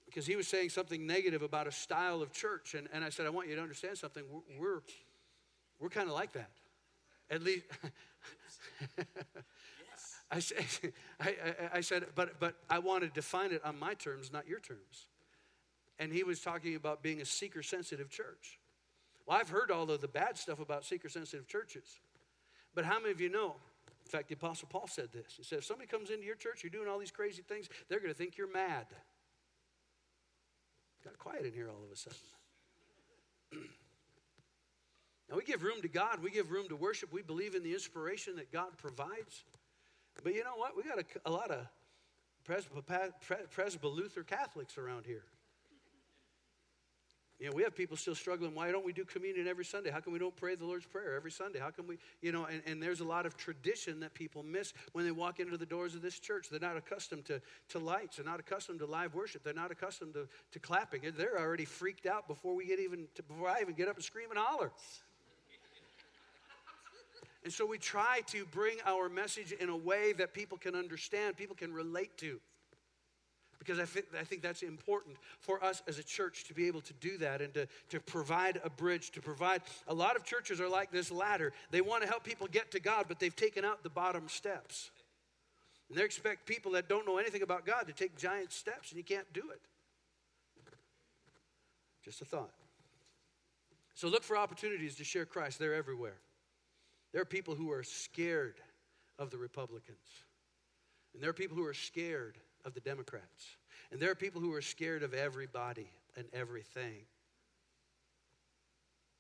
because 0.06 0.28
he 0.28 0.36
was 0.36 0.48
saying 0.48 0.70
something 0.70 1.08
negative 1.08 1.42
about 1.42 1.66
a 1.66 1.72
style 1.72 2.22
of 2.22 2.32
church. 2.32 2.76
And, 2.76 2.88
and 2.94 3.04
I 3.04 3.10
said, 3.10 3.26
I 3.26 3.30
want 3.30 3.48
you 3.48 3.56
to 3.56 3.62
understand 3.62 3.98
something. 3.98 4.24
We're, 4.30 4.60
we're, 4.60 4.82
we're 5.80 5.90
kind 5.90 6.08
of 6.08 6.14
like 6.14 6.34
that. 6.34 6.52
At 7.32 7.42
least. 7.42 7.66
I, 10.32 10.40
said, 10.40 10.58
I, 11.20 11.28
I, 11.30 11.78
I 11.78 11.82
said, 11.82 12.06
but, 12.16 12.40
but 12.40 12.56
I 12.70 12.80
want 12.80 13.04
to 13.04 13.10
define 13.10 13.52
it 13.52 13.62
on 13.66 13.78
my 13.78 13.94
terms, 13.94 14.32
not 14.32 14.48
your 14.48 14.60
terms. 14.60 15.08
And 16.00 16.12
he 16.12 16.24
was 16.24 16.40
talking 16.40 16.76
about 16.76 17.04
being 17.04 17.22
a 17.22 17.26
seeker 17.26 17.62
sensitive 17.62 18.10
church. 18.10 18.60
Well, 19.28 19.38
I've 19.38 19.50
heard 19.50 19.70
all 19.70 19.90
of 19.92 20.02
the 20.02 20.08
bad 20.08 20.38
stuff 20.38 20.60
about 20.60 20.86
seeker 20.86 21.10
sensitive 21.10 21.48
churches. 21.48 22.00
But 22.74 22.86
how 22.86 23.00
many 23.00 23.12
of 23.12 23.22
you 23.22 23.30
know? 23.30 23.56
In 24.06 24.10
fact, 24.10 24.30
the 24.30 24.34
Apostle 24.34 24.68
Paul 24.72 24.88
said 24.88 25.10
this. 25.12 25.36
He 25.38 25.44
said, 25.44 25.60
if 25.60 25.66
somebody 25.66 25.88
comes 25.88 26.10
into 26.10 26.26
your 26.26 26.36
church, 26.36 26.64
you're 26.64 26.72
doing 26.72 26.88
all 26.88 26.98
these 26.98 27.12
crazy 27.12 27.44
things, 27.44 27.70
they're 27.88 28.00
going 28.00 28.12
to 28.12 28.18
think 28.18 28.38
you're 28.38 28.52
mad. 28.52 28.88
Got 31.04 31.18
quiet 31.18 31.46
in 31.46 31.54
here 31.54 31.70
all 31.70 31.84
of 31.84 31.92
a 31.92 31.96
sudden. 31.96 32.20
now, 35.30 35.38
we 35.38 35.44
give 35.44 35.64
room 35.64 35.82
to 35.82 35.88
God, 35.88 36.22
we 36.22 36.32
give 36.32 36.52
room 36.52 36.68
to 36.70 36.76
worship, 36.76 37.12
we 37.12 37.22
believe 37.22 37.56
in 37.56 37.64
the 37.64 37.74
inspiration 37.74 38.36
that 38.38 38.52
God 38.52 38.78
provides. 38.78 39.44
But 40.24 40.34
you 40.34 40.44
know 40.44 40.56
what? 40.56 40.76
We 40.78 40.84
got 40.84 41.00
a, 41.00 41.06
a 41.26 41.32
lot 41.32 41.52
of 41.52 41.66
Presbyterian 42.44 43.96
Luther 43.96 44.24
Catholics 44.24 44.78
around 44.78 45.06
here. 45.06 45.24
You 47.42 47.48
know, 47.48 47.54
we 47.56 47.64
have 47.64 47.76
people 47.76 47.98
still 47.98 48.14
struggling. 48.14 48.54
Why 48.54 48.72
don't 48.72 48.86
we 48.86 48.94
do 48.94 49.04
communion 49.04 49.48
every 49.48 49.66
Sunday? 49.66 49.90
How 49.90 50.00
come 50.00 50.14
we 50.14 50.20
don't 50.20 50.36
pray 50.36 50.54
the 50.54 50.66
Lord's 50.66 50.86
Prayer 50.86 51.16
every 51.16 51.32
Sunday? 51.32 51.58
How 51.58 51.72
come 51.72 51.88
we, 51.88 51.98
you 52.22 52.32
know, 52.32 52.46
and, 52.46 52.62
and 52.68 52.84
there's 52.84 53.00
a 53.00 53.04
lot 53.04 53.26
of 53.26 53.36
tradition 53.36 54.00
that 54.02 54.14
people 54.14 54.44
miss 54.44 54.74
when 54.92 55.06
they 55.06 55.12
walk 55.12 55.40
into 55.40 55.58
the 55.58 55.66
doors 55.66 55.96
of 55.96 56.04
this 56.04 56.20
church. 56.20 56.50
They're 56.52 56.60
not 56.60 56.78
accustomed 56.78 57.26
to, 57.26 57.42
to 57.70 57.80
lights. 57.80 58.18
They're 58.18 58.26
not 58.26 58.40
accustomed 58.40 58.78
to 58.78 58.86
live 58.86 59.16
worship. 59.16 59.44
They're 59.44 59.56
not 59.56 59.72
accustomed 59.72 60.14
to, 60.14 60.28
to 60.52 60.60
clapping. 60.60 61.02
They're 61.18 61.40
already 61.40 61.66
freaked 61.66 62.06
out 62.06 62.28
before 62.28 62.54
we 62.54 62.68
get 62.68 62.80
even, 62.80 63.08
to, 63.16 63.24
before 63.24 63.50
I 63.50 63.62
even 63.62 63.74
get 63.74 63.88
up 63.88 63.96
and 63.96 64.04
scream 64.04 64.30
and 64.30 64.38
holler. 64.38 64.72
And 67.44 67.52
so 67.52 67.66
we 67.66 67.78
try 67.78 68.22
to 68.28 68.46
bring 68.46 68.78
our 68.86 69.10
message 69.10 69.52
in 69.52 69.70
a 69.70 69.76
way 69.76 70.14
that 70.14 70.34
people 70.34 70.58
can 70.58 70.76
understand, 70.76 71.38
people 71.38 71.56
can 71.56 71.74
relate 71.74 72.16
to. 72.18 72.40
Because 73.58 73.78
I, 73.78 73.86
think, 73.86 74.08
I 74.20 74.24
think 74.24 74.42
that's 74.42 74.64
important 74.64 75.18
for 75.40 75.64
us 75.64 75.84
as 75.88 76.00
a 76.00 76.04
church 76.04 76.46
to 76.46 76.54
be 76.56 76.66
able 76.66 76.82
to 76.82 76.94
do 76.94 77.18
that 77.20 77.42
and 77.42 77.54
to, 77.54 77.68
to 77.90 78.00
provide 78.00 78.60
a 78.64 78.72
bridge, 78.72 79.12
to 79.12 79.22
provide. 79.22 79.62
A 79.88 79.94
lot 79.94 80.16
of 80.16 80.24
churches 80.24 80.60
are 80.60 80.68
like 80.68 80.92
this 80.92 81.12
ladder. 81.12 81.54
They 81.70 81.82
want 81.82 82.02
to 82.02 82.10
help 82.10 82.24
people 82.24 82.48
get 82.48 82.72
to 82.72 82.80
God, 82.80 83.06
but 83.08 83.20
they've 83.20 83.36
taken 83.36 83.64
out 83.64 83.84
the 83.84 83.90
bottom 83.90 84.28
steps. 84.30 84.90
And 85.90 85.98
they 85.98 86.04
expect 86.04 86.48
people 86.48 86.72
that 86.72 86.90
don't 86.90 87.06
know 87.06 87.20
anything 87.20 87.44
about 87.44 87.66
God 87.66 87.86
to 87.86 87.94
take 87.94 88.18
giant 88.18 88.52
steps, 88.52 88.90
and 88.90 88.98
you 88.98 89.04
can't 89.04 89.32
do 89.32 89.44
it. 89.52 89.62
Just 92.04 92.22
a 92.22 92.26
thought. 92.26 92.54
So 93.94 94.08
look 94.08 94.24
for 94.24 94.38
opportunities 94.38 94.96
to 94.96 95.04
share 95.04 95.26
Christ, 95.26 95.60
they're 95.60 95.76
everywhere. 95.76 96.18
There 97.12 97.22
are 97.22 97.26
people 97.26 97.56
who 97.56 97.72
are 97.72 97.84
scared 97.84 98.56
of 99.20 99.30
the 99.30 99.38
Republicans. 99.38 99.98
And 101.14 101.22
there 101.22 101.30
are 101.30 101.34
people 101.34 101.58
who 101.58 101.66
are 101.66 101.74
scared 101.74 102.38
of 102.64 102.74
the 102.74 102.80
Democrats. 102.80 103.58
And 103.92 104.00
there 104.00 104.12
are 104.12 104.16
people 104.16 104.40
who 104.40 104.54
are 104.54 104.62
scared 104.62 105.04
of 105.04 105.14
everybody 105.14 105.90
and 106.16 106.26
everything. 106.34 107.04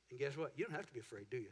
And 0.10 0.19
guess 0.19 0.38
what? 0.38 0.54
You 0.56 0.65
don't 0.65 0.75
have 0.75 0.88
to 0.88 0.93
be 0.93 0.99
afraid, 0.99 1.30
do 1.30 1.38
you? 1.38 1.51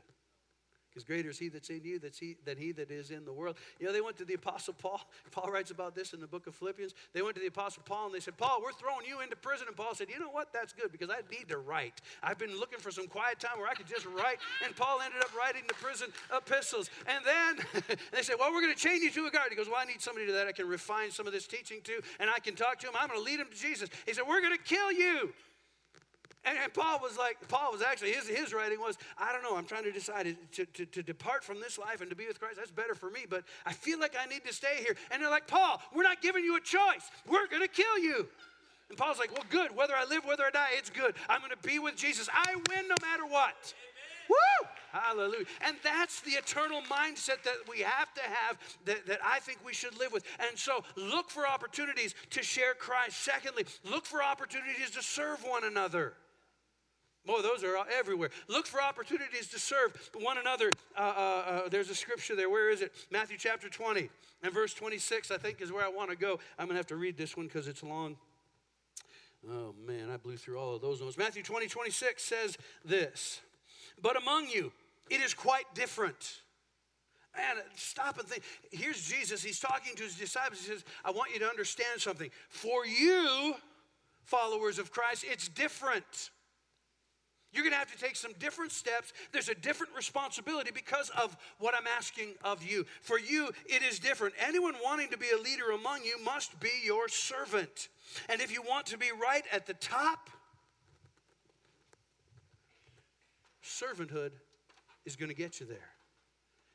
Because 0.99 1.07
greater 1.07 1.29
is 1.29 1.39
he 1.39 1.47
that's 1.47 1.69
in 1.69 1.79
you 1.85 1.97
that's 1.97 2.19
he, 2.19 2.35
than 2.43 2.57
he 2.57 2.73
that 2.73 2.91
is 2.91 3.09
in 3.09 3.23
the 3.23 3.31
world. 3.31 3.55
You 3.79 3.87
know, 3.87 3.93
they 3.93 4.01
went 4.01 4.17
to 4.17 4.25
the 4.25 4.33
Apostle 4.33 4.73
Paul. 4.73 4.99
Paul 5.31 5.49
writes 5.49 5.71
about 5.71 5.95
this 5.95 6.11
in 6.11 6.19
the 6.19 6.27
book 6.27 6.45
of 6.45 6.55
Philippians. 6.55 6.93
They 7.13 7.21
went 7.21 7.35
to 7.35 7.41
the 7.41 7.47
Apostle 7.47 7.83
Paul 7.85 8.07
and 8.07 8.15
they 8.15 8.19
said, 8.19 8.35
Paul, 8.35 8.59
we're 8.61 8.73
throwing 8.73 9.05
you 9.07 9.21
into 9.21 9.37
prison. 9.37 9.67
And 9.69 9.77
Paul 9.77 9.95
said, 9.95 10.09
You 10.09 10.19
know 10.19 10.29
what? 10.29 10.51
That's 10.51 10.73
good 10.73 10.91
because 10.91 11.09
I 11.09 11.21
need 11.31 11.47
to 11.47 11.57
write. 11.57 12.01
I've 12.21 12.37
been 12.37 12.59
looking 12.59 12.79
for 12.79 12.91
some 12.91 13.07
quiet 13.07 13.39
time 13.39 13.59
where 13.59 13.69
I 13.69 13.75
could 13.75 13.87
just 13.87 14.05
write. 14.07 14.39
And 14.65 14.75
Paul 14.75 14.99
ended 14.99 15.21
up 15.21 15.33
writing 15.37 15.61
the 15.69 15.73
prison 15.75 16.09
epistles. 16.35 16.89
And 17.07 17.23
then 17.23 17.65
they 18.11 18.21
said, 18.21 18.35
Well, 18.37 18.51
we're 18.51 18.61
going 18.61 18.75
to 18.75 18.79
chain 18.79 19.01
you 19.01 19.09
to 19.11 19.25
a 19.27 19.31
guard. 19.31 19.51
He 19.51 19.55
goes, 19.55 19.67
Well, 19.67 19.79
I 19.79 19.85
need 19.85 20.01
somebody 20.01 20.25
to 20.25 20.33
that 20.33 20.47
I 20.47 20.51
can 20.51 20.67
refine 20.67 21.11
some 21.11 21.27
of 21.27 21.31
this 21.31 21.47
teaching 21.47 21.79
to, 21.85 22.01
and 22.19 22.29
I 22.29 22.39
can 22.39 22.55
talk 22.55 22.77
to 22.79 22.87
him. 22.87 22.93
I'm 22.99 23.07
going 23.07 23.19
to 23.19 23.25
lead 23.25 23.39
him 23.39 23.47
to 23.49 23.57
Jesus. 23.57 23.87
He 24.05 24.13
said, 24.13 24.25
We're 24.27 24.41
going 24.41 24.57
to 24.57 24.63
kill 24.63 24.91
you. 24.91 25.31
And, 26.49 26.57
and, 26.63 26.73
Paul 26.73 26.99
was 26.99 27.17
like, 27.17 27.37
Paul 27.47 27.71
was 27.71 27.81
actually, 27.81 28.11
his, 28.13 28.27
his 28.27 28.53
writing 28.53 28.79
was, 28.79 28.97
I 29.17 29.31
don't 29.31 29.43
know, 29.43 29.55
I'm 29.55 29.65
trying 29.65 29.83
to 29.83 29.91
decide 29.91 30.35
to, 30.53 30.65
to, 30.65 30.85
to 30.85 31.03
depart 31.03 31.43
from 31.43 31.59
this 31.59 31.77
life 31.77 32.01
and 32.01 32.09
to 32.09 32.15
be 32.15 32.25
with 32.25 32.39
Christ. 32.39 32.57
That's 32.57 32.71
better 32.71 32.95
for 32.95 33.11
me, 33.11 33.25
but 33.29 33.43
I 33.65 33.73
feel 33.73 33.99
like 33.99 34.15
I 34.19 34.25
need 34.25 34.43
to 34.45 34.53
stay 34.53 34.77
here. 34.79 34.95
And 35.11 35.21
they're 35.21 35.29
like, 35.29 35.47
Paul, 35.47 35.81
we're 35.93 36.03
not 36.03 36.21
giving 36.21 36.43
you 36.43 36.57
a 36.57 36.61
choice. 36.61 37.11
We're 37.27 37.47
going 37.47 37.61
to 37.61 37.67
kill 37.67 37.99
you. 37.99 38.27
And 38.89 38.97
Paul's 38.97 39.19
like, 39.19 39.31
well, 39.31 39.45
good. 39.49 39.75
Whether 39.75 39.93
I 39.95 40.05
live, 40.05 40.25
whether 40.25 40.43
I 40.43 40.49
die, 40.49 40.69
it's 40.73 40.89
good. 40.89 41.13
I'm 41.29 41.39
going 41.41 41.51
to 41.51 41.67
be 41.67 41.77
with 41.77 41.95
Jesus. 41.95 42.27
I 42.33 42.55
win 42.55 42.87
no 42.87 42.95
matter 43.01 43.25
what. 43.25 43.73
Woo! 44.27 44.67
Hallelujah. 44.91 45.45
And 45.61 45.77
that's 45.83 46.21
the 46.21 46.31
eternal 46.31 46.81
mindset 46.83 47.43
that 47.43 47.57
we 47.69 47.81
have 47.81 48.13
to 48.15 48.21
have 48.21 48.57
that, 48.85 49.05
that 49.05 49.19
I 49.23 49.39
think 49.39 49.59
we 49.63 49.73
should 49.73 49.97
live 49.99 50.11
with. 50.11 50.23
And 50.39 50.57
so 50.57 50.83
look 50.95 51.29
for 51.29 51.47
opportunities 51.47 52.15
to 52.31 52.41
share 52.41 52.73
Christ. 52.73 53.17
Secondly, 53.17 53.65
look 53.89 54.05
for 54.05 54.23
opportunities 54.23 54.89
to 54.91 55.03
serve 55.03 55.43
one 55.43 55.63
another. 55.63 56.13
Boy, 57.25 57.41
those 57.41 57.63
are 57.63 57.77
everywhere. 57.97 58.29
Look 58.47 58.65
for 58.65 58.81
opportunities 58.81 59.47
to 59.49 59.59
serve 59.59 60.09
one 60.19 60.37
another. 60.37 60.71
Uh, 60.97 61.01
uh, 61.01 61.03
uh, 61.03 61.69
there's 61.69 61.89
a 61.89 61.95
scripture 61.95 62.35
there. 62.35 62.49
Where 62.49 62.69
is 62.69 62.81
it? 62.81 62.93
Matthew 63.11 63.37
chapter 63.37 63.69
20 63.69 64.09
and 64.41 64.53
verse 64.53 64.73
26, 64.73 65.29
I 65.31 65.37
think, 65.37 65.61
is 65.61 65.71
where 65.71 65.85
I 65.85 65.89
want 65.89 66.09
to 66.09 66.15
go. 66.15 66.39
I'm 66.57 66.65
going 66.65 66.75
to 66.75 66.79
have 66.79 66.87
to 66.87 66.95
read 66.95 67.17
this 67.17 67.35
one 67.35 67.47
because 67.47 67.67
it's 67.67 67.83
long. 67.83 68.15
Oh, 69.47 69.73
man, 69.85 70.09
I 70.09 70.17
blew 70.17 70.37
through 70.37 70.57
all 70.57 70.75
of 70.75 70.81
those 70.81 71.01
notes. 71.01 71.17
Matthew 71.17 71.43
20, 71.43 71.67
26 71.67 72.23
says 72.23 72.57
this 72.83 73.41
But 74.01 74.17
among 74.17 74.47
you, 74.47 74.71
it 75.09 75.21
is 75.21 75.33
quite 75.33 75.65
different. 75.73 76.41
And 77.35 77.59
stop 77.75 78.17
and 78.17 78.27
think. 78.27 78.43
Here's 78.71 79.07
Jesus. 79.07 79.43
He's 79.43 79.59
talking 79.59 79.95
to 79.95 80.03
his 80.03 80.15
disciples. 80.15 80.61
He 80.61 80.71
says, 80.71 80.83
I 81.05 81.11
want 81.11 81.31
you 81.31 81.39
to 81.39 81.47
understand 81.47 82.01
something. 82.01 82.29
For 82.49 82.85
you, 82.85 83.55
followers 84.23 84.79
of 84.79 84.91
Christ, 84.91 85.25
it's 85.29 85.47
different. 85.47 86.31
You're 87.51 87.63
going 87.63 87.73
to 87.73 87.79
have 87.79 87.91
to 87.91 87.97
take 87.97 88.15
some 88.15 88.33
different 88.39 88.71
steps. 88.71 89.11
There's 89.31 89.49
a 89.49 89.55
different 89.55 89.95
responsibility 89.95 90.69
because 90.73 91.09
of 91.09 91.35
what 91.57 91.73
I'm 91.73 91.87
asking 91.87 92.35
of 92.43 92.63
you. 92.63 92.85
For 93.01 93.19
you, 93.19 93.49
it 93.65 93.81
is 93.81 93.97
different. 93.97 94.35
Anyone 94.39 94.75
wanting 94.83 95.09
to 95.09 95.17
be 95.17 95.27
a 95.33 95.41
leader 95.41 95.71
among 95.71 96.03
you 96.03 96.23
must 96.23 96.59
be 96.59 96.69
your 96.83 97.07
servant. 97.07 97.89
And 98.27 98.39
if 98.39 98.53
you 98.53 98.61
want 98.61 98.85
to 98.87 98.97
be 98.97 99.07
right 99.19 99.43
at 99.51 99.65
the 99.65 99.73
top, 99.73 100.29
servanthood 103.63 104.31
is 105.05 105.15
going 105.15 105.29
to 105.29 105.35
get 105.35 105.59
you 105.59 105.65
there. 105.65 105.77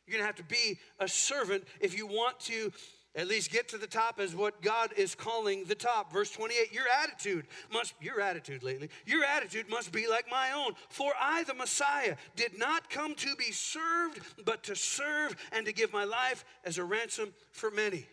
You're 0.07 0.19
going 0.19 0.23
to 0.23 0.27
have 0.27 0.37
to 0.37 0.55
be 0.55 0.79
a 0.99 1.09
servant 1.09 1.65
if 1.81 1.97
you 1.97 2.07
want 2.07 2.41
to 2.41 2.73
at 3.16 3.29
least 3.29 3.53
get 3.53 3.68
to 3.68 3.79
the 3.79 3.87
top 3.87 4.18
as 4.18 4.35
what 4.35 4.61
God 4.61 4.92
is 4.96 5.14
calling 5.14 5.64
the 5.64 5.74
top. 5.74 6.12
Verse 6.12 6.31
28, 6.31 6.72
your 6.72 6.87
attitude 7.03 7.46
must, 7.72 7.94
your 8.00 8.20
attitude 8.20 8.62
lately, 8.62 8.90
your 9.07 9.24
attitude 9.24 9.68
must 9.68 9.92
be 9.92 10.09
like 10.09 10.27
my 10.31 10.50
own. 10.53 10.72
For 10.88 11.12
I, 11.20 11.44
the 11.44 11.55
Messiah, 11.55 12.16
did 12.35 12.59
not 12.59 12.90
come 12.90 13.14
to 13.16 13.37
be 13.37 13.53
served, 13.53 14.20
but 14.44 14.64
to 14.64 14.74
serve 14.74 15.37
and 15.53 15.64
to 15.66 15.72
give 15.72 15.92
my 15.92 16.05
life 16.05 16.44
as 16.64 16.79
a 16.79 16.85
ransom 16.85 17.33
for 17.53 17.70
many. 17.70 18.07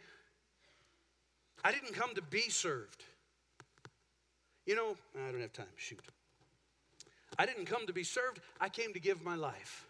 I 1.64 1.72
didn't 1.72 1.94
come 1.94 2.14
to 2.16 2.22
be 2.22 2.50
served. 2.50 3.04
You 4.66 4.76
know, 4.76 4.96
I 5.28 5.32
don't 5.32 5.42
have 5.42 5.54
time, 5.54 5.66
shoot. 5.76 6.00
I 7.40 7.46
didn't 7.46 7.66
come 7.66 7.88
to 7.88 7.94
be 7.94 8.04
served, 8.04 8.40
I 8.60 8.70
came 8.70 8.94
to 8.94 9.00
give 9.00 9.24
my 9.24 9.36
life. 9.36 9.88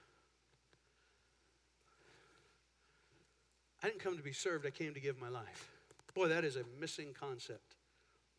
I 3.84 3.88
didn't 3.88 4.04
come 4.04 4.18
to 4.18 4.24
be 4.24 4.34
served, 4.34 4.66
I 4.66 4.70
came 4.70 4.94
to 4.94 5.00
give 5.00 5.20
my 5.20 5.30
life. 5.30 5.72
Boy, 6.14 6.28
that 6.28 6.44
is 6.44 6.56
a 6.56 6.64
missing 6.80 7.16
concept 7.20 7.76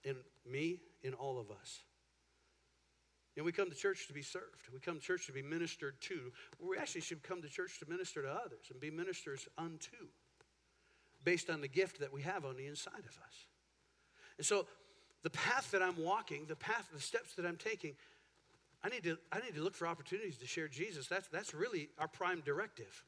in 0.05 0.16
me, 0.48 0.81
in 1.02 1.14
all 1.14 1.38
of 1.38 1.50
us. 1.50 1.81
And 3.37 3.46
we 3.46 3.52
come 3.52 3.70
to 3.70 3.76
church 3.76 4.07
to 4.09 4.12
be 4.12 4.22
served. 4.22 4.68
We 4.72 4.78
come 4.78 4.96
to 4.96 5.00
church 5.00 5.26
to 5.26 5.33
be 5.33 5.42
ministered 5.42 6.00
to. 6.02 6.33
We 6.61 6.76
actually 6.76 7.00
should 7.00 7.22
come 7.22 7.40
to 7.40 7.48
church 7.48 7.78
to 7.78 7.88
minister 7.88 8.22
to 8.22 8.28
others 8.28 8.66
and 8.70 8.78
be 8.78 8.90
ministers 8.90 9.48
unto, 9.57 10.09
based 11.24 11.48
on 11.48 11.62
the 11.62 11.68
gift 11.68 12.00
that 12.00 12.12
we 12.12 12.22
have 12.22 12.44
on 12.44 12.57
the 12.57 12.66
inside 12.66 12.92
of 12.98 13.18
us. 13.26 13.46
And 14.37 14.46
so, 14.46 14.66
the 15.22 15.31
path 15.31 15.70
that 15.70 15.83
I'm 15.83 15.96
walking, 16.02 16.46
the 16.46 16.57
path, 16.57 16.88
the 16.92 17.00
steps 17.00 17.35
that 17.37 17.46
I'm 17.46 17.57
taking, 17.57 17.94
I 18.83 18.88
need 18.88 19.05
to, 19.05 19.16
I 19.31 19.38
need 19.38 19.55
to 19.55 19.62
look 19.62 19.76
for 19.76 19.87
opportunities 19.87 20.37
to 20.38 20.46
share 20.46 20.66
Jesus. 20.66 21.07
That's, 21.07 21.28
that's 21.28 21.55
really 21.55 21.88
our 21.98 22.09
prime 22.09 22.42
directive 22.44 23.05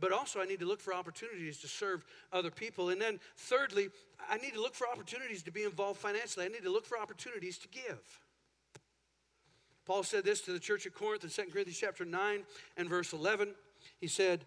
but 0.00 0.12
also 0.12 0.40
I 0.40 0.46
need 0.46 0.60
to 0.60 0.66
look 0.66 0.80
for 0.80 0.94
opportunities 0.94 1.58
to 1.58 1.68
serve 1.68 2.04
other 2.32 2.50
people. 2.50 2.88
And 2.88 3.00
then, 3.00 3.20
thirdly, 3.36 3.90
I 4.28 4.38
need 4.38 4.54
to 4.54 4.60
look 4.60 4.74
for 4.74 4.88
opportunities 4.88 5.42
to 5.44 5.52
be 5.52 5.64
involved 5.64 6.00
financially. 6.00 6.46
I 6.46 6.48
need 6.48 6.64
to 6.64 6.72
look 6.72 6.86
for 6.86 6.98
opportunities 6.98 7.58
to 7.58 7.68
give. 7.68 8.00
Paul 9.86 10.02
said 10.02 10.24
this 10.24 10.40
to 10.42 10.52
the 10.52 10.60
church 10.60 10.86
at 10.86 10.94
Corinth 10.94 11.24
in 11.24 11.30
2 11.30 11.50
Corinthians 11.50 11.78
chapter 11.78 12.04
9 12.04 12.42
and 12.76 12.88
verse 12.88 13.12
11. 13.12 13.54
He 14.00 14.06
said, 14.06 14.44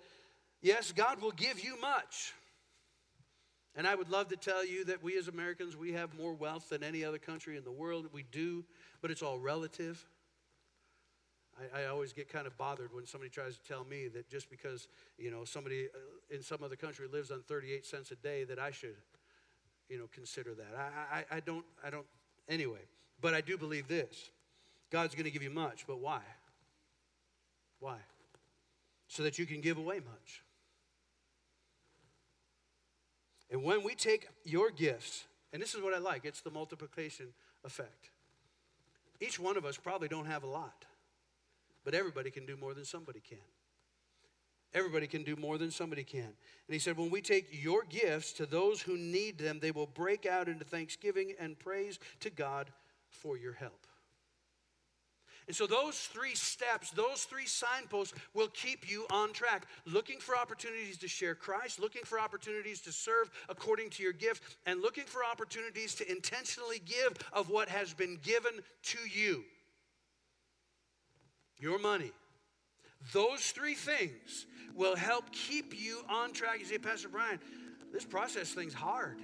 Yes, 0.62 0.92
God 0.92 1.22
will 1.22 1.32
give 1.32 1.64
you 1.64 1.80
much. 1.80 2.34
And 3.76 3.88
I 3.88 3.96
would 3.96 4.10
love 4.10 4.30
to 4.30 4.38
tell 4.38 4.66
you 4.66 4.86
that 4.86 5.04
we 5.04 5.18
as 5.18 5.28
Americans, 5.28 5.76
we 5.76 5.94
have 5.94 6.18
more 6.18 6.34
wealth 6.34 6.70
than 6.70 6.84
any 6.84 7.04
other 7.04 7.18
country 7.18 7.58
in 7.58 7.64
the 7.64 7.72
world. 7.72 8.08
We 8.14 8.24
do, 8.32 8.64
but 9.02 9.12
it's 9.12 9.24
all 9.24 9.40
relative. 9.40 10.06
I, 11.76 11.82
I, 11.82 11.86
always 11.86 12.14
get 12.14 12.30
kind 12.30 12.48
of 12.48 12.58
bothered 12.58 12.94
when 12.94 13.06
somebody 13.06 13.30
tries 13.30 13.58
to 13.58 13.64
tell 13.64 13.86
me 13.86 14.08
that 14.10 14.28
just 14.30 14.50
because 14.50 14.88
you 15.18 15.30
know 15.30 15.44
somebody 15.46 15.86
uh, 15.86 16.36
in 16.36 16.42
some 16.42 16.64
other 16.64 16.76
country 16.76 17.08
lives 17.08 17.32
on 17.32 17.42
38 17.48 17.86
cents 17.86 18.12
a 18.12 18.16
day 18.16 18.44
that 18.46 18.60
I 18.60 18.72
should 18.72 18.96
you 19.90 19.98
know 19.98 20.06
consider 20.12 20.54
that. 20.56 20.76
I, 20.78 21.18
I, 21.20 21.38
I 21.38 21.40
don't 21.40 21.66
I 21.86 21.90
don't 21.90 22.06
anyway. 22.50 22.80
But 23.22 23.34
I 23.34 23.42
do 23.42 23.58
believe 23.58 23.88
this: 23.88 24.32
God's 24.92 25.16
going 25.16 25.26
to 25.26 25.32
give 25.32 25.44
you 25.44 25.50
much, 25.50 25.86
but 25.88 26.00
why? 26.00 26.22
Why? 27.80 27.98
So 29.08 29.24
that 29.24 29.38
you 29.38 29.46
can 29.46 29.62
give 29.62 29.78
away 29.78 29.96
much. 29.96 30.44
And 33.52 33.64
when 33.64 33.84
we 33.84 33.94
take 33.94 34.28
your 34.44 34.72
gifts, 34.72 35.26
and 35.52 35.62
this 35.62 35.76
is 35.76 35.82
what 35.82 35.94
I 35.94 36.00
like, 36.00 36.26
it's 36.26 36.42
the 36.42 36.50
multiplication 36.50 37.28
effect. 37.64 38.10
Each 39.22 39.40
one 39.40 39.58
of 39.58 39.66
us 39.66 39.78
probably 39.78 40.08
don't 40.08 40.26
have 40.26 40.44
a 40.44 40.48
lot. 40.48 40.86
But 41.84 41.94
everybody 41.94 42.32
can 42.32 42.46
do 42.46 42.56
more 42.56 42.74
than 42.74 42.86
somebody 42.86 43.20
can. 43.20 43.38
Everybody 44.74 45.06
can 45.06 45.24
do 45.24 45.36
more 45.36 45.58
than 45.58 45.70
somebody 45.70 46.04
can. 46.04 46.22
And 46.24 46.34
he 46.70 46.80
said, 46.80 46.98
When 46.98 47.12
we 47.12 47.22
take 47.22 47.48
your 47.52 47.84
gifts 47.84 48.34
to 48.34 48.46
those 48.46 48.82
who 48.82 48.98
need 48.98 49.38
them, 49.38 49.60
they 49.60 49.72
will 49.72 49.88
break 49.88 50.26
out 50.26 50.48
into 50.48 50.66
thanksgiving 50.66 51.34
and 51.40 51.60
praise 51.60 52.00
to 52.22 52.30
God 52.30 52.72
for 53.10 53.38
your 53.38 53.54
help. 53.54 53.86
And 55.46 55.56
so, 55.56 55.68
those 55.68 56.00
three 56.00 56.36
steps, 56.36 56.90
those 56.92 57.24
three 57.24 57.46
signposts 57.46 58.18
will 58.34 58.48
keep 58.48 58.90
you 58.90 59.06
on 59.12 59.34
track. 59.34 59.68
Looking 59.86 60.20
for 60.20 60.38
opportunities 60.38 60.98
to 61.00 61.08
share 61.08 61.36
Christ, 61.36 61.80
looking 61.80 62.04
for 62.04 62.20
opportunities 62.20 62.80
to 62.82 62.92
serve 62.92 63.30
according 63.50 63.90
to 63.92 64.04
your 64.04 64.14
gift, 64.14 64.42
and 64.66 64.82
looking 64.82 65.04
for 65.04 65.24
opportunities 65.24 65.94
to 65.96 66.10
intentionally 66.10 66.82
give 66.84 67.14
of 67.34 67.50
what 67.50 67.68
has 67.68 67.94
been 67.94 68.18
given 68.24 68.54
to 68.84 69.00
you 69.08 69.44
your 71.60 71.80
money. 71.80 72.12
Those 73.12 73.52
three 73.52 73.76
things 73.76 74.46
will 74.76 74.96
help 74.96 75.32
keep 75.32 75.80
you 75.80 76.02
on 76.10 76.34
track. 76.34 76.60
You 76.60 76.66
say, 76.66 76.78
Pastor 76.78 77.10
Brian, 77.10 77.40
this 77.92 78.06
process 78.06 78.52
thing's 78.52 78.74
hard. 78.74 79.20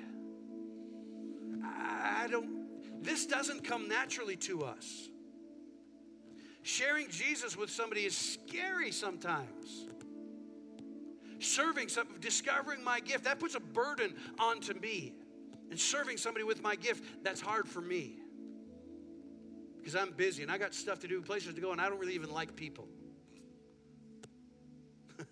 I 1.64 2.28
don't, 2.30 3.04
this 3.04 3.26
doesn't 3.26 3.64
come 3.64 3.88
naturally 3.88 4.36
to 4.38 4.64
us. 4.64 5.10
Sharing 6.62 7.10
Jesus 7.10 7.58
with 7.58 7.70
somebody 7.70 8.02
is 8.02 8.16
scary 8.16 8.92
sometimes. 8.92 9.88
Serving, 11.40 11.88
some, 11.88 12.08
discovering 12.20 12.84
my 12.84 13.00
gift, 13.00 13.24
that 13.24 13.40
puts 13.40 13.56
a 13.56 13.62
burden 13.62 14.14
onto 14.38 14.74
me. 14.74 15.14
And 15.72 15.80
serving 15.80 16.18
somebody 16.18 16.44
with 16.44 16.62
my 16.62 16.76
gift, 16.76 17.24
that's 17.24 17.40
hard 17.40 17.68
for 17.68 17.80
me 17.80 18.18
because 19.80 19.96
I'm 19.96 20.12
busy 20.12 20.44
and 20.44 20.52
I 20.52 20.58
got 20.58 20.74
stuff 20.74 21.00
to 21.00 21.08
do, 21.08 21.22
places 21.22 21.56
to 21.56 21.62
go, 21.62 21.72
and 21.72 21.82
I 21.82 21.90
don't 21.90 22.00
really 22.00 22.16
even 22.16 22.32
like 22.32 22.56
people. 22.56 22.88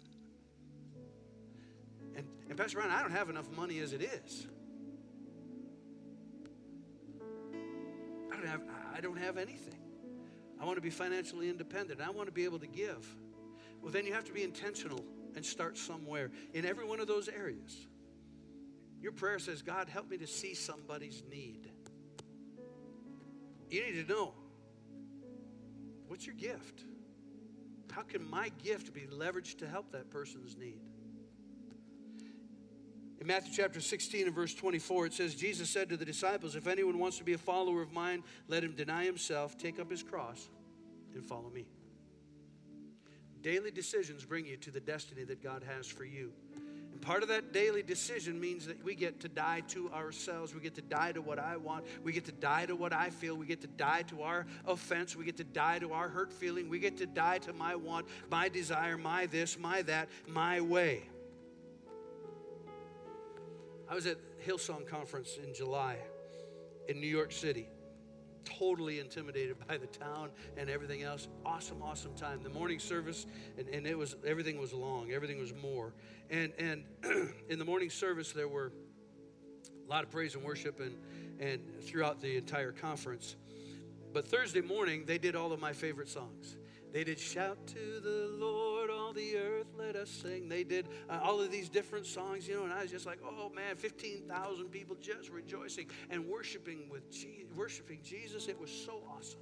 and, 2.15 2.25
and 2.49 2.57
Pastor 2.57 2.79
Ryan, 2.79 2.91
I 2.91 3.01
don't 3.01 3.11
have 3.11 3.29
enough 3.29 3.49
money 3.55 3.79
as 3.79 3.93
it 3.93 4.01
is. 4.01 4.47
I 8.31 8.35
don't 8.35 8.47
have, 8.47 8.61
I 8.95 9.01
don't 9.01 9.17
have 9.17 9.37
anything. 9.37 9.79
I 10.59 10.65
want 10.65 10.77
to 10.77 10.81
be 10.81 10.89
financially 10.89 11.49
independent. 11.49 12.01
I 12.01 12.09
want 12.09 12.27
to 12.27 12.33
be 12.33 12.43
able 12.45 12.59
to 12.59 12.67
give. 12.67 13.05
well, 13.81 13.91
then 13.91 14.05
you 14.05 14.13
have 14.13 14.25
to 14.25 14.33
be 14.33 14.43
intentional 14.43 15.03
and 15.35 15.45
start 15.45 15.77
somewhere 15.77 16.31
in 16.53 16.65
every 16.65 16.85
one 16.85 16.99
of 16.99 17.07
those 17.07 17.29
areas. 17.29 17.87
Your 18.99 19.11
prayer 19.11 19.37
says, 19.39 19.61
God, 19.61 19.87
help 19.87 20.09
me 20.09 20.17
to 20.17 20.27
see 20.27 20.55
somebody's 20.55 21.23
need. 21.29 21.69
You 23.69 23.85
need 23.85 24.07
to 24.07 24.13
know 24.13 24.33
what's 26.07 26.25
your 26.25 26.35
gift? 26.35 26.83
How 27.91 28.01
can 28.01 28.29
my 28.29 28.49
gift 28.63 28.93
be 28.93 29.01
leveraged 29.01 29.57
to 29.59 29.67
help 29.67 29.91
that 29.91 30.09
person's 30.09 30.55
need? 30.57 30.79
In 33.19 33.25
Matthew 33.25 33.51
chapter 33.55 33.81
16 33.81 34.27
and 34.27 34.35
verse 34.35 34.53
24, 34.53 35.07
it 35.07 35.13
says, 35.13 35.33
Jesus 35.33 35.69
said 35.69 35.89
to 35.89 35.97
the 35.97 36.05
disciples, 36.05 36.55
If 36.55 36.67
anyone 36.67 36.99
wants 36.99 37.17
to 37.17 37.23
be 37.23 37.33
a 37.33 37.37
follower 37.37 37.81
of 37.81 37.91
mine, 37.91 38.23
let 38.47 38.63
him 38.63 38.73
deny 38.73 39.05
himself, 39.05 39.57
take 39.57 39.79
up 39.79 39.89
his 39.89 40.03
cross, 40.03 40.49
and 41.15 41.25
follow 41.25 41.49
me. 41.49 41.65
Daily 43.41 43.71
decisions 43.71 44.23
bring 44.23 44.45
you 44.45 44.57
to 44.57 44.71
the 44.71 44.79
destiny 44.79 45.23
that 45.23 45.41
God 45.41 45.63
has 45.63 45.87
for 45.87 46.05
you. 46.05 46.31
And 46.97 47.05
part 47.05 47.21
of 47.21 47.29
that 47.29 47.53
daily 47.53 47.83
decision 47.83 48.39
means 48.39 48.65
that 48.65 48.83
we 48.83 48.95
get 48.95 49.19
to 49.19 49.27
die 49.27 49.61
to 49.67 49.91
ourselves. 49.91 50.55
We 50.55 50.61
get 50.61 50.73
to 50.75 50.81
die 50.81 51.11
to 51.11 51.21
what 51.21 51.37
I 51.37 51.55
want. 51.55 51.85
We 52.03 52.11
get 52.11 52.25
to 52.25 52.31
die 52.31 52.65
to 52.65 52.75
what 52.75 52.91
I 52.91 53.11
feel. 53.11 53.35
We 53.35 53.45
get 53.45 53.61
to 53.61 53.67
die 53.67 54.01
to 54.07 54.23
our 54.23 54.47
offense. 54.65 55.15
We 55.15 55.23
get 55.23 55.37
to 55.37 55.43
die 55.43 55.77
to 55.77 55.93
our 55.93 56.09
hurt 56.09 56.33
feeling. 56.33 56.69
We 56.69 56.79
get 56.79 56.97
to 56.97 57.05
die 57.05 57.37
to 57.39 57.53
my 57.53 57.75
want, 57.75 58.07
my 58.31 58.49
desire, 58.49 58.97
my 58.97 59.27
this, 59.27 59.59
my 59.59 59.83
that, 59.83 60.09
my 60.25 60.59
way. 60.59 61.03
I 63.87 63.93
was 63.93 64.07
at 64.07 64.17
Hillsong 64.43 64.87
Conference 64.87 65.37
in 65.37 65.53
July 65.53 65.97
in 66.87 66.99
New 66.99 67.05
York 67.05 67.31
City 67.31 67.67
totally 68.47 68.99
intimidated 68.99 69.55
by 69.67 69.77
the 69.77 69.87
town 69.87 70.29
and 70.57 70.69
everything 70.69 71.03
else. 71.03 71.27
Awesome, 71.45 71.81
awesome 71.81 72.13
time. 72.15 72.41
The 72.43 72.49
morning 72.49 72.79
service, 72.79 73.25
and, 73.57 73.67
and 73.69 73.87
it 73.87 73.97
was 73.97 74.15
everything 74.25 74.59
was 74.59 74.73
long, 74.73 75.11
everything 75.11 75.39
was 75.39 75.53
more. 75.53 75.93
And 76.29 76.53
and 76.57 76.83
in 77.49 77.59
the 77.59 77.65
morning 77.65 77.89
service 77.89 78.31
there 78.31 78.47
were 78.47 78.71
a 79.85 79.89
lot 79.89 80.03
of 80.03 80.11
praise 80.11 80.35
and 80.35 80.43
worship 80.43 80.79
and 80.79 80.95
and 81.39 81.61
throughout 81.81 82.21
the 82.21 82.37
entire 82.37 82.71
conference. 82.71 83.35
But 84.13 84.27
Thursday 84.27 84.61
morning 84.61 85.05
they 85.05 85.17
did 85.17 85.35
all 85.35 85.51
of 85.51 85.59
my 85.59 85.73
favorite 85.73 86.09
songs. 86.09 86.57
They 86.93 87.03
did 87.03 87.19
Shout 87.19 87.57
to 87.67 87.99
the 87.99 88.29
Lord, 88.39 88.89
all 88.89 89.13
the 89.13 89.35
earth, 89.35 89.67
let 89.77 89.95
us 89.95 90.09
sing. 90.09 90.47
They 90.47 90.63
did 90.63 90.87
uh, 91.09 91.19
all 91.21 91.41
of 91.41 91.51
these 91.51 91.69
different 91.69 92.05
songs, 92.05 92.47
you 92.47 92.55
know, 92.55 92.63
and 92.63 92.73
I 92.73 92.81
was 92.81 92.91
just 92.91 93.05
like, 93.05 93.19
oh 93.25 93.49
man, 93.49 93.75
15,000 93.75 94.69
people 94.69 94.95
just 95.01 95.29
rejoicing 95.29 95.87
and 96.09 96.25
worshiping 96.25 96.89
with 96.89 97.11
Je- 97.11 97.45
worshiping 97.55 97.99
Jesus. 98.03 98.47
It 98.47 98.59
was 98.59 98.71
so 98.71 99.01
awesome. 99.15 99.39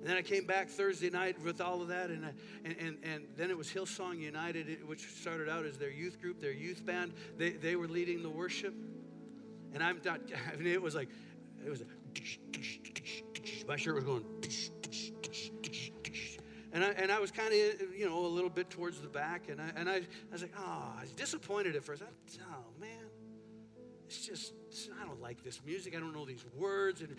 And 0.00 0.08
then 0.08 0.16
I 0.16 0.22
came 0.22 0.46
back 0.46 0.68
Thursday 0.68 1.10
night 1.10 1.40
with 1.44 1.60
all 1.60 1.82
of 1.82 1.88
that, 1.88 2.08
and, 2.08 2.24
and, 2.64 2.76
and, 2.78 2.98
and 3.02 3.24
then 3.36 3.50
it 3.50 3.58
was 3.58 3.68
Hillsong 3.68 4.18
United, 4.18 4.88
which 4.88 5.06
started 5.06 5.48
out 5.48 5.66
as 5.66 5.76
their 5.76 5.90
youth 5.90 6.20
group, 6.20 6.40
their 6.40 6.52
youth 6.52 6.84
band. 6.86 7.12
They, 7.36 7.50
they 7.50 7.76
were 7.76 7.88
leading 7.88 8.22
the 8.22 8.30
worship. 8.30 8.74
And 9.74 9.84
I'm 9.84 10.00
not, 10.04 10.20
I 10.52 10.56
mean, 10.56 10.68
it 10.68 10.80
was 10.80 10.94
like, 10.94 11.10
it 11.64 11.68
was, 11.68 11.84
my 13.68 13.76
shirt 13.76 13.94
was 13.94 14.04
going, 14.04 14.24
and 16.72 16.84
I, 16.84 16.88
and 16.90 17.10
I 17.10 17.18
was 17.18 17.32
kind 17.32 17.52
of, 17.52 17.96
you 17.96 18.08
know, 18.08 18.24
a 18.24 18.28
little 18.28 18.50
bit 18.50 18.70
towards 18.70 19.00
the 19.00 19.08
back. 19.08 19.48
And 19.48 19.60
I, 19.60 19.70
and 19.74 19.90
I, 19.90 19.96
I 19.96 20.02
was 20.32 20.42
like, 20.42 20.54
oh, 20.56 20.94
I 20.96 21.00
was 21.00 21.12
disappointed 21.12 21.74
at 21.74 21.82
first. 21.82 22.02
I, 22.02 22.06
oh, 22.42 22.64
man, 22.80 22.90
it's 24.06 24.24
just, 24.24 24.52
I 25.00 25.04
don't 25.04 25.20
like 25.20 25.42
this 25.42 25.60
music. 25.66 25.96
I 25.96 26.00
don't 26.00 26.14
know 26.14 26.24
these 26.24 26.44
words. 26.56 27.00
And, 27.00 27.16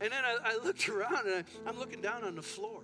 and 0.00 0.12
then 0.12 0.24
I, 0.24 0.36
I 0.44 0.58
looked 0.62 0.88
around 0.88 1.26
and 1.26 1.44
I, 1.44 1.68
I'm 1.68 1.78
looking 1.78 2.02
down 2.02 2.24
on 2.24 2.34
the 2.34 2.42
floor. 2.42 2.82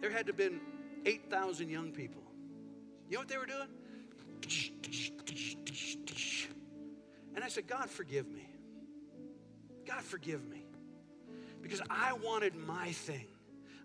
There 0.00 0.10
had 0.10 0.26
to 0.26 0.30
have 0.30 0.38
been 0.38 0.60
8,000 1.04 1.68
young 1.68 1.92
people. 1.92 2.22
You 3.10 3.16
know 3.16 3.20
what 3.20 3.28
they 3.28 3.36
were 3.36 3.46
doing? 3.46 3.68
And 7.34 7.44
I 7.44 7.48
said, 7.48 7.66
God, 7.66 7.90
forgive 7.90 8.26
me. 8.28 8.48
God, 9.86 10.02
forgive 10.02 10.48
me 10.48 10.64
because 11.62 11.80
I 11.88 12.12
wanted 12.14 12.54
my 12.54 12.92
thing. 12.92 13.26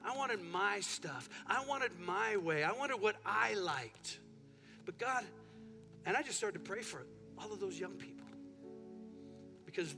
I 0.04 0.16
wanted 0.16 0.42
my 0.42 0.80
stuff. 0.80 1.30
I 1.46 1.64
wanted 1.66 1.92
my 2.00 2.38
way. 2.38 2.64
I 2.64 2.72
wanted 2.72 3.02
what 3.02 3.18
I 3.26 3.56
liked. 3.56 4.20
But 4.86 4.98
God, 4.98 5.24
and 6.06 6.16
I 6.16 6.22
just 6.22 6.38
started 6.38 6.60
to 6.60 6.64
pray 6.64 6.82
for 6.82 7.06
all 7.38 7.52
of 7.52 7.60
those 7.60 7.80
young 7.80 7.94
people 7.94 8.26
because 9.66 9.96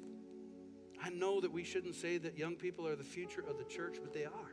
I 1.01 1.09
know 1.09 1.39
that 1.39 1.51
we 1.51 1.63
shouldn't 1.63 1.95
say 1.95 2.17
that 2.17 2.37
young 2.37 2.55
people 2.55 2.87
are 2.87 2.95
the 2.95 3.03
future 3.03 3.43
of 3.47 3.57
the 3.57 3.63
church, 3.63 3.97
but 4.01 4.13
they 4.13 4.25
are. 4.25 4.51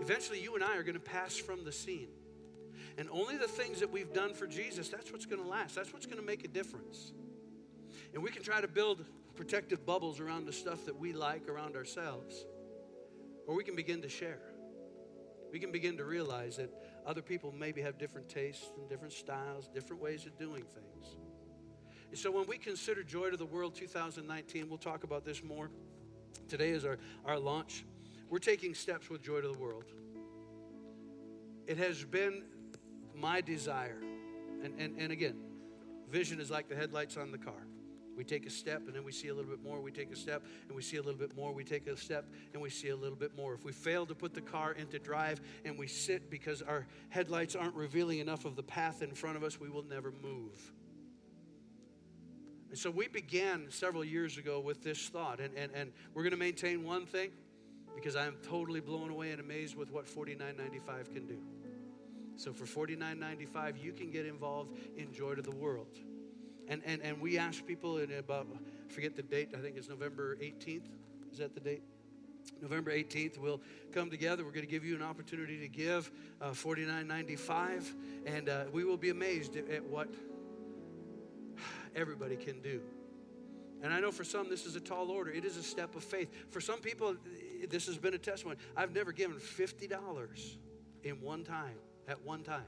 Eventually, 0.00 0.40
you 0.42 0.54
and 0.54 0.64
I 0.64 0.76
are 0.76 0.82
going 0.82 0.94
to 0.94 1.00
pass 1.00 1.36
from 1.36 1.64
the 1.64 1.72
scene. 1.72 2.08
And 2.98 3.08
only 3.10 3.36
the 3.36 3.48
things 3.48 3.80
that 3.80 3.90
we've 3.90 4.12
done 4.12 4.34
for 4.34 4.46
Jesus, 4.46 4.88
that's 4.88 5.10
what's 5.10 5.26
going 5.26 5.42
to 5.42 5.48
last. 5.48 5.74
That's 5.74 5.92
what's 5.92 6.06
going 6.06 6.18
to 6.18 6.26
make 6.26 6.44
a 6.44 6.48
difference. 6.48 7.12
And 8.12 8.22
we 8.22 8.30
can 8.30 8.42
try 8.42 8.60
to 8.60 8.68
build 8.68 9.04
protective 9.34 9.84
bubbles 9.84 10.20
around 10.20 10.46
the 10.46 10.52
stuff 10.52 10.84
that 10.86 10.98
we 10.98 11.12
like 11.12 11.48
around 11.48 11.76
ourselves. 11.76 12.46
Or 13.46 13.54
we 13.54 13.64
can 13.64 13.76
begin 13.76 14.00
to 14.02 14.08
share. 14.08 14.40
We 15.52 15.58
can 15.58 15.70
begin 15.70 15.96
to 15.98 16.04
realize 16.04 16.56
that 16.56 16.70
other 17.06 17.22
people 17.22 17.52
maybe 17.52 17.80
have 17.82 17.98
different 17.98 18.28
tastes 18.28 18.70
and 18.76 18.88
different 18.88 19.12
styles, 19.12 19.68
different 19.68 20.02
ways 20.02 20.26
of 20.26 20.36
doing 20.38 20.64
things. 20.64 21.16
And 22.10 22.18
so 22.18 22.30
when 22.30 22.46
we 22.46 22.58
consider 22.58 23.02
Joy 23.02 23.30
to 23.30 23.36
the 23.36 23.46
World 23.46 23.74
2019, 23.74 24.68
we'll 24.68 24.78
talk 24.78 25.04
about 25.04 25.24
this 25.24 25.42
more. 25.42 25.70
Today 26.48 26.70
is 26.70 26.84
our, 26.84 26.98
our 27.24 27.38
launch. 27.38 27.84
We're 28.30 28.38
taking 28.38 28.74
steps 28.74 29.10
with 29.10 29.22
Joy 29.22 29.40
to 29.40 29.48
the 29.48 29.58
World. 29.58 29.84
It 31.66 31.76
has 31.78 32.04
been 32.04 32.44
my 33.14 33.40
desire, 33.40 34.00
and, 34.62 34.78
and, 34.78 34.98
and 34.98 35.12
again, 35.12 35.36
vision 36.10 36.40
is 36.40 36.50
like 36.50 36.68
the 36.68 36.76
headlights 36.76 37.16
on 37.16 37.30
the 37.30 37.38
car. 37.38 37.66
We 38.16 38.24
take 38.24 38.46
a 38.46 38.50
step 38.50 38.82
and 38.86 38.94
then 38.94 39.04
we 39.04 39.12
see 39.12 39.28
a 39.28 39.34
little 39.34 39.50
bit 39.50 39.62
more. 39.62 39.80
We 39.80 39.90
take 39.90 40.12
a 40.12 40.16
step 40.16 40.44
and 40.66 40.76
we 40.76 40.82
see 40.82 40.96
a 40.96 41.02
little 41.02 41.18
bit 41.18 41.36
more. 41.36 41.52
We 41.52 41.64
take 41.64 41.86
a 41.86 41.96
step 41.96 42.26
and 42.52 42.62
we 42.62 42.70
see 42.70 42.88
a 42.88 42.96
little 42.96 43.16
bit 43.16 43.36
more. 43.36 43.54
If 43.54 43.64
we 43.64 43.72
fail 43.72 44.06
to 44.06 44.14
put 44.14 44.34
the 44.34 44.40
car 44.40 44.72
into 44.72 44.98
drive 44.98 45.40
and 45.64 45.78
we 45.78 45.86
sit 45.86 46.30
because 46.30 46.62
our 46.62 46.86
headlights 47.08 47.54
aren't 47.56 47.74
revealing 47.74 48.18
enough 48.18 48.44
of 48.44 48.56
the 48.56 48.62
path 48.62 49.02
in 49.02 49.14
front 49.14 49.36
of 49.36 49.42
us, 49.42 49.60
we 49.60 49.68
will 49.68 49.84
never 49.84 50.12
move. 50.22 50.72
And 52.70 52.78
so 52.78 52.90
we 52.90 53.06
began 53.06 53.66
several 53.70 54.04
years 54.04 54.36
ago 54.36 54.58
with 54.58 54.82
this 54.82 55.08
thought, 55.08 55.38
and, 55.38 55.54
and, 55.56 55.70
and 55.74 55.92
we're 56.12 56.24
going 56.24 56.32
to 56.32 56.36
maintain 56.36 56.82
one 56.82 57.06
thing 57.06 57.30
because 57.94 58.16
I'm 58.16 58.34
totally 58.42 58.80
blown 58.80 59.10
away 59.10 59.30
and 59.30 59.40
amazed 59.40 59.76
with 59.76 59.92
what 59.92 60.06
$49.95 60.06 61.12
can 61.12 61.26
do. 61.26 61.38
So 62.36 62.52
for 62.52 62.86
$49.95, 62.86 63.82
you 63.82 63.92
can 63.92 64.10
get 64.10 64.26
involved 64.26 64.76
in 64.96 65.12
Joy 65.12 65.34
to 65.34 65.42
the 65.42 65.54
World. 65.54 65.98
And, 66.68 66.82
and, 66.84 67.02
and 67.02 67.20
we 67.20 67.38
ask 67.38 67.64
people 67.66 67.98
in 67.98 68.12
about, 68.12 68.46
forget 68.88 69.16
the 69.16 69.22
date, 69.22 69.50
I 69.56 69.60
think 69.60 69.76
it's 69.76 69.88
November 69.88 70.36
18th. 70.36 70.88
Is 71.32 71.38
that 71.38 71.54
the 71.54 71.60
date? 71.60 71.82
November 72.60 72.92
18th, 72.92 73.38
we'll 73.38 73.60
come 73.92 74.10
together. 74.10 74.44
We're 74.44 74.52
going 74.52 74.66
to 74.66 74.70
give 74.70 74.84
you 74.84 74.94
an 74.94 75.02
opportunity 75.02 75.58
to 75.60 75.68
give 75.68 76.10
uh, 76.40 76.50
$49.95, 76.50 77.92
and 78.26 78.48
uh, 78.48 78.64
we 78.72 78.84
will 78.84 78.96
be 78.96 79.10
amazed 79.10 79.56
at, 79.56 79.68
at 79.70 79.84
what 79.84 80.08
everybody 81.94 82.36
can 82.36 82.60
do. 82.60 82.80
And 83.82 83.92
I 83.92 84.00
know 84.00 84.10
for 84.10 84.24
some, 84.24 84.48
this 84.48 84.64
is 84.64 84.76
a 84.76 84.80
tall 84.80 85.10
order. 85.10 85.30
It 85.30 85.44
is 85.44 85.56
a 85.56 85.62
step 85.62 85.94
of 85.94 86.02
faith. 86.02 86.30
For 86.50 86.60
some 86.60 86.80
people, 86.80 87.16
this 87.68 87.86
has 87.86 87.98
been 87.98 88.14
a 88.14 88.18
testimony. 88.18 88.58
I've 88.76 88.94
never 88.94 89.12
given 89.12 89.36
$50 89.36 90.56
in 91.02 91.20
one 91.20 91.44
time, 91.44 91.76
at 92.08 92.22
one 92.22 92.42
time. 92.42 92.64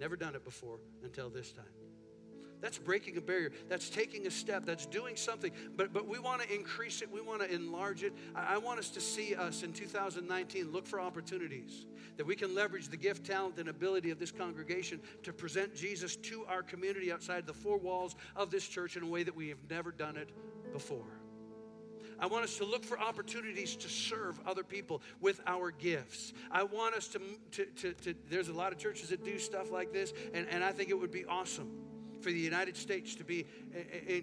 Never 0.00 0.16
done 0.16 0.34
it 0.34 0.44
before 0.44 0.78
until 1.04 1.30
this 1.30 1.52
time. 1.52 1.81
That's 2.62 2.78
breaking 2.78 3.16
a 3.16 3.20
barrier. 3.20 3.50
That's 3.68 3.90
taking 3.90 4.26
a 4.28 4.30
step. 4.30 4.64
That's 4.64 4.86
doing 4.86 5.16
something. 5.16 5.50
But, 5.76 5.92
but 5.92 6.06
we 6.06 6.20
want 6.20 6.42
to 6.42 6.54
increase 6.54 7.02
it. 7.02 7.12
We 7.12 7.20
want 7.20 7.42
to 7.42 7.52
enlarge 7.52 8.04
it. 8.04 8.12
I, 8.36 8.54
I 8.54 8.58
want 8.58 8.78
us 8.78 8.88
to 8.90 9.00
see 9.00 9.34
us 9.34 9.64
in 9.64 9.72
2019 9.72 10.70
look 10.70 10.86
for 10.86 11.00
opportunities 11.00 11.86
that 12.16 12.26
we 12.26 12.36
can 12.36 12.54
leverage 12.54 12.88
the 12.88 12.96
gift, 12.96 13.26
talent, 13.26 13.58
and 13.58 13.68
ability 13.68 14.10
of 14.10 14.18
this 14.20 14.30
congregation 14.30 15.00
to 15.24 15.32
present 15.32 15.74
Jesus 15.74 16.14
to 16.16 16.44
our 16.46 16.62
community 16.62 17.10
outside 17.10 17.46
the 17.46 17.52
four 17.52 17.78
walls 17.78 18.14
of 18.36 18.50
this 18.50 18.66
church 18.66 18.96
in 18.96 19.02
a 19.02 19.06
way 19.06 19.24
that 19.24 19.34
we 19.34 19.48
have 19.48 19.58
never 19.68 19.90
done 19.90 20.16
it 20.16 20.30
before. 20.72 21.18
I 22.20 22.26
want 22.26 22.44
us 22.44 22.58
to 22.58 22.64
look 22.64 22.84
for 22.84 23.00
opportunities 23.00 23.74
to 23.74 23.88
serve 23.88 24.38
other 24.46 24.62
people 24.62 25.02
with 25.20 25.40
our 25.48 25.72
gifts. 25.72 26.32
I 26.52 26.62
want 26.62 26.94
us 26.94 27.08
to, 27.08 27.20
to, 27.52 27.64
to, 27.64 27.92
to, 27.94 28.14
there's 28.30 28.48
a 28.48 28.52
lot 28.52 28.70
of 28.70 28.78
churches 28.78 29.08
that 29.08 29.24
do 29.24 29.40
stuff 29.40 29.72
like 29.72 29.92
this, 29.92 30.12
and, 30.32 30.46
and 30.48 30.62
I 30.62 30.70
think 30.70 30.90
it 30.90 30.98
would 30.98 31.10
be 31.10 31.24
awesome 31.24 31.72
for 32.22 32.30
the 32.30 32.38
United 32.38 32.76
States 32.76 33.14
to 33.16 33.24
be 33.24 33.46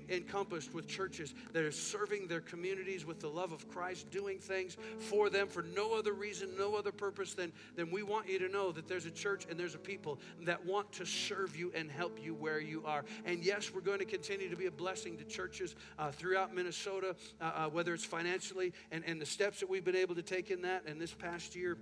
encompassed 0.09 0.73
with 0.73 0.87
churches 0.87 1.33
that 1.53 1.63
are 1.63 1.71
serving 1.71 2.27
their 2.27 2.41
communities 2.41 3.05
with 3.05 3.19
the 3.19 3.27
love 3.27 3.51
of 3.51 3.67
Christ, 3.69 4.09
doing 4.11 4.39
things 4.39 4.77
for 4.97 5.29
them 5.29 5.47
for 5.47 5.63
no 5.75 5.93
other 5.93 6.13
reason, 6.13 6.49
no 6.57 6.75
other 6.75 6.91
purpose 6.91 7.33
than, 7.33 7.51
than 7.75 7.91
we 7.91 8.03
want 8.03 8.29
you 8.29 8.39
to 8.39 8.49
know 8.49 8.71
that 8.71 8.87
there's 8.87 9.05
a 9.05 9.11
church 9.11 9.45
and 9.49 9.59
there's 9.59 9.75
a 9.75 9.79
people 9.79 10.19
that 10.41 10.65
want 10.65 10.91
to 10.93 11.05
serve 11.05 11.55
you 11.55 11.71
and 11.75 11.91
help 11.91 12.19
you 12.23 12.33
where 12.33 12.59
you 12.59 12.83
are. 12.85 13.03
And 13.25 13.43
yes, 13.43 13.71
we're 13.73 13.81
going 13.81 13.99
to 13.99 14.05
continue 14.05 14.49
to 14.49 14.55
be 14.55 14.67
a 14.67 14.71
blessing 14.71 15.17
to 15.17 15.23
churches 15.23 15.75
uh, 15.97 16.11
throughout 16.11 16.53
Minnesota, 16.53 17.15
uh, 17.41 17.43
uh, 17.43 17.69
whether 17.69 17.93
it's 17.93 18.05
financially 18.05 18.73
and, 18.91 19.03
and 19.05 19.21
the 19.21 19.25
steps 19.25 19.59
that 19.59 19.69
we've 19.69 19.85
been 19.85 19.95
able 19.95 20.15
to 20.15 20.21
take 20.21 20.51
in 20.51 20.61
that. 20.61 20.83
And 20.85 20.99
this 20.99 21.13
past 21.13 21.55
year, 21.55 21.77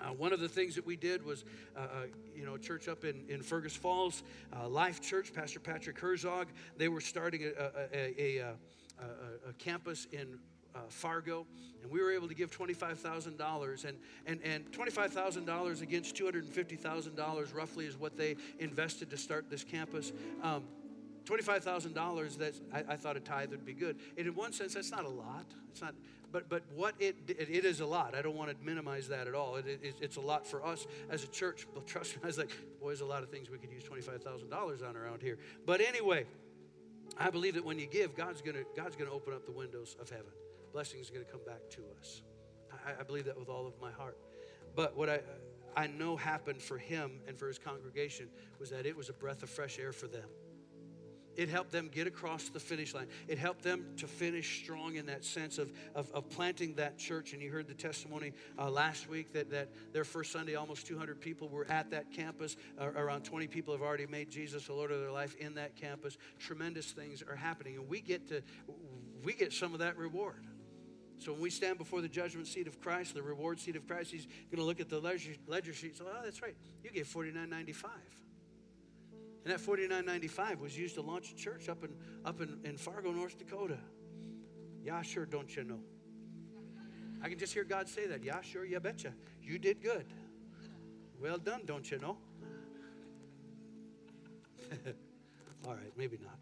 uh, 0.00 0.08
one 0.08 0.32
of 0.32 0.40
the 0.40 0.48
things 0.48 0.74
that 0.74 0.86
we 0.86 0.96
did 0.96 1.24
was, 1.24 1.44
uh, 1.76 1.80
uh, 1.80 1.86
you 2.34 2.44
know, 2.44 2.56
church 2.56 2.88
up 2.88 3.04
in, 3.04 3.24
in 3.28 3.42
Fergus 3.42 3.74
Falls, 3.74 4.22
uh, 4.54 4.68
Life 4.68 5.00
Church, 5.00 5.32
Pastor 5.32 5.60
Patrick 5.60 5.98
Herzog, 5.98 6.48
they 6.76 6.88
were 6.88 7.00
starting 7.00 7.44
a, 7.44 7.70
a, 7.94 8.38
a, 8.38 8.54
a 9.48 9.52
campus 9.58 10.06
in 10.12 10.38
uh, 10.76 10.80
Fargo, 10.88 11.46
and 11.82 11.90
we 11.90 12.02
were 12.02 12.12
able 12.12 12.28
to 12.28 12.34
give 12.34 12.50
$25,000. 12.50 13.84
And, 13.84 13.98
and, 14.26 14.40
and 14.42 14.70
$25,000 14.72 15.82
against 15.82 16.14
$250,000 16.16 17.54
roughly 17.54 17.86
is 17.86 17.98
what 17.98 18.16
they 18.16 18.36
invested 18.58 19.10
to 19.10 19.16
start 19.16 19.50
this 19.50 19.64
campus. 19.64 20.12
Um, 20.42 20.64
$25,000, 21.24 22.38
that's, 22.38 22.60
I, 22.72 22.84
I, 22.90 22.96
thought 22.96 23.16
a 23.16 23.20
tithe 23.20 23.50
would 23.50 23.64
be 23.64 23.72
good. 23.72 23.96
And 24.16 24.28
in 24.28 24.34
one 24.34 24.52
sense, 24.52 24.74
that's 24.74 24.92
not 24.92 25.04
a 25.04 25.08
lot. 25.08 25.46
It's 25.72 25.82
not, 25.82 25.94
but, 26.36 26.50
but 26.50 26.62
what 26.74 26.94
it, 26.98 27.16
it, 27.28 27.48
it 27.50 27.64
is 27.64 27.80
a 27.80 27.86
lot. 27.86 28.14
I 28.14 28.20
don't 28.20 28.36
want 28.36 28.50
to 28.50 28.56
minimize 28.62 29.08
that 29.08 29.26
at 29.26 29.34
all. 29.34 29.56
It, 29.56 29.66
it, 29.66 29.94
it's 30.02 30.16
a 30.16 30.20
lot 30.20 30.46
for 30.46 30.62
us 30.62 30.86
as 31.08 31.24
a 31.24 31.28
church. 31.28 31.66
But 31.72 31.86
trust 31.86 32.14
me, 32.14 32.20
I 32.24 32.26
was 32.26 32.36
like, 32.36 32.50
boy, 32.78 32.88
there's 32.88 33.00
a 33.00 33.06
lot 33.06 33.22
of 33.22 33.30
things 33.30 33.48
we 33.48 33.56
could 33.56 33.72
use 33.72 33.84
$25,000 33.84 34.86
on 34.86 34.96
around 34.98 35.22
here. 35.22 35.38
But 35.64 35.80
anyway, 35.80 36.26
I 37.16 37.30
believe 37.30 37.54
that 37.54 37.64
when 37.64 37.78
you 37.78 37.86
give, 37.86 38.14
God's 38.14 38.42
going 38.42 38.56
to 38.56 38.66
God's 38.76 38.96
gonna 38.96 39.12
open 39.12 39.32
up 39.32 39.46
the 39.46 39.52
windows 39.52 39.96
of 39.98 40.10
heaven. 40.10 40.32
Blessings 40.74 41.08
are 41.08 41.14
going 41.14 41.24
to 41.24 41.32
come 41.32 41.40
back 41.46 41.70
to 41.70 41.80
us. 41.98 42.20
I, 42.70 43.00
I 43.00 43.02
believe 43.02 43.24
that 43.24 43.38
with 43.38 43.48
all 43.48 43.66
of 43.66 43.72
my 43.80 43.90
heart. 43.90 44.18
But 44.74 44.94
what 44.94 45.08
I, 45.08 45.20
I 45.74 45.86
know 45.86 46.16
happened 46.16 46.60
for 46.60 46.76
him 46.76 47.12
and 47.26 47.38
for 47.38 47.48
his 47.48 47.58
congregation 47.58 48.28
was 48.60 48.68
that 48.68 48.84
it 48.84 48.94
was 48.94 49.08
a 49.08 49.14
breath 49.14 49.42
of 49.42 49.48
fresh 49.48 49.78
air 49.78 49.94
for 49.94 50.06
them. 50.06 50.28
It 51.36 51.48
helped 51.48 51.70
them 51.70 51.90
get 51.92 52.06
across 52.06 52.48
the 52.48 52.58
finish 52.58 52.94
line. 52.94 53.08
It 53.28 53.38
helped 53.38 53.62
them 53.62 53.84
to 53.98 54.06
finish 54.06 54.62
strong 54.62 54.96
in 54.96 55.06
that 55.06 55.24
sense 55.24 55.58
of, 55.58 55.70
of, 55.94 56.10
of 56.12 56.28
planting 56.30 56.74
that 56.76 56.98
church. 56.98 57.32
And 57.32 57.42
you 57.42 57.50
heard 57.50 57.68
the 57.68 57.74
testimony 57.74 58.32
uh, 58.58 58.70
last 58.70 59.08
week 59.08 59.32
that, 59.34 59.50
that 59.50 59.68
their 59.92 60.04
first 60.04 60.32
Sunday, 60.32 60.54
almost 60.54 60.86
200 60.86 61.20
people 61.20 61.48
were 61.48 61.66
at 61.70 61.90
that 61.90 62.10
campus. 62.10 62.56
Uh, 62.80 62.90
around 62.96 63.22
20 63.22 63.46
people 63.46 63.74
have 63.74 63.82
already 63.82 64.06
made 64.06 64.30
Jesus 64.30 64.66
the 64.66 64.72
Lord 64.72 64.90
of 64.90 65.00
their 65.00 65.12
life 65.12 65.36
in 65.36 65.54
that 65.54 65.76
campus. 65.76 66.16
Tremendous 66.38 66.92
things 66.92 67.22
are 67.22 67.36
happening. 67.36 67.76
And 67.76 67.88
we 67.88 68.00
get 68.00 68.28
to, 68.28 68.42
we 69.22 69.34
get 69.34 69.52
some 69.52 69.74
of 69.74 69.80
that 69.80 69.96
reward. 69.98 70.46
So 71.18 71.32
when 71.32 71.40
we 71.40 71.50
stand 71.50 71.78
before 71.78 72.00
the 72.00 72.08
judgment 72.08 72.46
seat 72.46 72.66
of 72.66 72.80
Christ, 72.80 73.14
the 73.14 73.22
reward 73.22 73.58
seat 73.58 73.76
of 73.76 73.86
Christ, 73.86 74.10
he's 74.10 74.26
going 74.50 74.58
to 74.58 74.64
look 74.64 74.80
at 74.80 74.88
the 74.88 75.00
ledger, 75.00 75.32
ledger 75.46 75.72
sheet. 75.72 75.98
Oh, 76.00 76.06
that's 76.22 76.42
right. 76.42 76.54
You 76.82 76.90
gave 76.90 77.06
49.95. 77.06 77.84
And 79.46 79.54
that 79.54 79.60
49.95 79.60 80.58
was 80.58 80.76
used 80.76 80.96
to 80.96 81.02
launch 81.02 81.30
a 81.30 81.36
church 81.36 81.68
up 81.68 81.84
in 81.84 81.90
up 82.24 82.40
in, 82.40 82.58
in 82.64 82.76
Fargo, 82.76 83.12
North 83.12 83.38
Dakota. 83.38 83.78
Yeah, 84.82 85.02
sure, 85.02 85.24
don't 85.24 85.54
you 85.54 85.62
know? 85.62 85.78
I 87.22 87.28
can 87.28 87.38
just 87.38 87.54
hear 87.54 87.62
God 87.62 87.88
say 87.88 88.08
that. 88.08 88.24
Yeah, 88.24 88.40
sure, 88.40 88.64
you 88.64 88.80
betcha. 88.80 89.12
You 89.40 89.60
did 89.60 89.80
good. 89.80 90.06
Well 91.22 91.38
done, 91.38 91.60
don't 91.64 91.88
you 91.88 92.00
know? 92.00 92.16
All 95.64 95.74
right, 95.74 95.92
maybe 95.96 96.18
not. 96.20 96.40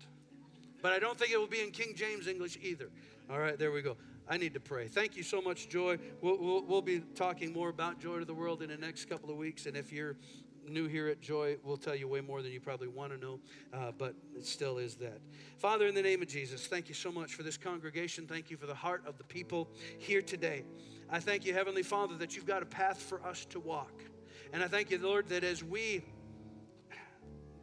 But 0.81 0.93
I 0.93 0.99
don't 0.99 1.19
think 1.19 1.31
it 1.31 1.39
will 1.39 1.47
be 1.47 1.61
in 1.61 1.73
King 1.73 1.93
James 1.95 2.27
English 2.27 2.57
either. 2.63 2.89
All 3.29 3.39
right, 3.39 3.59
there 3.59 3.71
we 3.71 3.83
go. 3.83 3.99
I 4.27 4.39
need 4.39 4.55
to 4.55 4.61
pray. 4.61 4.89
Thank 4.89 5.15
you 5.15 5.23
so 5.23 5.43
much, 5.43 5.69
Joy. 5.69 5.99
We'll, 6.23 6.39
we'll, 6.39 6.63
we'll, 6.65 6.81
be 6.81 7.01
talking 7.15 7.53
more 7.53 7.69
about 7.69 8.01
Joy 8.01 8.21
to 8.21 8.25
the 8.25 8.33
World 8.33 8.63
in 8.63 8.71
the 8.71 8.79
next 8.79 9.11
couple 9.11 9.31
of 9.31 9.37
weeks. 9.37 9.67
And 9.67 9.77
if 9.77 9.93
you're 9.93 10.17
new 10.69 10.87
here 10.87 11.09
at 11.09 11.21
Joy, 11.21 11.57
we'll 11.63 11.77
tell 11.77 11.95
you 11.95 12.09
way 12.09 12.21
more 12.21 12.43
than 12.43 12.53
you 12.53 12.61
probably 12.61 12.89
want 12.89 13.13
to 13.13 13.19
know, 13.19 13.41
uh, 13.73 13.93
but 13.97 14.15
it 14.37 14.47
still 14.47 14.79
is 14.79 14.97
that. 14.97 15.21
Father, 15.59 15.87
in 15.87 15.95
the 15.95 16.03
name 16.03 16.23
of 16.23 16.29
Jesus, 16.29 16.67
thank 16.67 16.89
you 16.89 16.95
so 16.95 17.11
much 17.11 17.35
for 17.35 17.43
this 17.43 17.57
congregation. 17.57 18.27
Thank 18.27 18.51
you 18.51 18.57
for 18.57 18.67
the 18.67 18.75
heart 18.75 19.03
of 19.07 19.19
the 19.19 19.25
people 19.25 19.69
here 19.99 20.23
today. 20.23 20.65
I 21.11 21.21
thank 21.21 21.45
you, 21.45 21.53
Heavenly 21.53 21.83
Father, 21.83 22.17
that 22.17 22.35
you've 22.35 22.47
got 22.47 22.63
a 22.63 22.67
path 22.67 23.01
for 23.01 23.25
us 23.25 23.45
to 23.47 23.61
walk. 23.61 24.03
And 24.53 24.63
I 24.63 24.69
thank 24.69 24.91
you, 24.91 24.99
Lord, 24.99 25.29
that 25.29 25.45
as 25.45 25.63
we 25.63 26.05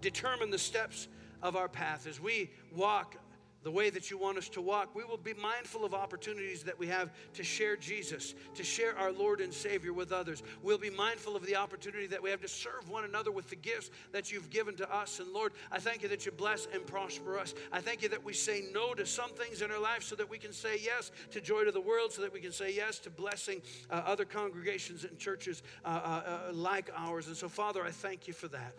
determine 0.01 0.49
the 0.49 0.59
steps 0.59 1.07
of 1.41 1.55
our 1.55 1.67
path, 1.67 2.07
as 2.07 2.19
we 2.19 2.51
walk 2.75 3.15
the 3.63 3.71
way 3.71 3.89
that 3.89 4.09
you 4.09 4.17
want 4.17 4.37
us 4.37 4.49
to 4.49 4.61
walk, 4.61 4.95
we 4.95 5.03
will 5.03 5.17
be 5.17 5.33
mindful 5.35 5.85
of 5.85 5.93
opportunities 5.93 6.63
that 6.63 6.77
we 6.77 6.87
have 6.87 7.11
to 7.33 7.43
share 7.43 7.75
Jesus, 7.75 8.33
to 8.55 8.63
share 8.63 8.97
our 8.97 9.11
Lord 9.11 9.39
and 9.39 9.53
Savior 9.53 9.93
with 9.93 10.11
others. 10.11 10.41
We'll 10.63 10.77
be 10.77 10.89
mindful 10.89 11.35
of 11.35 11.45
the 11.45 11.55
opportunity 11.55 12.07
that 12.07 12.21
we 12.21 12.29
have 12.31 12.41
to 12.41 12.47
serve 12.47 12.89
one 12.89 13.03
another 13.03 13.31
with 13.31 13.49
the 13.49 13.55
gifts 13.55 13.91
that 14.11 14.31
you've 14.31 14.49
given 14.49 14.75
to 14.77 14.93
us. 14.93 15.19
And 15.19 15.31
Lord, 15.31 15.53
I 15.71 15.79
thank 15.79 16.01
you 16.01 16.09
that 16.09 16.25
you 16.25 16.31
bless 16.31 16.67
and 16.73 16.85
prosper 16.85 17.37
us. 17.37 17.53
I 17.71 17.81
thank 17.81 18.01
you 18.01 18.09
that 18.09 18.23
we 18.23 18.33
say 18.33 18.63
no 18.73 18.93
to 18.93 19.05
some 19.05 19.29
things 19.31 19.61
in 19.61 19.71
our 19.71 19.81
life 19.81 20.03
so 20.03 20.15
that 20.15 20.29
we 20.29 20.39
can 20.39 20.53
say 20.53 20.79
yes 20.83 21.11
to 21.31 21.41
joy 21.41 21.63
to 21.63 21.71
the 21.71 21.81
world, 21.81 22.11
so 22.11 22.21
that 22.21 22.33
we 22.33 22.39
can 22.39 22.51
say 22.51 22.73
yes 22.73 22.99
to 22.99 23.09
blessing 23.09 23.61
uh, 23.89 24.01
other 24.05 24.25
congregations 24.25 25.03
and 25.03 25.17
churches 25.17 25.61
uh, 25.85 25.87
uh, 25.87 26.49
uh 26.49 26.53
like 26.53 26.89
ours. 26.95 27.27
And 27.27 27.37
so, 27.37 27.47
Father, 27.47 27.83
I 27.83 27.91
thank 27.91 28.27
you 28.27 28.33
for 28.33 28.47
that. 28.49 28.73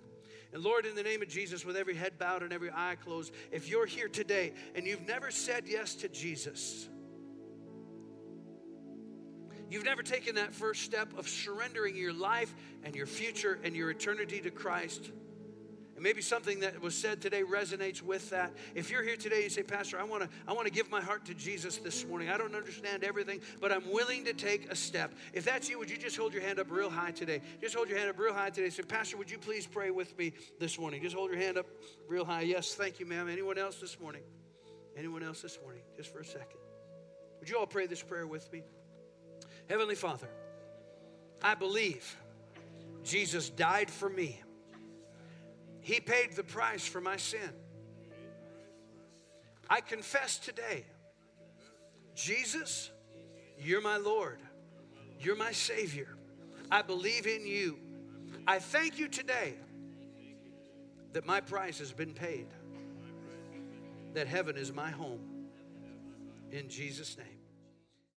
And 0.53 0.63
Lord, 0.63 0.85
in 0.85 0.95
the 0.95 1.03
name 1.03 1.23
of 1.23 1.29
Jesus, 1.29 1.65
with 1.65 1.77
every 1.77 1.95
head 1.95 2.19
bowed 2.19 2.43
and 2.43 2.53
every 2.53 2.71
eye 2.71 2.97
closed, 3.03 3.33
if 3.51 3.69
you're 3.69 3.87
here 3.87 4.09
today 4.09 4.53
and 4.75 4.87
you've 4.87 5.07
never 5.07 5.31
said 5.31 5.65
yes 5.67 5.95
to 5.97 6.09
Jesus, 6.09 6.89
you've 9.71 9.85
never 9.85 10.03
taken 10.03 10.35
that 10.35 10.55
first 10.55 10.83
step 10.83 11.17
of 11.17 11.27
surrendering 11.27 11.97
your 11.97 12.13
life 12.13 12.55
and 12.85 12.95
your 12.95 13.07
future 13.07 13.59
and 13.65 13.75
your 13.75 13.91
eternity 13.91 14.41
to 14.41 14.51
Christ, 14.51 15.11
and 15.95 16.03
maybe 16.03 16.23
something 16.23 16.61
that 16.61 16.81
was 16.81 16.95
said 16.95 17.21
today 17.21 17.43
resonates 17.43 18.03
with 18.03 18.31
that. 18.31 18.53
If 18.75 18.91
you're 18.91 19.03
here 19.03 19.17
today, 19.17 19.43
you 19.43 19.51
say, 19.51 19.63
Pastor, 19.63 20.01
I 20.01 20.05
want 20.05 20.23
to 20.23 20.29
I 20.49 20.53
want 20.53 20.67
to 20.67 20.73
give 20.73 20.91
my 20.91 21.01
heart 21.01 21.25
to 21.27 21.35
Jesus 21.35 21.79
this 21.79 22.07
morning. 22.07 22.31
I 22.31 22.39
don't 22.39 22.55
understand 22.55 23.05
everything, 23.05 23.41
but 23.61 23.73
I'm 23.73 23.91
willing 23.93 24.25
to 24.25 24.33
take 24.33 24.71
a 24.71 24.77
step. 24.77 25.13
If 25.33 25.45
that's 25.45 25.69
you, 25.69 25.79
would 25.79 25.91
you 25.91 25.97
just 25.97 26.17
hold 26.17 26.33
your 26.33 26.43
hand 26.43 26.59
up 26.59 26.71
real 26.71 26.91
high 26.91 27.11
today? 27.11 27.43
Just 27.61 27.75
hold 27.75 27.89
your 27.89 27.99
hand 27.99 28.11
up 28.11 28.19
real 28.19 28.33
high 28.33 28.51
today. 28.51 28.71
Say, 28.71 28.83
Pastor, 28.83 29.17
would 29.17 29.31
you 29.31 29.39
please 29.39 29.67
pray 29.67 29.91
with 29.91 30.17
me 30.17 30.33
this 30.59 30.79
morning? 30.79 31.03
Just 31.03 31.15
hold 31.15 31.31
your 31.31 31.41
hand 31.41 31.59
up 31.59 31.67
real 32.09 32.25
high. 32.25 32.43
Yes, 32.43 32.75
thank 32.75 32.99
you, 32.99 33.07
ma'am. 33.07 33.29
Anyone 33.29 33.59
else 33.59 33.81
this 33.81 34.01
morning? 34.01 34.23
Anyone 34.97 35.23
else 35.23 35.43
this 35.43 35.59
morning? 35.63 35.83
Just 35.97 36.13
for 36.13 36.21
a 36.21 36.25
second. 36.25 36.59
Would 37.41 37.49
you 37.49 37.59
all 37.59 37.67
pray 37.67 37.87
this 37.87 38.03
prayer 38.03 38.27
with 38.27 38.51
me? 38.53 38.63
Heavenly 39.69 39.95
Father, 39.95 40.29
I 41.43 41.55
believe 41.55 42.17
Jesus 43.03 43.51
died 43.51 43.91
for 43.91 44.09
me 44.09 44.41
he 45.83 46.01
paid 46.01 46.33
the 46.33 46.45
price 46.45 46.87
for 46.87 47.01
my 47.01 47.17
sin. 47.17 47.51
I 49.69 49.81
confess 49.81 50.39
today, 50.39 50.85
Jesus, 52.15 52.91
you're 53.59 53.81
my 53.81 53.97
Lord. 53.97 54.39
You're 55.19 55.37
my 55.37 55.53
Savior. 55.53 56.09
I 56.71 56.83
believe 56.83 57.27
in 57.27 57.47
you. 57.47 57.79
I 58.47 58.59
thank 58.59 58.99
you 58.99 59.09
today 59.09 59.55
that 61.13 61.27
my 61.27 61.41
price 61.41 61.79
has 61.79 61.93
been 61.93 62.13
paid, 62.13 62.47
that 64.15 64.27
heaven 64.27 64.57
is 64.57 64.73
my 64.73 64.91
home. 64.91 65.21
In 66.51 66.69
Jesus' 66.69 67.17
name. 67.17 67.42